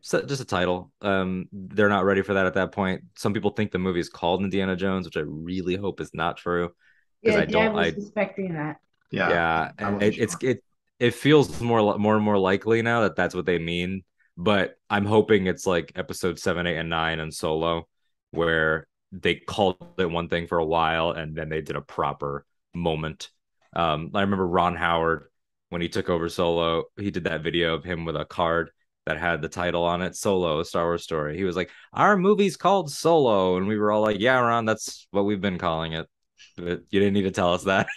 So, 0.02 0.22
just 0.22 0.42
a 0.42 0.46
title. 0.46 0.94
Um, 1.02 1.50
they're 1.52 1.90
not 1.90 2.06
ready 2.06 2.22
for 2.22 2.36
that 2.36 2.46
at 2.46 2.54
that 2.54 2.72
point. 2.72 3.02
Some 3.18 3.34
people 3.34 3.52
think 3.52 3.72
the 3.74 3.78
movie 3.80 4.00
is 4.00 4.08
called 4.10 4.42
Indiana 4.42 4.78
Jones, 4.78 5.06
which 5.06 5.18
I 5.18 5.24
really 5.26 5.76
hope 5.76 6.00
is 6.00 6.12
not 6.14 6.38
true. 6.38 6.70
'Cause 7.26 7.34
Yeah, 7.34 7.40
I 7.40 7.46
don't- 7.46 7.74
was 7.74 7.88
I- 7.88 7.92
suspecting 7.92 8.54
that. 8.54 8.78
Yeah. 9.12 9.30
Yeah, 9.30 9.72
I 9.78 9.84
wasn't 9.92 10.04
it, 10.04 10.18
it's 10.22 10.38
it 10.42 10.64
it 11.00 11.14
feels 11.14 11.60
more 11.62 11.98
more 11.98 12.16
and 12.16 12.24
more 12.24 12.38
likely 12.38 12.82
now 12.82 13.02
that 13.02 13.18
that's 13.18 13.36
what 13.36 13.46
they 13.46 13.60
mean. 13.60 14.04
But 14.40 14.76
I'm 14.90 15.06
hoping 15.06 15.48
it's 15.48 15.68
like 15.68 15.92
episode 15.96 16.40
seven, 16.40 16.66
eight, 16.66 16.78
and 16.78 16.90
nine 16.90 17.20
and 17.20 17.34
Solo, 17.34 17.90
where 18.32 18.88
they 19.12 19.36
called 19.36 19.76
it 19.98 20.10
one 20.10 20.30
thing 20.30 20.48
for 20.48 20.60
a 20.60 20.66
while 20.66 21.12
and 21.12 21.36
then 21.36 21.50
they 21.50 21.62
did 21.62 21.76
a 21.76 21.82
proper 21.82 22.46
moment. 22.74 23.32
Um, 23.76 24.12
I 24.14 24.22
remember 24.22 24.48
Ron 24.48 24.78
Howard 24.78 25.26
when 25.68 25.82
he 25.82 25.90
took 25.90 26.10
over 26.10 26.30
Solo, 26.30 26.86
he 26.98 27.12
did 27.12 27.26
that 27.26 27.44
video 27.44 27.76
of 27.76 27.84
him 27.84 28.06
with 28.06 28.16
a 28.16 28.24
card 28.24 28.72
that 29.06 29.18
had 29.18 29.42
the 29.42 29.50
title 29.50 29.84
on 29.84 30.02
it, 30.02 30.16
Solo, 30.16 30.62
a 30.62 30.66
Star 30.66 30.86
Wars 30.86 31.04
story. 31.04 31.36
He 31.36 31.44
was 31.44 31.58
like, 31.58 31.70
"Our 31.92 32.16
movie's 32.16 32.56
called 32.56 32.90
Solo," 32.92 33.58
and 33.58 33.68
we 33.68 33.78
were 33.78 33.92
all 33.92 34.02
like, 34.02 34.22
"Yeah, 34.22 34.40
Ron, 34.40 34.64
that's 34.64 35.06
what 35.12 35.26
we've 35.26 35.42
been 35.42 35.58
calling 35.58 35.94
it." 35.94 36.08
But 36.56 36.84
you 36.90 37.00
didn't 37.02 37.14
need 37.14 37.24
to 37.24 37.32
tell 37.32 37.54
us 37.54 37.64
that. 37.66 37.88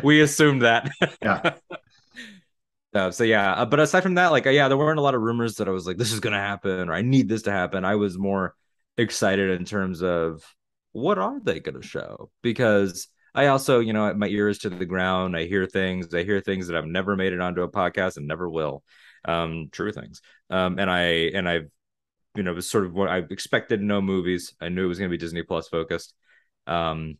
we 0.02 0.22
assumed 0.22 0.62
that. 0.62 0.90
Yeah. 1.22 1.54
Uh, 2.94 3.10
so 3.10 3.24
yeah, 3.24 3.52
uh, 3.54 3.66
but 3.66 3.80
aside 3.80 4.02
from 4.02 4.14
that, 4.14 4.30
like 4.30 4.46
uh, 4.46 4.50
yeah, 4.50 4.68
there 4.68 4.76
weren't 4.76 5.00
a 5.00 5.02
lot 5.02 5.14
of 5.14 5.20
rumors 5.20 5.56
that 5.56 5.66
I 5.68 5.72
was 5.72 5.86
like, 5.86 5.96
this 5.96 6.12
is 6.12 6.20
gonna 6.20 6.38
happen 6.38 6.88
or 6.88 6.94
I 6.94 7.02
need 7.02 7.28
this 7.28 7.42
to 7.42 7.50
happen. 7.50 7.84
I 7.84 7.96
was 7.96 8.16
more 8.16 8.54
excited 8.96 9.50
in 9.50 9.64
terms 9.64 10.02
of 10.02 10.44
what 10.92 11.18
are 11.18 11.40
they 11.40 11.58
gonna 11.58 11.82
show 11.82 12.30
because 12.42 13.08
I 13.34 13.48
also, 13.48 13.80
you 13.80 13.92
know, 13.92 14.14
my 14.14 14.28
ears 14.28 14.58
to 14.60 14.70
the 14.70 14.86
ground. 14.86 15.36
I 15.36 15.46
hear 15.46 15.66
things. 15.66 16.14
I 16.14 16.22
hear 16.22 16.40
things 16.40 16.68
that 16.68 16.76
I've 16.76 16.86
never 16.86 17.16
made 17.16 17.32
it 17.32 17.40
onto 17.40 17.62
a 17.62 17.70
podcast 17.70 18.16
and 18.16 18.28
never 18.28 18.48
will. 18.48 18.84
Um, 19.24 19.68
true 19.72 19.90
things. 19.92 20.22
Um, 20.50 20.78
and 20.78 20.88
I 20.88 21.00
and 21.34 21.48
I've, 21.48 21.68
you 22.36 22.44
know, 22.44 22.52
was 22.52 22.70
sort 22.70 22.86
of 22.86 22.94
what 22.94 23.08
I 23.08 23.18
expected 23.18 23.82
No 23.82 24.00
movies. 24.00 24.54
I 24.60 24.68
knew 24.68 24.84
it 24.84 24.88
was 24.88 24.98
going 24.98 25.10
to 25.10 25.14
be 25.14 25.18
Disney 25.18 25.42
Plus 25.42 25.68
focused. 25.68 26.14
Um, 26.68 27.18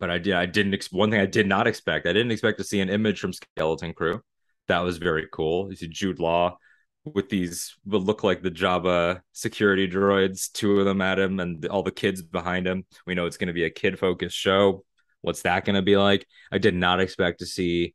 but 0.00 0.10
I 0.10 0.18
did. 0.18 0.34
I 0.34 0.46
didn't. 0.46 0.74
Ex- 0.74 0.90
one 0.90 1.10
thing 1.10 1.20
I 1.20 1.26
did 1.26 1.46
not 1.46 1.66
expect. 1.68 2.06
I 2.06 2.12
didn't 2.12 2.32
expect 2.32 2.58
to 2.58 2.64
see 2.64 2.80
an 2.80 2.88
image 2.88 3.20
from 3.20 3.32
Skeleton 3.32 3.92
Crew. 3.94 4.20
That 4.68 4.80
was 4.80 4.98
very 4.98 5.26
cool. 5.32 5.70
You 5.70 5.76
see 5.76 5.88
Jude 5.88 6.18
Law 6.20 6.58
with 7.04 7.28
these 7.28 7.76
what 7.84 8.02
look 8.02 8.24
like 8.24 8.42
the 8.42 8.50
Java 8.50 9.22
security 9.32 9.88
droids, 9.88 10.50
two 10.52 10.78
of 10.78 10.86
them 10.86 11.02
at 11.02 11.18
him, 11.18 11.40
and 11.40 11.64
all 11.66 11.82
the 11.82 11.90
kids 11.90 12.22
behind 12.22 12.66
him. 12.66 12.84
We 13.06 13.14
know 13.14 13.26
it's 13.26 13.36
going 13.36 13.48
to 13.48 13.52
be 13.54 13.64
a 13.64 13.70
kid 13.70 13.98
focused 13.98 14.36
show. 14.36 14.84
What's 15.20 15.42
that 15.42 15.64
going 15.64 15.76
to 15.76 15.82
be 15.82 15.96
like? 15.96 16.26
I 16.50 16.58
did 16.58 16.74
not 16.74 17.00
expect 17.00 17.40
to 17.40 17.46
see 17.46 17.94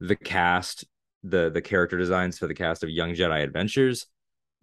the 0.00 0.16
cast, 0.16 0.84
the 1.22 1.50
the 1.50 1.62
character 1.62 1.98
designs 1.98 2.38
for 2.38 2.46
the 2.46 2.54
cast 2.54 2.82
of 2.82 2.90
Young 2.90 3.14
Jedi 3.14 3.42
Adventures. 3.42 4.06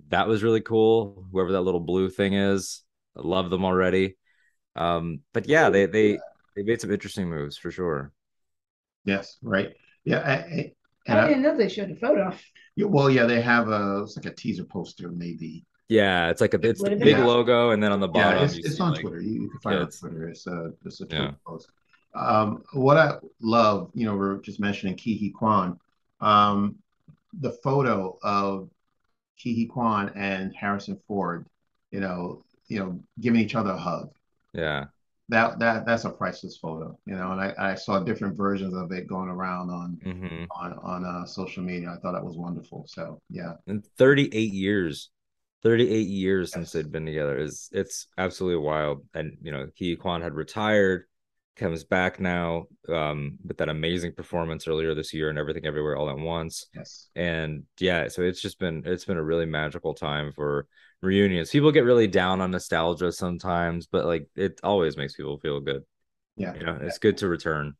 That 0.09 0.27
was 0.27 0.43
really 0.43 0.61
cool. 0.61 1.25
Whoever 1.31 1.53
that 1.53 1.61
little 1.61 1.79
blue 1.79 2.09
thing 2.09 2.33
is, 2.33 2.83
I 3.17 3.21
love 3.23 3.49
them 3.49 3.63
already. 3.63 4.17
Um, 4.75 5.21
but 5.33 5.47
yeah, 5.47 5.69
they 5.69 5.85
they 5.85 6.19
they 6.55 6.63
made 6.63 6.81
some 6.81 6.91
interesting 6.91 7.29
moves 7.29 7.57
for 7.57 7.71
sure. 7.71 8.11
Yes, 9.05 9.37
right. 9.41 9.73
Yeah, 10.03 10.19
I, 10.19 10.73
I 11.07 11.27
didn't 11.27 11.43
know 11.43 11.55
they 11.55 11.69
showed 11.69 11.91
a 11.91 11.95
photo. 11.95 12.33
Yeah, 12.75 12.85
well, 12.87 13.09
yeah, 13.09 13.25
they 13.25 13.41
have 13.41 13.69
a 13.69 14.01
it's 14.03 14.17
like 14.17 14.25
a 14.25 14.33
teaser 14.33 14.65
poster, 14.65 15.09
maybe. 15.09 15.65
Yeah, 15.87 16.29
it's 16.29 16.41
like 16.41 16.53
a 16.53 16.67
it's 16.67 16.81
the 16.81 16.95
big 16.95 17.17
yeah. 17.17 17.25
logo, 17.25 17.71
and 17.71 17.81
then 17.81 17.91
on 17.91 17.99
the 17.99 18.07
bottom, 18.07 18.39
yeah, 18.39 18.43
it's, 18.43 18.57
it's 18.57 18.79
on 18.79 18.93
like, 18.93 19.01
Twitter. 19.01 19.21
You, 19.21 19.43
you, 19.43 19.49
can 19.49 19.59
find 19.59 19.75
yeah, 19.75 19.81
it 19.81 19.83
on 19.83 20.09
Twitter. 20.09 20.29
It's 20.29 20.47
a 20.47 20.71
it's 20.83 21.01
a 21.01 21.05
Twitter 21.05 21.23
yeah. 21.23 21.31
post. 21.45 21.69
Um, 22.15 22.63
what 22.73 22.97
I 22.97 23.17
love, 23.41 23.91
you 23.93 24.05
know, 24.05 24.15
we're 24.15 24.37
just 24.37 24.59
mentioning 24.59 24.95
Ke 24.95 25.33
Quan. 25.37 25.79
Um, 26.21 26.77
the 27.39 27.51
photo 27.51 28.17
of 28.23 28.69
Ke 29.39 29.69
Quan 29.69 30.11
and 30.15 30.55
Harrison 30.55 30.97
Ford, 31.07 31.45
you 31.91 31.99
know, 31.99 32.43
you 32.67 32.79
know, 32.79 32.99
giving 33.19 33.41
each 33.41 33.55
other 33.55 33.71
a 33.71 33.77
hug. 33.77 34.11
Yeah. 34.53 34.85
That 35.29 35.57
that 35.59 35.85
that's 35.85 36.05
a 36.05 36.11
priceless 36.11 36.57
photo, 36.57 36.97
you 37.05 37.15
know, 37.15 37.31
and 37.31 37.41
I, 37.41 37.53
I 37.57 37.75
saw 37.75 37.99
different 37.99 38.37
versions 38.37 38.75
of 38.75 38.91
it 38.91 39.07
going 39.07 39.29
around 39.29 39.71
on 39.71 39.97
mm-hmm. 40.05 40.45
on 40.51 40.73
on 40.83 41.03
uh, 41.03 41.25
social 41.25 41.63
media. 41.63 41.89
I 41.89 41.99
thought 41.99 42.13
that 42.13 42.23
was 42.23 42.37
wonderful. 42.37 42.85
So 42.87 43.19
yeah. 43.29 43.53
And 43.65 43.83
38 43.97 44.53
years 44.53 45.09
38 45.63 46.07
years 46.07 46.51
since 46.51 46.71
they'd 46.71 46.91
been 46.91 47.07
together 47.07 47.39
is 47.39 47.69
it's 47.71 48.05
absolutely 48.19 48.63
wild 48.63 49.03
and 49.15 49.35
you 49.41 49.51
know 49.51 49.65
Huy 49.79 49.95
Quan 49.95 50.21
had 50.21 50.35
retired 50.35 51.05
comes 51.55 51.83
back 51.83 52.19
now 52.19 52.65
um, 52.89 53.37
with 53.43 53.57
that 53.57 53.69
amazing 53.69 54.13
performance 54.13 54.67
earlier 54.67 54.93
this 54.93 55.13
year 55.13 55.29
and 55.29 55.39
everything 55.39 55.65
everywhere 55.65 55.95
all 55.95 56.09
at 56.09 56.17
once. 56.17 56.67
Yes. 56.75 57.07
And 57.15 57.63
yeah, 57.79 58.07
so 58.09 58.21
it's 58.21 58.41
just 58.41 58.59
been 58.59 58.83
it's 58.85 59.05
been 59.05 59.17
a 59.17 59.23
really 59.23 59.45
magical 59.45 59.93
time 59.93 60.31
for 60.33 60.67
reunions. 61.05 61.51
People 61.51 61.71
get 61.71 61.85
really 61.85 62.07
down 62.07 62.41
on 62.41 62.51
nostalgia 62.51 63.11
sometimes, 63.11 63.87
but 63.87 64.05
like 64.05 64.27
it 64.35 64.59
always 64.63 64.97
makes 64.97 65.15
people 65.15 65.37
feel 65.39 65.59
good. 65.59 65.83
Yeah. 66.37 66.53
You 66.55 66.65
know, 66.65 66.77
it's 66.81 66.97
good 66.97 67.17
to 67.17 67.27
return. 67.29 67.73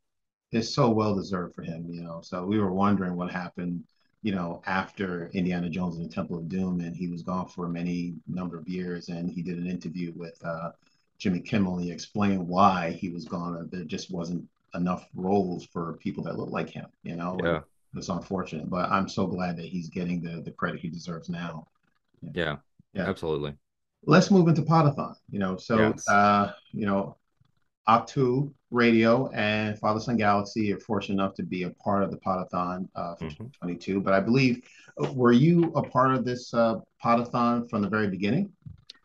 It's 0.51 0.73
so 0.73 0.89
well 0.89 1.15
deserved 1.15 1.55
for 1.55 1.63
him, 1.63 1.87
you 1.89 2.01
know. 2.01 2.21
So 2.23 2.45
we 2.45 2.59
were 2.59 2.71
wondering 2.71 3.15
what 3.17 3.31
happened, 3.31 3.83
you 4.21 4.33
know, 4.33 4.61
after 4.65 5.29
Indiana 5.33 5.69
Jones 5.69 5.97
and 5.97 6.09
the 6.09 6.13
Temple 6.13 6.37
of 6.37 6.47
Doom 6.47 6.79
and 6.79 6.95
he 6.95 7.07
was 7.07 7.23
gone 7.23 7.47
for 7.47 7.67
many 7.67 8.15
number 8.27 8.57
of 8.57 8.67
years 8.67 9.09
and 9.09 9.29
he 9.29 9.41
did 9.41 9.57
an 9.57 9.67
interview 9.67 10.13
with 10.15 10.39
uh 10.45 10.71
Jimmy 11.17 11.39
Kimmel, 11.39 11.77
And 11.77 11.85
he 11.85 11.91
explained 11.91 12.47
why 12.47 12.91
he 12.91 13.09
was 13.09 13.25
gone. 13.25 13.69
There 13.71 13.83
just 13.83 14.11
wasn't 14.11 14.47
enough 14.73 15.07
roles 15.15 15.65
for 15.65 15.93
people 15.93 16.23
that 16.25 16.37
look 16.37 16.49
like 16.51 16.69
him, 16.69 16.87
you 17.03 17.15
know. 17.15 17.37
Yeah. 17.43 17.61
It's 17.95 18.09
unfortunate, 18.09 18.69
but 18.69 18.91
I'm 18.91 19.07
so 19.07 19.25
glad 19.25 19.55
that 19.57 19.65
he's 19.65 19.89
getting 19.89 20.21
the 20.21 20.41
the 20.41 20.51
credit 20.51 20.81
he 20.81 20.89
deserves 20.89 21.29
now. 21.29 21.67
Yeah. 22.21 22.31
Yeah. 22.33 22.55
Yeah. 22.95 23.09
Absolutely. 23.09 23.53
Let's 24.05 24.31
move 24.31 24.47
into 24.47 24.61
Podathon. 24.61 25.15
You 25.29 25.39
know, 25.39 25.57
so 25.57 25.77
yes. 25.77 26.07
uh, 26.07 26.53
you 26.71 26.85
know, 26.85 27.17
Ahch-To 27.87 28.53
Radio 28.71 29.29
and 29.29 29.77
Father 29.79 29.99
Son 29.99 30.17
Galaxy 30.17 30.73
are 30.73 30.79
fortunate 30.79 31.15
enough 31.15 31.35
to 31.35 31.43
be 31.43 31.63
a 31.63 31.69
part 31.71 32.03
of 32.03 32.11
the 32.11 32.17
Podathon 32.17 32.87
uh, 32.95 33.15
for 33.15 33.25
mm-hmm. 33.25 33.45
2022. 33.45 34.01
But 34.01 34.13
I 34.13 34.19
believe, 34.19 34.61
were 35.13 35.31
you 35.31 35.71
a 35.75 35.83
part 35.83 36.13
of 36.15 36.25
this 36.25 36.53
uh, 36.53 36.75
Podathon 37.03 37.69
from 37.69 37.81
the 37.81 37.89
very 37.89 38.07
beginning? 38.07 38.51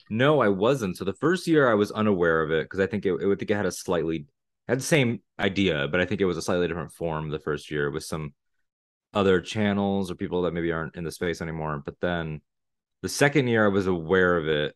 No, 0.09 0.41
I 0.41 0.49
wasn't. 0.49 0.97
So 0.97 1.05
the 1.05 1.13
first 1.13 1.47
year 1.47 1.71
I 1.71 1.75
was 1.75 1.93
unaware 1.93 2.43
of 2.43 2.51
it 2.51 2.65
because 2.65 2.81
I 2.81 2.87
think 2.87 3.07
it, 3.07 3.13
it 3.21 3.27
would 3.27 3.39
think 3.39 3.51
it 3.51 3.57
had 3.57 3.67
a 3.67 3.73
slightly 3.73 4.27
had 4.71 4.79
the 4.79 4.85
same 4.85 5.21
idea, 5.39 5.89
but 5.89 6.01
I 6.01 6.05
think 6.05 6.21
it 6.21 6.27
was 6.27 6.37
a 6.37 6.43
slightly 6.43 6.69
different 6.69 6.93
form 6.93 7.29
the 7.29 7.41
first 7.41 7.71
year 7.71 7.91
with 7.91 8.05
some 8.05 8.35
other 9.13 9.41
channels 9.41 10.11
or 10.11 10.15
people 10.15 10.43
that 10.43 10.55
maybe 10.55 10.71
aren't 10.71 10.97
in 10.97 11.05
the 11.05 11.11
space 11.11 11.43
anymore. 11.43 11.83
But 11.85 12.01
then 12.01 12.41
the 13.03 13.09
second 13.09 13.49
year 13.49 13.65
I 13.65 13.69
was 13.69 13.87
aware 13.87 14.37
of 14.37 14.49
it 14.49 14.75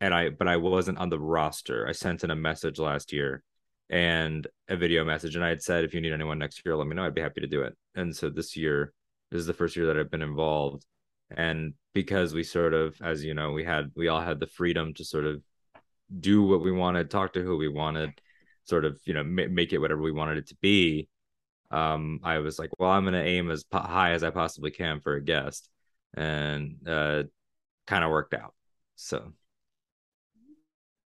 and 0.00 0.14
I 0.14 0.30
but 0.30 0.48
I 0.48 0.56
wasn't 0.56 0.98
on 0.98 1.08
the 1.08 1.20
roster. 1.20 1.86
I 1.88 1.92
sent 1.92 2.24
in 2.24 2.30
a 2.30 2.36
message 2.36 2.78
last 2.78 3.12
year 3.12 3.42
and 3.90 4.46
a 4.68 4.76
video 4.76 5.04
message 5.04 5.36
and 5.36 5.44
I 5.44 5.48
had 5.48 5.62
said 5.62 5.84
if 5.84 5.94
you 5.94 6.00
need 6.00 6.12
anyone 6.12 6.38
next 6.38 6.62
year, 6.64 6.76
let 6.76 6.86
me 6.86 6.94
know. 6.96 7.04
I'd 7.04 7.14
be 7.14 7.20
happy 7.20 7.40
to 7.40 7.46
do 7.46 7.62
it. 7.62 7.76
And 7.94 8.14
so 8.14 8.30
this 8.30 8.56
year, 8.56 8.92
this 9.30 9.40
is 9.40 9.46
the 9.46 9.54
first 9.54 9.76
year 9.76 9.86
that 9.86 9.98
I've 9.98 10.10
been 10.10 10.22
involved 10.22 10.84
and 11.30 11.74
because 11.92 12.34
we 12.34 12.42
sort 12.42 12.74
of 12.74 12.96
as 13.02 13.24
you 13.24 13.34
know 13.34 13.52
we 13.52 13.64
had 13.64 13.90
we 13.94 14.08
all 14.08 14.20
had 14.20 14.40
the 14.40 14.46
freedom 14.46 14.92
to 14.94 15.04
sort 15.04 15.24
of 15.24 15.42
do 16.20 16.42
what 16.42 16.62
we 16.62 16.72
wanted 16.72 17.10
talk 17.10 17.32
to 17.32 17.42
who 17.42 17.56
we 17.56 17.68
wanted 17.68 18.10
sort 18.64 18.84
of 18.84 18.98
you 19.04 19.14
know 19.14 19.20
m- 19.20 19.54
make 19.54 19.72
it 19.72 19.78
whatever 19.78 20.02
we 20.02 20.12
wanted 20.12 20.38
it 20.38 20.48
to 20.48 20.56
be 20.60 21.08
um 21.70 22.20
i 22.22 22.38
was 22.38 22.58
like 22.58 22.70
well 22.78 22.90
i'm 22.90 23.04
going 23.04 23.14
to 23.14 23.22
aim 23.22 23.50
as 23.50 23.64
po- 23.64 23.78
high 23.78 24.12
as 24.12 24.22
i 24.22 24.30
possibly 24.30 24.70
can 24.70 25.00
for 25.00 25.14
a 25.14 25.24
guest 25.24 25.68
and 26.14 26.76
uh 26.86 27.22
kind 27.86 28.04
of 28.04 28.10
worked 28.10 28.34
out 28.34 28.54
so 28.94 29.32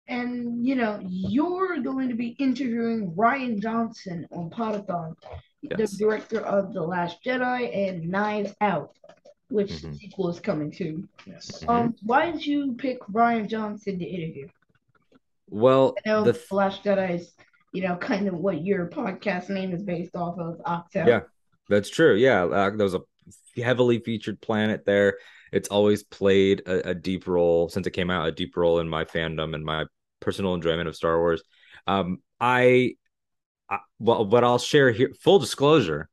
and 0.07 0.67
you 0.67 0.75
know 0.75 1.01
you're 1.09 1.79
going 1.79 2.09
to 2.09 2.15
be 2.15 2.29
interviewing 2.39 3.13
Rian 3.13 3.61
Johnson 3.61 4.27
on 4.33 4.51
Podathon, 4.51 5.17
yes. 5.63 5.93
the 5.93 5.97
director 5.97 6.41
of 6.41 6.75
The 6.75 6.83
Last 6.83 7.25
Jedi 7.25 7.75
and 7.75 8.09
Knives 8.11 8.53
Out 8.61 8.95
which 9.49 9.71
mm-hmm. 9.71 9.95
sequel 9.95 10.29
is 10.31 10.41
coming 10.41 10.71
to. 10.73 11.07
Yes. 11.27 11.63
Um, 11.69 11.93
mm-hmm. 11.93 12.07
why 12.07 12.31
did 12.31 12.45
you 12.45 12.75
pick 12.75 13.01
Rian 13.07 13.49
Johnson 13.49 13.99
to 13.99 14.05
interview? 14.05 14.49
Well, 15.49 15.95
I 16.05 16.09
know 16.09 16.25
the 16.25 16.41
Last 16.51 16.83
Jedi 16.83 17.15
is, 17.15 17.33
you 17.73 17.83
know, 17.83 17.97
kind 17.97 18.27
of 18.27 18.35
what 18.35 18.65
your 18.65 18.89
podcast 18.89 19.51
name 19.51 19.73
is 19.73 19.83
based 19.83 20.17
off 20.17 20.39
of. 20.39 20.59
Ahch-To. 20.67 21.05
Yeah, 21.07 21.21
that's 21.69 21.91
true. 21.91 22.17
Yeah, 22.17 22.45
uh, 22.45 22.71
there 22.71 22.85
was 22.85 22.95
a 22.95 23.03
heavily 23.57 23.99
featured 23.99 24.41
planet 24.41 24.85
there. 24.85 25.19
It's 25.53 25.69
always 25.69 26.03
played 26.03 26.63
a, 26.67 26.91
a, 26.91 26.95
deep 26.95 27.29
role 27.29 27.69
since 27.69 27.87
it 27.87 27.93
came 27.93 28.11
out, 28.11 28.27
a 28.27 28.33
deep 28.33 28.57
role 28.57 28.81
in 28.81 28.89
my 28.89 29.05
fandom 29.05 29.55
and 29.55 29.65
my 29.65 29.85
personal 30.21 30.55
enjoyment 30.55 30.89
of 30.89 30.97
Star 30.97 31.19
Wars. 31.19 31.43
Um, 31.87 32.19
I, 32.41 32.95
I 33.71 33.79
well, 33.99 34.25
but 34.25 34.43
I'll 34.43 34.59
share 34.59 34.91
here. 34.91 35.13
Full 35.23 35.39
disclosure, 35.39 36.09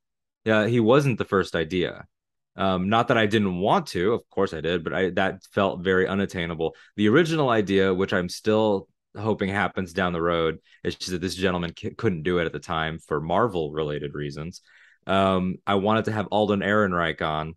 yeah, 0.45 0.67
he 0.67 0.79
wasn't 0.79 1.17
the 1.17 1.25
first 1.25 1.55
idea. 1.55 2.05
Um, 2.55 2.89
not 2.89 3.07
that 3.07 3.17
I 3.17 3.25
didn't 3.27 3.59
want 3.59 3.87
to, 3.87 4.13
of 4.13 4.29
course 4.29 4.53
I 4.53 4.61
did, 4.61 4.83
but 4.83 4.93
I 4.93 5.09
that 5.11 5.43
felt 5.53 5.81
very 5.81 6.07
unattainable. 6.07 6.75
The 6.97 7.07
original 7.07 7.49
idea, 7.49 7.93
which 7.93 8.13
I'm 8.13 8.29
still 8.29 8.87
hoping 9.17 9.49
happens 9.49 9.93
down 9.93 10.13
the 10.13 10.21
road, 10.21 10.59
is 10.83 10.97
that 10.97 11.21
this 11.21 11.35
gentleman 11.35 11.73
c- 11.77 11.91
couldn't 11.91 12.23
do 12.23 12.39
it 12.39 12.45
at 12.45 12.53
the 12.53 12.59
time 12.59 12.99
for 12.99 13.21
Marvel 13.21 13.71
related 13.71 14.13
reasons. 14.13 14.61
Um, 15.07 15.55
I 15.65 15.75
wanted 15.75 16.05
to 16.05 16.11
have 16.11 16.27
Alden 16.27 16.61
Ehrenreich 16.61 17.21
on 17.21 17.55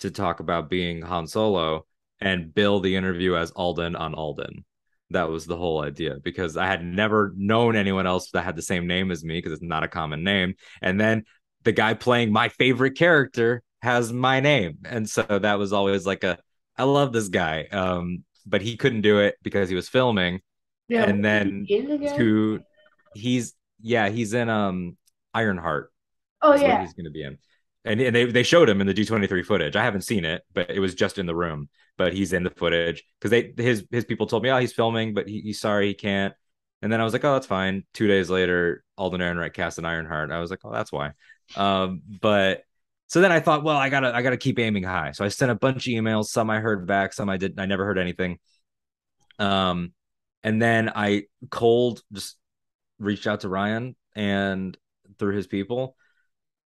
to 0.00 0.10
talk 0.10 0.40
about 0.40 0.70
being 0.70 1.02
Han 1.02 1.26
Solo 1.26 1.86
and 2.20 2.54
bill 2.54 2.80
the 2.80 2.96
interview 2.96 3.36
as 3.36 3.50
Alden 3.52 3.96
on 3.96 4.14
Alden. 4.14 4.64
That 5.10 5.28
was 5.28 5.46
the 5.46 5.56
whole 5.56 5.82
idea 5.82 6.16
because 6.22 6.56
I 6.56 6.66
had 6.66 6.84
never 6.84 7.32
known 7.36 7.76
anyone 7.76 8.06
else 8.06 8.30
that 8.30 8.44
had 8.44 8.56
the 8.56 8.62
same 8.62 8.86
name 8.86 9.10
as 9.10 9.24
me 9.24 9.38
because 9.38 9.52
it's 9.52 9.62
not 9.62 9.84
a 9.84 9.88
common 9.88 10.24
name. 10.24 10.54
And 10.80 11.00
then 11.00 11.24
the 11.64 11.72
guy 11.72 11.94
playing 11.94 12.32
my 12.32 12.48
favorite 12.48 12.96
character 12.96 13.62
has 13.82 14.12
my 14.12 14.40
name. 14.40 14.78
And 14.84 15.08
so 15.08 15.22
that 15.22 15.58
was 15.58 15.72
always 15.72 16.06
like 16.06 16.24
a 16.24 16.38
I 16.76 16.84
love 16.84 17.12
this 17.12 17.28
guy. 17.28 17.66
Um, 17.70 18.24
but 18.46 18.62
he 18.62 18.76
couldn't 18.76 19.02
do 19.02 19.18
it 19.18 19.36
because 19.42 19.68
he 19.68 19.74
was 19.74 19.88
filming. 19.88 20.40
Yeah, 20.88 21.04
and 21.04 21.24
then 21.24 21.66
to 21.68 22.60
he's 23.14 23.54
yeah, 23.80 24.08
he's 24.08 24.34
in 24.34 24.48
um 24.48 24.96
Ironheart. 25.34 25.91
Oh 26.42 26.54
yeah. 26.54 26.80
he's 26.80 26.94
gonna 26.94 27.10
be 27.10 27.22
in. 27.22 27.38
and, 27.84 28.00
and 28.00 28.14
they 28.14 28.24
they 28.26 28.42
showed 28.42 28.68
him 28.68 28.80
in 28.80 28.86
the 28.86 28.94
D23 28.94 29.44
footage. 29.44 29.76
I 29.76 29.84
haven't 29.84 30.02
seen 30.02 30.24
it, 30.24 30.42
but 30.52 30.70
it 30.70 30.80
was 30.80 30.94
just 30.94 31.18
in 31.18 31.26
the 31.26 31.34
room. 31.34 31.68
But 31.98 32.12
he's 32.14 32.32
in 32.32 32.42
the 32.42 32.50
footage 32.50 33.04
because 33.18 33.30
they 33.30 33.52
his 33.56 33.86
his 33.90 34.04
people 34.04 34.26
told 34.26 34.42
me, 34.42 34.50
oh, 34.50 34.58
he's 34.58 34.72
filming, 34.72 35.14
but 35.14 35.28
he, 35.28 35.40
he's 35.40 35.60
sorry 35.60 35.88
he 35.88 35.94
can't. 35.94 36.34
And 36.80 36.92
then 36.92 37.00
I 37.00 37.04
was 37.04 37.12
like, 37.12 37.24
oh, 37.24 37.34
that's 37.34 37.46
fine. 37.46 37.84
Two 37.94 38.08
days 38.08 38.28
later, 38.28 38.82
Alden 38.98 39.20
Ehrenreich 39.20 39.54
cast 39.54 39.78
an 39.78 39.84
Ironheart. 39.84 40.32
I 40.32 40.40
was 40.40 40.50
like, 40.50 40.60
oh, 40.64 40.72
that's 40.72 40.90
why. 40.90 41.12
Um, 41.54 42.02
but 42.20 42.64
so 43.06 43.20
then 43.20 43.30
I 43.30 43.40
thought, 43.40 43.62
well, 43.62 43.76
I 43.76 43.88
gotta 43.88 44.14
I 44.14 44.22
gotta 44.22 44.36
keep 44.36 44.58
aiming 44.58 44.84
high. 44.84 45.12
So 45.12 45.24
I 45.24 45.28
sent 45.28 45.50
a 45.50 45.54
bunch 45.54 45.86
of 45.86 45.92
emails. 45.92 46.26
Some 46.26 46.50
I 46.50 46.60
heard 46.60 46.86
back, 46.86 47.12
some 47.12 47.28
I 47.28 47.36
didn't. 47.36 47.60
I 47.60 47.66
never 47.66 47.84
heard 47.84 47.98
anything. 47.98 48.38
Um, 49.38 49.92
and 50.42 50.60
then 50.60 50.90
I 50.94 51.24
cold 51.50 52.02
just 52.12 52.36
reached 52.98 53.26
out 53.26 53.40
to 53.40 53.48
Ryan 53.48 53.96
and 54.14 54.76
through 55.18 55.36
his 55.36 55.46
people 55.46 55.96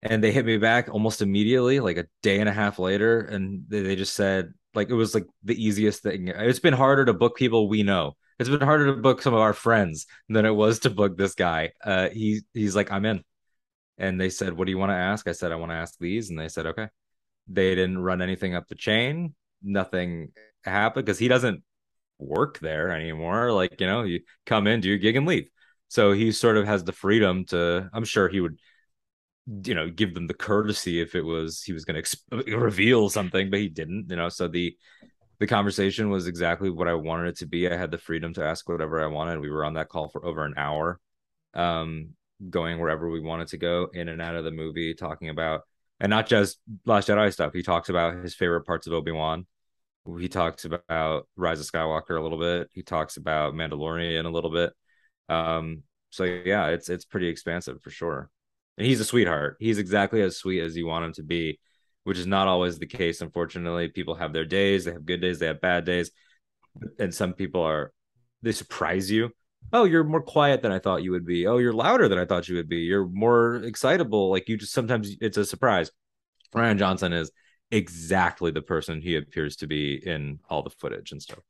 and 0.03 0.25
they 0.25 0.33
hit 0.33 0.47
me 0.47 0.57
back 0.57 0.89
almost 0.89 1.23
immediately 1.23 1.81
like 1.81 1.97
a 1.97 2.07
day 2.23 2.41
and 2.41 2.49
a 2.49 2.53
half 2.53 2.79
later 2.79 3.21
and 3.21 3.65
they, 3.69 3.83
they 3.83 3.97
just 3.97 4.15
said 4.15 4.53
like 4.75 4.89
it 4.89 4.95
was 4.95 5.15
like 5.15 5.27
the 5.43 5.63
easiest 5.63 6.03
thing. 6.03 6.29
It's 6.29 6.61
been 6.61 6.75
harder 6.75 7.05
to 7.07 7.13
book 7.13 7.37
people 7.37 7.69
we 7.69 7.83
know. 7.83 8.17
It's 8.39 8.49
been 8.49 8.61
harder 8.61 8.87
to 8.87 9.03
book 9.03 9.21
some 9.21 9.35
of 9.35 9.41
our 9.41 9.53
friends 9.53 10.07
than 10.29 10.47
it 10.47 10.55
was 10.55 10.81
to 10.81 10.91
book 10.91 11.19
this 11.19 11.35
guy. 11.35 11.73
Uh 11.85 12.09
he 12.11 12.43
he's 12.55 12.77
like 12.77 12.91
i'm 12.91 13.05
in. 13.05 13.23
And 13.99 14.21
they 14.21 14.31
said 14.31 14.55
what 14.55 14.67
do 14.67 14.71
you 14.71 14.79
want 14.79 14.91
to 14.91 14.97
ask? 14.97 15.29
I 15.29 15.33
said 15.33 15.53
i 15.53 15.57
want 15.57 15.73
to 15.73 15.77
ask 15.77 15.99
these. 15.99 16.31
And 16.31 16.39
they 16.39 16.49
said 16.49 16.67
okay. 16.67 16.89
They 17.49 17.75
didn't 17.75 17.99
run 17.99 18.23
anything 18.23 18.55
up 18.55 18.69
the 18.69 18.75
chain. 18.77 19.35
Nothing 19.63 20.33
happened 20.65 21.07
because 21.07 21.19
he 21.19 21.29
doesn't 21.29 21.63
work 22.19 22.59
there 22.61 22.91
anymore. 22.91 23.53
Like 23.53 23.81
you 23.81 23.87
know 23.87 24.03
you 24.05 24.21
come 24.47 24.67
in 24.67 24.81
do 24.81 24.89
your 24.89 24.99
gig 24.99 25.17
and 25.17 25.27
leave. 25.27 25.51
So 25.89 26.13
he 26.13 26.31
sort 26.31 26.57
of 26.57 26.67
has 26.67 26.85
the 26.85 26.93
freedom 26.93 27.45
to 27.47 27.91
i'm 27.93 28.05
sure 28.05 28.29
he 28.29 28.41
would 28.41 28.59
you 29.47 29.75
know 29.75 29.91
give 29.91 30.15
them 30.15 30.27
the 30.27 30.35
courtesy 30.35 31.01
if 31.01 31.15
it 31.15 31.23
was 31.23 31.63
he 31.63 31.73
was 31.73 31.85
going 31.85 32.03
to 32.31 32.59
reveal 32.59 33.09
something 33.09 33.51
but 33.51 33.59
he 33.59 33.69
didn't 33.69 34.07
you 34.09 34.17
know? 34.17 34.29
So 34.29 34.49
the 34.49 34.77
the 35.39 35.47
conversation 35.47 36.11
was 36.11 36.27
exactly 36.27 36.69
what 36.69 36.87
i 36.87 36.95
wanted 36.95 37.29
it 37.29 37.39
to 37.39 37.47
be. 37.47 37.67
I 37.69 37.77
had 37.77 37.91
the 37.91 37.99
freedom 37.99 38.35
to 38.35 38.45
ask 38.45 38.69
whatever 38.69 39.03
i 39.03 39.07
wanted. 39.07 39.41
We 39.41 39.51
were 39.51 39.65
on 39.65 39.75
that 39.75 39.89
call 39.89 40.09
for 40.09 40.25
over 40.25 40.45
an 40.45 40.55
hour 40.57 41.01
um 41.55 42.11
going 42.49 42.79
wherever 42.79 43.11
we 43.11 43.21
wanted 43.21 43.49
to 43.49 43.59
go 43.59 43.91
in 43.93 44.09
and 44.09 44.23
out 44.23 44.35
of 44.35 44.45
the 44.45 44.51
movie 44.51 44.95
talking 44.95 45.29
about 45.29 45.63
and 45.99 46.09
not 46.11 46.27
just 46.27 46.59
last 46.87 47.09
jedi 47.09 47.33
stuff. 47.33 47.53
He 47.53 47.63
talks 47.63 47.89
about 47.89 48.23
his 48.23 48.35
favorite 48.35 48.63
parts 48.63 48.87
of 48.87 48.93
obi-wan. 48.93 49.47
He 50.19 50.29
talks 50.29 50.65
about 50.65 51.29
rise 51.37 51.61
of 51.61 51.67
skywalker 51.67 52.19
a 52.19 52.23
little 52.23 52.39
bit. 52.39 52.71
He 52.73 52.83
talks 52.83 53.17
about 53.17 53.55
mandalorian 53.55 54.25
a 54.25 54.31
little 54.31 54.51
bit. 54.51 54.73
Um 55.29 55.83
so 56.11 56.25
yeah 56.25 56.69
it's 56.69 56.89
it's 56.89 57.05
pretty 57.05 57.29
expansive 57.29 57.81
for 57.83 57.91
sure 57.91 58.31
and 58.81 58.87
he's 58.87 59.01
a 59.01 59.05
sweetheart. 59.05 59.59
He's 59.61 59.77
exactly 59.77 60.23
as 60.23 60.39
sweet 60.39 60.63
as 60.63 60.75
you 60.75 60.87
want 60.87 61.05
him 61.05 61.13
to 61.13 61.23
be, 61.23 61.61
which 62.05 62.17
is 62.17 62.27
not 62.27 62.49
always 62.49 62.79
the 62.79 62.87
case. 62.87 63.21
Unfortunately, 63.21 63.89
people 63.89 64.15
have 64.15 64.33
their 64.33 64.47
days. 64.47 64.87
They 64.87 64.93
have 64.93 65.05
good 65.05 65.21
days. 65.21 65.39
They 65.39 65.49
have 65.49 65.61
bad 65.61 65.85
days, 65.85 66.11
and 66.99 67.15
some 67.15 67.35
people 67.35 67.61
are 67.61 67.93
they 68.41 68.53
surprise 68.53 69.11
you. 69.11 69.33
Oh, 69.71 69.85
you're 69.85 70.03
more 70.03 70.23
quiet 70.23 70.63
than 70.63 70.73
I 70.73 70.79
thought 70.79 71.03
you 71.03 71.11
would 71.11 71.27
be. 71.27 71.47
Oh, 71.47 71.59
you're 71.59 71.75
louder 71.75 72.09
than 72.09 72.19
I 72.19 72.25
thought 72.25 72.49
you 72.49 72.57
would 72.57 72.71
be. 72.71 72.79
You're 72.79 73.07
more 73.07 73.57
excitable. 73.57 74.31
Like 74.31 74.49
you 74.49 74.57
just 74.57 74.73
sometimes 74.73 75.15
it's 75.21 75.37
a 75.37 75.45
surprise. 75.45 75.91
Rian 76.55 76.79
Johnson 76.79 77.13
is 77.13 77.31
exactly 77.71 78.51
the 78.51 78.63
person 78.63 79.03
he 79.03 79.17
appears 79.17 79.57
to 79.57 79.67
be 79.67 79.97
in 79.97 80.39
all 80.49 80.63
the 80.63 80.71
footage 80.71 81.13
and 81.13 81.21
stuff. 81.21 81.41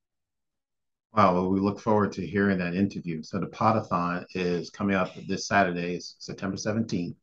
Wow, 1.13 1.35
well, 1.35 1.51
we 1.51 1.59
look 1.59 1.81
forward 1.81 2.13
to 2.13 2.27
hearing 2.27 2.59
that 2.59 2.75
interview. 2.75 3.23
So 3.23 3.41
the 3.41 3.47
Podathon 3.47 4.25
is 4.35 4.71
coming 4.71 4.95
up 4.95 5.13
this 5.27 5.47
Saturday, 5.47 5.99
September 6.01 6.57
17th. 6.57 7.17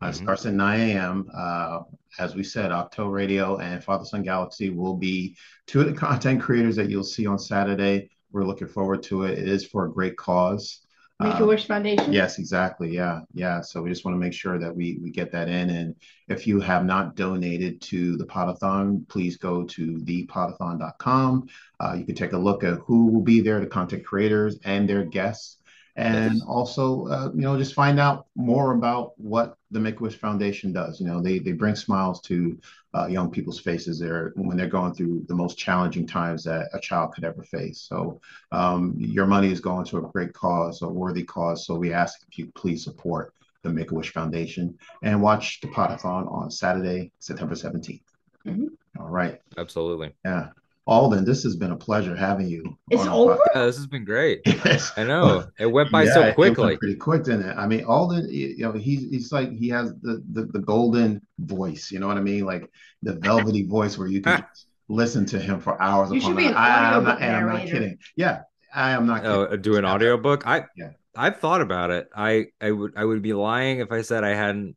Uh, 0.00 0.06
mm-hmm. 0.06 0.12
Starts 0.12 0.46
at 0.46 0.54
9 0.54 0.80
a.m. 0.80 1.28
Uh, 1.36 1.80
as 2.18 2.36
we 2.36 2.44
said, 2.44 2.70
Ahch-To 2.70 3.08
Radio 3.08 3.58
and 3.58 3.82
Father 3.82 4.04
Son 4.04 4.22
Galaxy 4.22 4.70
will 4.70 4.96
be 4.96 5.36
two 5.66 5.80
of 5.80 5.86
the 5.86 5.92
content 6.06 6.42
creators 6.42 6.76
that 6.76 6.90
you'll 6.90 7.02
see 7.02 7.26
on 7.26 7.38
Saturday. 7.38 8.10
We're 8.30 8.44
looking 8.44 8.68
forward 8.68 9.02
to 9.04 9.24
it. 9.24 9.38
It 9.38 9.48
is 9.48 9.66
for 9.66 9.86
a 9.86 9.92
great 9.92 10.16
cause. 10.16 10.83
Make 11.20 11.38
a 11.38 11.46
Wish 11.46 11.66
Foundation. 11.66 12.12
Yes, 12.12 12.38
exactly. 12.38 12.90
Yeah, 12.90 13.20
yeah. 13.32 13.60
So 13.60 13.80
we 13.80 13.88
just 13.88 14.04
want 14.04 14.16
to 14.16 14.18
make 14.18 14.32
sure 14.32 14.58
that 14.58 14.74
we 14.74 14.98
we 15.00 15.10
get 15.10 15.30
that 15.30 15.48
in. 15.48 15.70
And 15.70 15.94
if 16.28 16.46
you 16.46 16.60
have 16.60 16.84
not 16.84 17.14
donated 17.14 17.80
to 17.82 18.16
the 18.16 18.26
Podathon, 18.26 19.08
please 19.08 19.36
go 19.36 19.62
to 19.62 19.98
thepodathon.com. 19.98 21.48
Uh, 21.78 21.94
you 21.96 22.04
can 22.04 22.16
take 22.16 22.32
a 22.32 22.38
look 22.38 22.64
at 22.64 22.80
who 22.80 23.06
will 23.06 23.22
be 23.22 23.40
there, 23.40 23.60
the 23.60 23.66
content 23.66 24.04
creators 24.04 24.58
and 24.64 24.88
their 24.88 25.04
guests 25.04 25.58
and 25.96 26.34
yes. 26.34 26.42
also 26.46 27.06
uh, 27.06 27.30
you 27.34 27.42
know 27.42 27.56
just 27.56 27.74
find 27.74 28.00
out 28.00 28.26
more 28.34 28.74
about 28.74 29.18
what 29.18 29.56
the 29.70 29.80
make-a-wish 29.80 30.16
foundation 30.16 30.72
does. 30.72 31.00
You 31.00 31.06
know 31.06 31.20
they 31.20 31.38
they 31.38 31.52
bring 31.52 31.76
smiles 31.76 32.20
to 32.22 32.58
uh, 32.94 33.06
young 33.06 33.30
people's 33.30 33.60
faces. 33.60 33.98
There 33.98 34.32
when 34.34 34.56
they're 34.56 34.66
going 34.66 34.94
through 34.94 35.24
the 35.28 35.34
most 35.34 35.56
challenging 35.56 36.06
times 36.06 36.44
that 36.44 36.68
a 36.72 36.80
child 36.80 37.12
could 37.12 37.24
ever 37.24 37.42
face. 37.42 37.80
So 37.80 38.20
um, 38.52 38.94
your 38.98 39.26
money 39.26 39.52
is 39.52 39.60
going 39.60 39.84
to 39.86 39.98
a 39.98 40.02
great 40.02 40.32
cause 40.32 40.82
a 40.82 40.88
worthy 40.88 41.24
cause. 41.24 41.66
So 41.66 41.76
we 41.76 41.92
ask 41.92 42.20
if 42.28 42.38
you 42.38 42.46
please 42.54 42.82
support 42.82 43.32
the 43.62 43.70
make-a-wish 43.70 44.12
foundation 44.12 44.78
and 45.02 45.22
watch 45.22 45.58
the 45.62 45.68
podathon 45.68 46.30
on 46.30 46.50
saturday 46.50 47.10
september 47.18 47.54
17th 47.54 48.02
mm-hmm. 48.46 48.66
All 49.00 49.08
right. 49.08 49.40
Absolutely. 49.56 50.12
Yeah 50.22 50.50
Alden, 50.86 51.24
this 51.24 51.42
has 51.44 51.56
been 51.56 51.72
a 51.72 51.76
pleasure 51.76 52.14
having 52.14 52.46
you. 52.46 52.76
It's 52.90 53.06
over. 53.06 53.38
Yeah, 53.54 53.64
this 53.64 53.76
has 53.76 53.86
been 53.86 54.04
great. 54.04 54.42
I 54.96 55.04
know 55.04 55.46
it 55.58 55.66
went 55.66 55.90
by 55.90 56.02
yeah, 56.04 56.14
so 56.14 56.32
quickly. 56.34 56.76
pretty 56.76 56.96
quick, 56.96 57.24
didn't 57.24 57.48
it? 57.48 57.56
I 57.56 57.66
mean, 57.66 57.84
Alden, 57.84 58.28
you 58.30 58.58
know, 58.58 58.72
he's 58.72 59.08
he's 59.10 59.32
like 59.32 59.50
he 59.50 59.70
has 59.70 59.94
the, 60.02 60.22
the 60.32 60.44
the 60.44 60.58
golden 60.58 61.26
voice. 61.38 61.90
You 61.90 62.00
know 62.00 62.06
what 62.06 62.18
I 62.18 62.20
mean? 62.20 62.44
Like 62.44 62.70
the 63.02 63.14
velvety 63.14 63.62
voice 63.66 63.96
where 63.96 64.08
you 64.08 64.20
can 64.20 64.44
listen 64.88 65.24
to 65.26 65.38
him 65.38 65.58
for 65.58 65.80
hours. 65.80 66.12
You 66.12 66.20
should 66.20 66.36
be 66.36 66.46
an 66.46 66.54
I, 66.54 66.96
I'm 66.96 67.04
not, 67.04 67.22
and 67.22 67.34
I'm 67.34 67.46
not 67.46 67.66
kidding. 67.66 67.96
Yeah, 68.14 68.42
I 68.74 68.90
am 68.90 69.06
not. 69.06 69.24
Oh, 69.24 69.44
kidding. 69.44 69.58
Oh, 69.58 69.62
do 69.62 69.76
an 69.76 69.86
audiobook? 69.86 70.46
I 70.46 70.64
yeah. 70.76 70.90
I've 71.16 71.38
thought 71.38 71.62
about 71.62 71.92
it. 71.92 72.08
I 72.14 72.46
I 72.60 72.70
would 72.70 72.92
I 72.96 73.04
would 73.06 73.22
be 73.22 73.32
lying 73.32 73.78
if 73.78 73.90
I 73.90 74.02
said 74.02 74.22
I 74.22 74.34
hadn't 74.34 74.76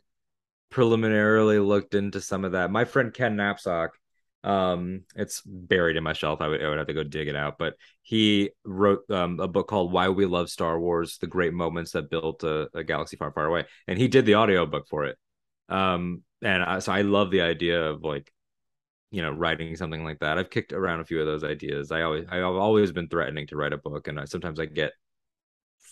preliminarily 0.70 1.60
looked 1.60 1.96
into 1.96 2.22
some 2.22 2.46
of 2.46 2.54
that. 2.54 2.72
My 2.72 2.86
friend 2.86 3.14
Ken 3.14 3.36
Napzok 3.36 3.90
um 4.44 5.02
it's 5.16 5.42
buried 5.46 5.98
in 5.98 6.04
my 6.04 6.14
shelf. 6.14 6.42
I 6.42 6.48
would, 6.48 6.64
I 6.64 6.70
would 6.70 6.78
have 6.78 6.88
to 6.88 6.94
go 6.94 7.04
dig 7.04 7.28
it 7.28 7.36
out. 7.36 7.58
But 7.58 7.76
he 8.02 8.52
wrote 8.64 9.10
um, 9.10 9.40
a 9.40 9.48
book 9.48 9.68
called 9.68 9.92
why 9.92 10.10
we 10.10 10.26
love 10.26 10.50
star 10.50 10.80
wars 10.80 11.18
the 11.18 11.28
great 11.28 11.54
moments 11.54 11.92
that 11.92 12.10
built 12.10 12.44
a, 12.44 12.70
a 12.74 12.84
galaxy 12.84 13.18
far 13.18 13.32
far 13.32 13.46
away. 13.46 13.66
And 13.88 13.98
he 13.98 14.08
did 14.08 14.26
the 14.26 14.36
audio 14.36 14.66
book 14.66 14.88
for 14.90 15.06
it. 15.06 15.18
Um 15.70 16.24
and 16.42 16.64
I, 16.64 16.80
so 16.80 16.92
i 16.92 17.02
love 17.02 17.32
the 17.32 17.42
idea 17.42 17.84
of 17.84 18.04
like 18.04 18.32
you 19.10 19.22
know 19.22 19.32
writing 19.32 19.76
something 19.76 20.04
like 20.04 20.20
that. 20.20 20.38
I've 20.38 20.50
kicked 20.50 20.72
around 20.72 21.00
a 21.00 21.06
few 21.06 21.20
of 21.20 21.26
those 21.26 21.44
ideas. 21.44 21.92
I 21.92 22.04
always 22.04 22.26
i've 22.30 22.44
always 22.44 22.92
been 22.92 23.10
threatening 23.10 23.48
to 23.48 23.56
write 23.58 23.74
a 23.74 23.78
book 23.78 24.08
and 24.08 24.20
I, 24.20 24.26
sometimes 24.26 24.60
i 24.60 24.66
get 24.66 24.92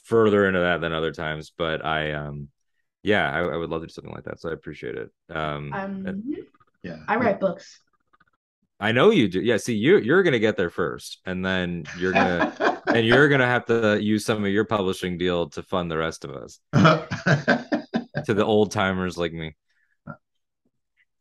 further 0.04 0.48
into 0.48 0.60
that 0.60 0.82
than 0.82 0.94
other 0.94 1.12
times. 1.12 1.52
But 1.58 1.84
i 1.84 2.14
um 2.14 2.50
yeah 3.04 3.30
I, 3.32 3.40
I 3.40 3.58
would 3.58 3.70
love 3.70 3.82
to 3.82 3.88
do 3.88 3.94
something 3.94 4.14
like 4.14 4.26
that. 4.26 4.40
So 4.40 4.50
i 4.50 4.54
appreciate 4.54 4.96
it. 4.96 5.10
Um, 5.30 5.74
um 5.74 6.06
and, 6.06 6.24
yeah. 6.84 6.98
I 7.08 7.16
write 7.16 7.40
books 7.40 7.80
I 8.86 8.92
know 8.92 9.10
you 9.10 9.28
do. 9.28 9.42
Yeah, 9.42 9.58
see, 9.58 9.74
you 9.74 9.98
you're 9.98 10.22
gonna 10.22 10.38
get 10.38 10.58
there 10.58 10.70
first, 10.70 11.20
and 11.26 11.44
then 11.44 11.86
you're 11.98 12.12
gonna 12.12 12.84
and 12.88 13.04
you're 13.04 13.28
gonna 13.30 13.48
have 13.48 13.66
to 13.66 13.98
use 14.00 14.24
some 14.24 14.46
of 14.46 14.52
your 14.52 14.64
publishing 14.64 15.18
deal 15.18 15.50
to 15.50 15.64
fund 15.64 15.90
the 15.90 15.98
rest 15.98 16.24
of 16.24 16.30
us. 16.36 16.60
to 16.74 18.34
the 18.36 18.46
old 18.46 18.72
timers 18.72 19.18
like 19.18 19.34
me. 19.34 19.56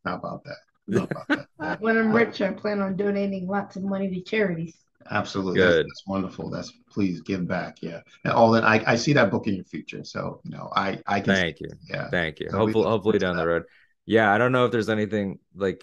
How 0.04 0.16
about 0.16 0.44
that? 0.44 0.98
How 0.98 1.04
about 1.04 1.48
that? 1.58 1.80
when 1.80 1.96
I'm 1.96 2.12
rich, 2.12 2.42
I 2.42 2.52
plan 2.52 2.82
on 2.82 2.96
donating 2.96 3.48
lots 3.48 3.76
of 3.76 3.82
money 3.82 4.10
to 4.10 4.20
charities. 4.20 4.76
Absolutely, 5.10 5.54
Good. 5.54 5.86
That's, 5.86 5.88
that's 5.88 6.02
wonderful. 6.06 6.50
That's 6.50 6.70
please 6.90 7.22
give 7.22 7.48
back. 7.48 7.78
Yeah, 7.80 8.00
and 8.24 8.34
all 8.34 8.50
that. 8.50 8.64
I, 8.64 8.84
I 8.86 8.96
see 8.96 9.14
that 9.14 9.30
book 9.30 9.46
in 9.46 9.54
your 9.54 9.64
future. 9.64 10.04
So 10.04 10.42
you 10.44 10.50
know, 10.50 10.70
I 10.76 11.00
I 11.06 11.20
can. 11.20 11.34
Thank 11.34 11.60
you. 11.60 11.70
Yeah. 11.88 12.10
Thank 12.10 12.40
you. 12.40 12.50
So 12.50 12.58
hopefully, 12.58 12.84
hopefully 12.84 13.18
down 13.18 13.36
the 13.36 13.46
road. 13.46 13.62
Yeah, 14.04 14.30
I 14.30 14.36
don't 14.36 14.52
know 14.52 14.66
if 14.66 14.70
there's 14.70 14.90
anything 14.90 15.38
like 15.54 15.82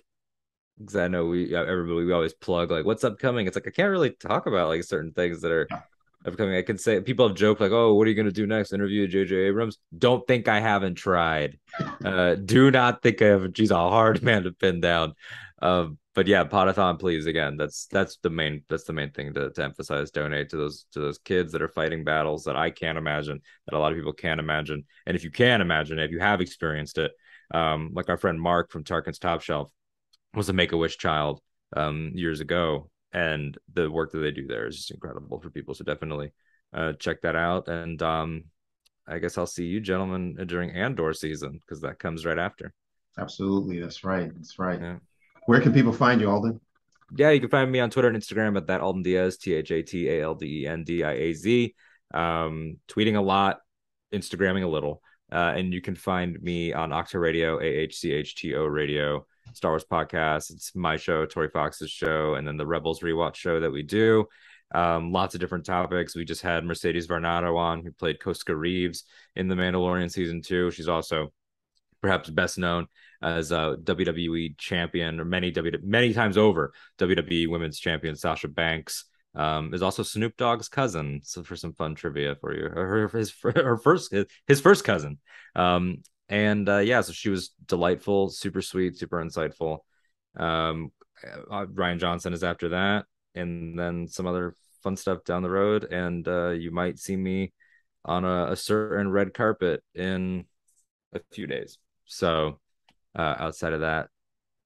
because 0.79 0.95
I 0.95 1.07
know 1.07 1.25
we 1.25 1.55
everybody 1.55 2.05
we 2.05 2.13
always 2.13 2.33
plug 2.33 2.71
like 2.71 2.85
what's 2.85 3.03
upcoming. 3.03 3.47
It's 3.47 3.55
like 3.55 3.67
I 3.67 3.71
can't 3.71 3.91
really 3.91 4.11
talk 4.11 4.47
about 4.47 4.69
like 4.69 4.83
certain 4.83 5.11
things 5.11 5.41
that 5.41 5.51
are 5.51 5.67
upcoming. 6.25 6.55
I 6.55 6.61
can 6.61 6.77
say 6.77 7.01
people 7.01 7.27
have 7.27 7.37
joked 7.37 7.61
like, 7.61 7.71
"Oh, 7.71 7.93
what 7.93 8.07
are 8.07 8.09
you 8.09 8.15
going 8.15 8.25
to 8.25 8.31
do 8.31 8.47
next? 8.47 8.73
Interview 8.73 9.07
J.J. 9.07 9.35
Abrams?" 9.35 9.77
Don't 9.97 10.25
think 10.27 10.47
I 10.47 10.59
haven't 10.59 10.95
tried. 10.95 11.59
Uh, 12.03 12.35
do 12.35 12.71
not 12.71 13.01
think 13.01 13.21
I 13.21 13.27
haven't. 13.27 13.57
She's 13.57 13.71
a 13.71 13.75
hard 13.75 14.21
man 14.23 14.43
to 14.43 14.51
pin 14.51 14.81
down. 14.81 15.13
Um, 15.61 15.97
but 16.13 16.27
yeah, 16.27 16.43
Podathon, 16.43 16.99
please. 16.99 17.25
Again, 17.25 17.55
that's 17.55 17.87
that's 17.87 18.17
the 18.17 18.29
main 18.29 18.63
that's 18.67 18.83
the 18.83 18.93
main 18.93 19.11
thing 19.11 19.33
to, 19.33 19.49
to 19.51 19.63
emphasize. 19.63 20.11
Donate 20.11 20.49
to 20.49 20.57
those 20.57 20.85
to 20.91 20.99
those 20.99 21.17
kids 21.17 21.53
that 21.53 21.61
are 21.61 21.69
fighting 21.69 22.03
battles 22.03 22.43
that 22.45 22.55
I 22.55 22.69
can't 22.69 22.97
imagine, 22.97 23.41
that 23.65 23.75
a 23.75 23.79
lot 23.79 23.91
of 23.91 23.97
people 23.97 24.13
can't 24.13 24.39
imagine. 24.39 24.83
And 25.05 25.15
if 25.15 25.23
you 25.23 25.31
can 25.31 25.61
imagine 25.61 25.99
it, 25.99 26.05
if 26.05 26.11
you 26.11 26.19
have 26.19 26.41
experienced 26.41 26.97
it, 26.97 27.11
um, 27.53 27.91
like 27.93 28.09
our 28.09 28.17
friend 28.17 28.41
Mark 28.41 28.71
from 28.71 28.83
Tarkin's 28.83 29.19
Top 29.19 29.41
Shelf, 29.41 29.71
was 30.33 30.49
a 30.49 30.53
Make 30.53 30.71
a 30.71 30.77
Wish 30.77 30.97
child 30.97 31.41
um, 31.75 32.11
years 32.15 32.39
ago, 32.39 32.89
and 33.13 33.57
the 33.73 33.89
work 33.89 34.11
that 34.11 34.19
they 34.19 34.31
do 34.31 34.47
there 34.47 34.67
is 34.67 34.77
just 34.77 34.91
incredible 34.91 35.39
for 35.39 35.49
people. 35.49 35.73
So 35.73 35.83
definitely 35.83 36.31
uh, 36.73 36.93
check 36.93 37.21
that 37.21 37.35
out. 37.35 37.67
And 37.67 38.01
um, 38.01 38.45
I 39.07 39.19
guess 39.19 39.37
I'll 39.37 39.47
see 39.47 39.65
you 39.65 39.79
gentlemen 39.81 40.35
during 40.47 40.71
Andor 40.71 41.13
season 41.13 41.59
because 41.59 41.81
that 41.81 41.99
comes 41.99 42.25
right 42.25 42.39
after. 42.39 42.73
Absolutely. 43.17 43.79
That's 43.81 44.03
right. 44.03 44.31
That's 44.33 44.57
right. 44.57 44.79
Yeah. 44.79 44.97
Where 45.45 45.59
can 45.59 45.73
people 45.73 45.91
find 45.91 46.21
you, 46.21 46.29
Alden? 46.29 46.61
Yeah, 47.15 47.31
you 47.31 47.41
can 47.41 47.49
find 47.49 47.69
me 47.69 47.81
on 47.81 47.89
Twitter 47.89 48.07
and 48.07 48.17
Instagram 48.17 48.55
at 48.55 48.67
that 48.67 48.79
Alden 48.79 49.03
Diaz, 49.03 49.37
T 49.37 49.53
H 49.53 49.71
A 49.71 49.81
T 49.81 50.07
A 50.07 50.23
L 50.23 50.35
D 50.35 50.61
E 50.61 50.67
N 50.67 50.83
D 50.85 51.03
I 51.03 51.11
A 51.11 51.33
Z. 51.33 51.75
Um, 52.13 52.77
tweeting 52.87 53.17
a 53.17 53.21
lot, 53.21 53.59
Instagramming 54.13 54.63
a 54.63 54.67
little. 54.67 55.01
Uh, 55.31 55.53
and 55.55 55.73
you 55.73 55.81
can 55.81 55.95
find 55.95 56.41
me 56.41 56.73
on 56.73 56.89
Ahch-To 56.89 57.19
Radio, 57.19 57.59
AHCHTO 57.59 58.71
Radio, 58.71 59.25
Star 59.53 59.71
Wars 59.71 59.85
podcast. 59.89 60.51
It's 60.51 60.75
my 60.75 60.97
show, 60.97 61.25
Tori 61.25 61.49
Fox's 61.49 61.89
show, 61.89 62.35
and 62.35 62.47
then 62.47 62.57
the 62.57 62.65
Rebels 62.67 62.99
rewatch 63.01 63.35
show 63.35 63.59
that 63.59 63.71
we 63.71 63.83
do. 63.83 64.25
Um, 64.73 65.11
lots 65.11 65.33
of 65.35 65.41
different 65.41 65.65
topics. 65.65 66.15
We 66.15 66.25
just 66.25 66.41
had 66.41 66.65
Mercedes 66.65 67.07
Varnado 67.07 67.57
on, 67.57 67.83
who 67.83 67.91
played 67.91 68.19
Koska 68.19 68.55
Reeves 68.55 69.03
in 69.35 69.47
The 69.47 69.55
Mandalorian 69.55 70.11
season 70.11 70.41
two. 70.41 70.71
She's 70.71 70.87
also 70.87 71.31
perhaps 72.01 72.29
best 72.29 72.57
known 72.57 72.87
as 73.21 73.51
a 73.51 73.77
WWE 73.83 74.57
champion, 74.57 75.19
or 75.19 75.25
many 75.25 75.51
W 75.51 75.77
many 75.83 76.13
times 76.13 76.37
over 76.37 76.73
WWE 76.97 77.49
Women's 77.49 77.79
Champion 77.79 78.15
Sasha 78.15 78.47
Banks 78.47 79.05
um, 79.35 79.73
is 79.73 79.81
also 79.81 80.03
Snoop 80.03 80.35
Dogg's 80.37 80.69
cousin. 80.69 81.21
So 81.23 81.43
for 81.43 81.55
some 81.55 81.73
fun 81.73 81.95
trivia 81.95 82.35
for 82.35 82.55
you, 82.55 82.69
her 82.69 83.07
his 83.07 83.33
her 83.43 83.77
first 83.77 84.13
his, 84.47 84.61
first 84.61 84.83
cousin. 84.83 85.19
Um, 85.55 86.03
and 86.29 86.67
uh, 86.67 86.77
yeah, 86.79 87.01
so 87.01 87.11
she 87.11 87.29
was 87.29 87.51
delightful, 87.65 88.29
super 88.29 88.61
sweet, 88.61 88.97
super 88.97 89.23
insightful. 89.23 89.79
Um, 90.35 90.91
uh, 91.23 91.65
Rian 91.65 91.99
Johnson 91.99 92.33
is 92.33 92.43
after 92.43 92.69
that, 92.69 93.05
and 93.35 93.77
then 93.77 94.07
some 94.07 94.27
other 94.27 94.55
fun 94.81 94.95
stuff 94.95 95.23
down 95.23 95.43
the 95.43 95.49
road. 95.49 95.83
And 95.85 96.27
uh, 96.27 96.49
you 96.49 96.71
might 96.71 96.99
see 96.99 97.15
me 97.15 97.53
on 98.05 98.25
a, 98.25 98.51
a 98.51 98.55
certain 98.55 99.11
red 99.11 99.33
carpet 99.33 99.83
in 99.93 100.45
a 101.13 101.19
few 101.31 101.47
days. 101.47 101.77
So 102.05 102.59
uh, 103.15 103.35
outside 103.37 103.73
of 103.73 103.81
that, 103.81 104.09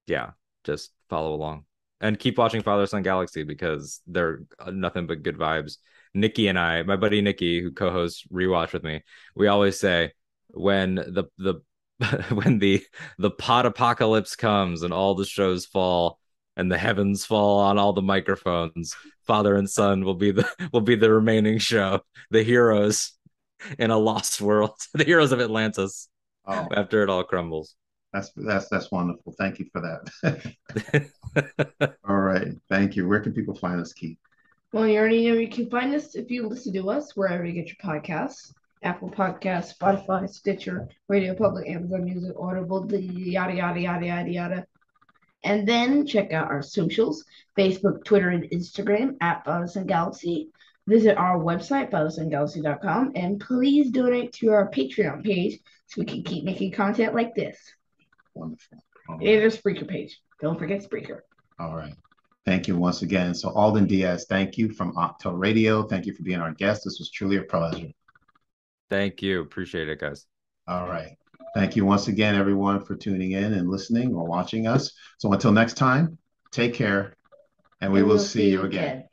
yeah, 0.06 0.30
just 0.64 0.92
follow 1.08 1.34
along 1.34 1.64
and 2.00 2.18
keep 2.18 2.38
watching 2.38 2.62
Father 2.62 2.86
Son 2.86 3.02
Galaxy 3.02 3.42
because 3.42 4.00
they're 4.06 4.40
uh, 4.58 4.70
nothing 4.70 5.06
but 5.06 5.22
good 5.22 5.38
vibes. 5.38 5.78
Nikki 6.14 6.48
and 6.48 6.58
I, 6.58 6.82
my 6.82 6.96
buddy 6.96 7.20
Nikki, 7.20 7.60
who 7.60 7.72
co-hosts 7.72 8.26
Rewatch 8.32 8.72
with 8.72 8.82
me, 8.82 9.02
we 9.34 9.48
always 9.48 9.78
say 9.78 10.12
when 10.48 10.94
the 10.96 11.24
the 11.38 11.54
when 12.34 12.58
the 12.58 12.84
the 13.18 13.30
pot 13.30 13.66
apocalypse 13.66 14.36
comes 14.36 14.82
and 14.82 14.92
all 14.92 15.14
the 15.14 15.24
shows 15.24 15.66
fall 15.66 16.18
and 16.56 16.72
the 16.72 16.78
heavens 16.78 17.24
fall 17.24 17.60
on 17.60 17.78
all 17.78 17.92
the 17.92 18.02
microphones, 18.02 18.94
Father 19.26 19.56
and 19.56 19.68
Son 19.68 20.04
will 20.04 20.14
be 20.14 20.30
the 20.30 20.48
will 20.72 20.80
be 20.80 20.96
the 20.96 21.10
remaining 21.10 21.58
show, 21.58 22.00
the 22.30 22.42
heroes 22.42 23.12
in 23.78 23.90
a 23.90 23.98
lost 23.98 24.40
world, 24.40 24.76
the 24.94 25.04
heroes 25.04 25.32
of 25.32 25.40
Atlantis. 25.40 26.08
Oh. 26.48 26.68
After 26.74 27.02
it 27.02 27.10
all 27.10 27.24
crumbles. 27.24 27.74
That's 28.12 28.30
that's 28.36 28.68
that's 28.68 28.90
wonderful. 28.90 29.34
Thank 29.36 29.58
you 29.58 29.66
for 29.72 29.80
that. 29.80 31.10
All 32.08 32.16
right. 32.16 32.48
Thank 32.68 32.96
you. 32.96 33.06
Where 33.06 33.20
can 33.20 33.32
people 33.32 33.54
find 33.54 33.80
us, 33.80 33.92
Keith? 33.92 34.18
Well, 34.72 34.86
you 34.86 34.98
already 34.98 35.28
know 35.28 35.34
you 35.34 35.48
can 35.48 35.70
find 35.70 35.94
us 35.94 36.14
if 36.14 36.30
you 36.30 36.46
listen 36.46 36.72
to 36.74 36.90
us 36.90 37.16
wherever 37.16 37.44
you 37.44 37.52
get 37.52 37.68
your 37.68 37.76
podcasts. 37.76 38.52
Apple 38.82 39.10
Podcasts, 39.10 39.76
Spotify, 39.76 40.28
Stitcher, 40.28 40.88
Radio 41.08 41.34
Public, 41.34 41.68
Amazon 41.68 42.04
Music, 42.04 42.36
Audible, 42.38 42.86
yada 42.92 43.54
yada 43.54 43.80
yada 43.80 44.06
yada 44.06 44.30
yada. 44.30 44.66
And 45.44 45.66
then 45.66 46.06
check 46.06 46.32
out 46.32 46.50
our 46.50 46.62
socials: 46.62 47.24
Facebook, 47.58 48.04
Twitter, 48.04 48.30
and 48.30 48.44
Instagram 48.50 49.16
at 49.20 49.44
Father 49.44 49.84
Galaxy. 49.84 50.50
Visit 50.86 51.16
our 51.16 51.38
website, 51.38 51.90
fatherSonGalaxy.com, 51.90 53.12
and 53.16 53.40
please 53.40 53.90
donate 53.90 54.32
to 54.34 54.50
our 54.50 54.70
Patreon 54.70 55.24
page 55.24 55.58
so 55.86 56.00
we 56.00 56.06
can 56.06 56.22
keep 56.22 56.44
making 56.44 56.70
content 56.72 57.12
like 57.12 57.34
this. 57.34 57.56
Wonderful. 58.36 58.78
All 59.08 59.16
right. 59.16 59.26
And 59.26 59.42
there's 59.42 59.56
Spreaker 59.56 59.88
page. 59.88 60.20
Don't 60.40 60.58
forget 60.58 60.82
Spreaker. 60.82 61.20
All 61.58 61.74
right. 61.74 61.94
Thank 62.44 62.68
you 62.68 62.76
once 62.76 63.02
again. 63.02 63.34
So 63.34 63.50
Alden 63.50 63.86
Diaz, 63.86 64.26
thank 64.28 64.56
you 64.56 64.72
from 64.72 64.94
Ahch-To 64.94 65.32
Radio. 65.32 65.82
Thank 65.82 66.06
you 66.06 66.14
for 66.14 66.22
being 66.22 66.40
our 66.40 66.52
guest. 66.52 66.82
This 66.84 66.98
was 66.98 67.10
truly 67.10 67.38
a 67.38 67.42
pleasure. 67.42 67.88
Thank 68.88 69.22
you. 69.22 69.40
Appreciate 69.40 69.88
it, 69.88 69.98
guys. 69.98 70.26
All 70.68 70.86
right. 70.86 71.16
Thank 71.54 71.74
you 71.74 71.84
once 71.84 72.08
again, 72.08 72.34
everyone, 72.34 72.84
for 72.84 72.94
tuning 72.94 73.32
in 73.32 73.54
and 73.54 73.68
listening 73.68 74.14
or 74.14 74.24
watching 74.24 74.66
us. 74.66 74.92
So 75.18 75.32
until 75.32 75.52
next 75.52 75.74
time, 75.74 76.18
take 76.52 76.74
care, 76.74 77.14
and 77.80 77.92
we, 77.92 78.02
will, 78.02 78.10
will 78.10 78.18
see 78.18 78.50
you 78.50 78.62
again. 78.62 78.84
again. 78.84 79.08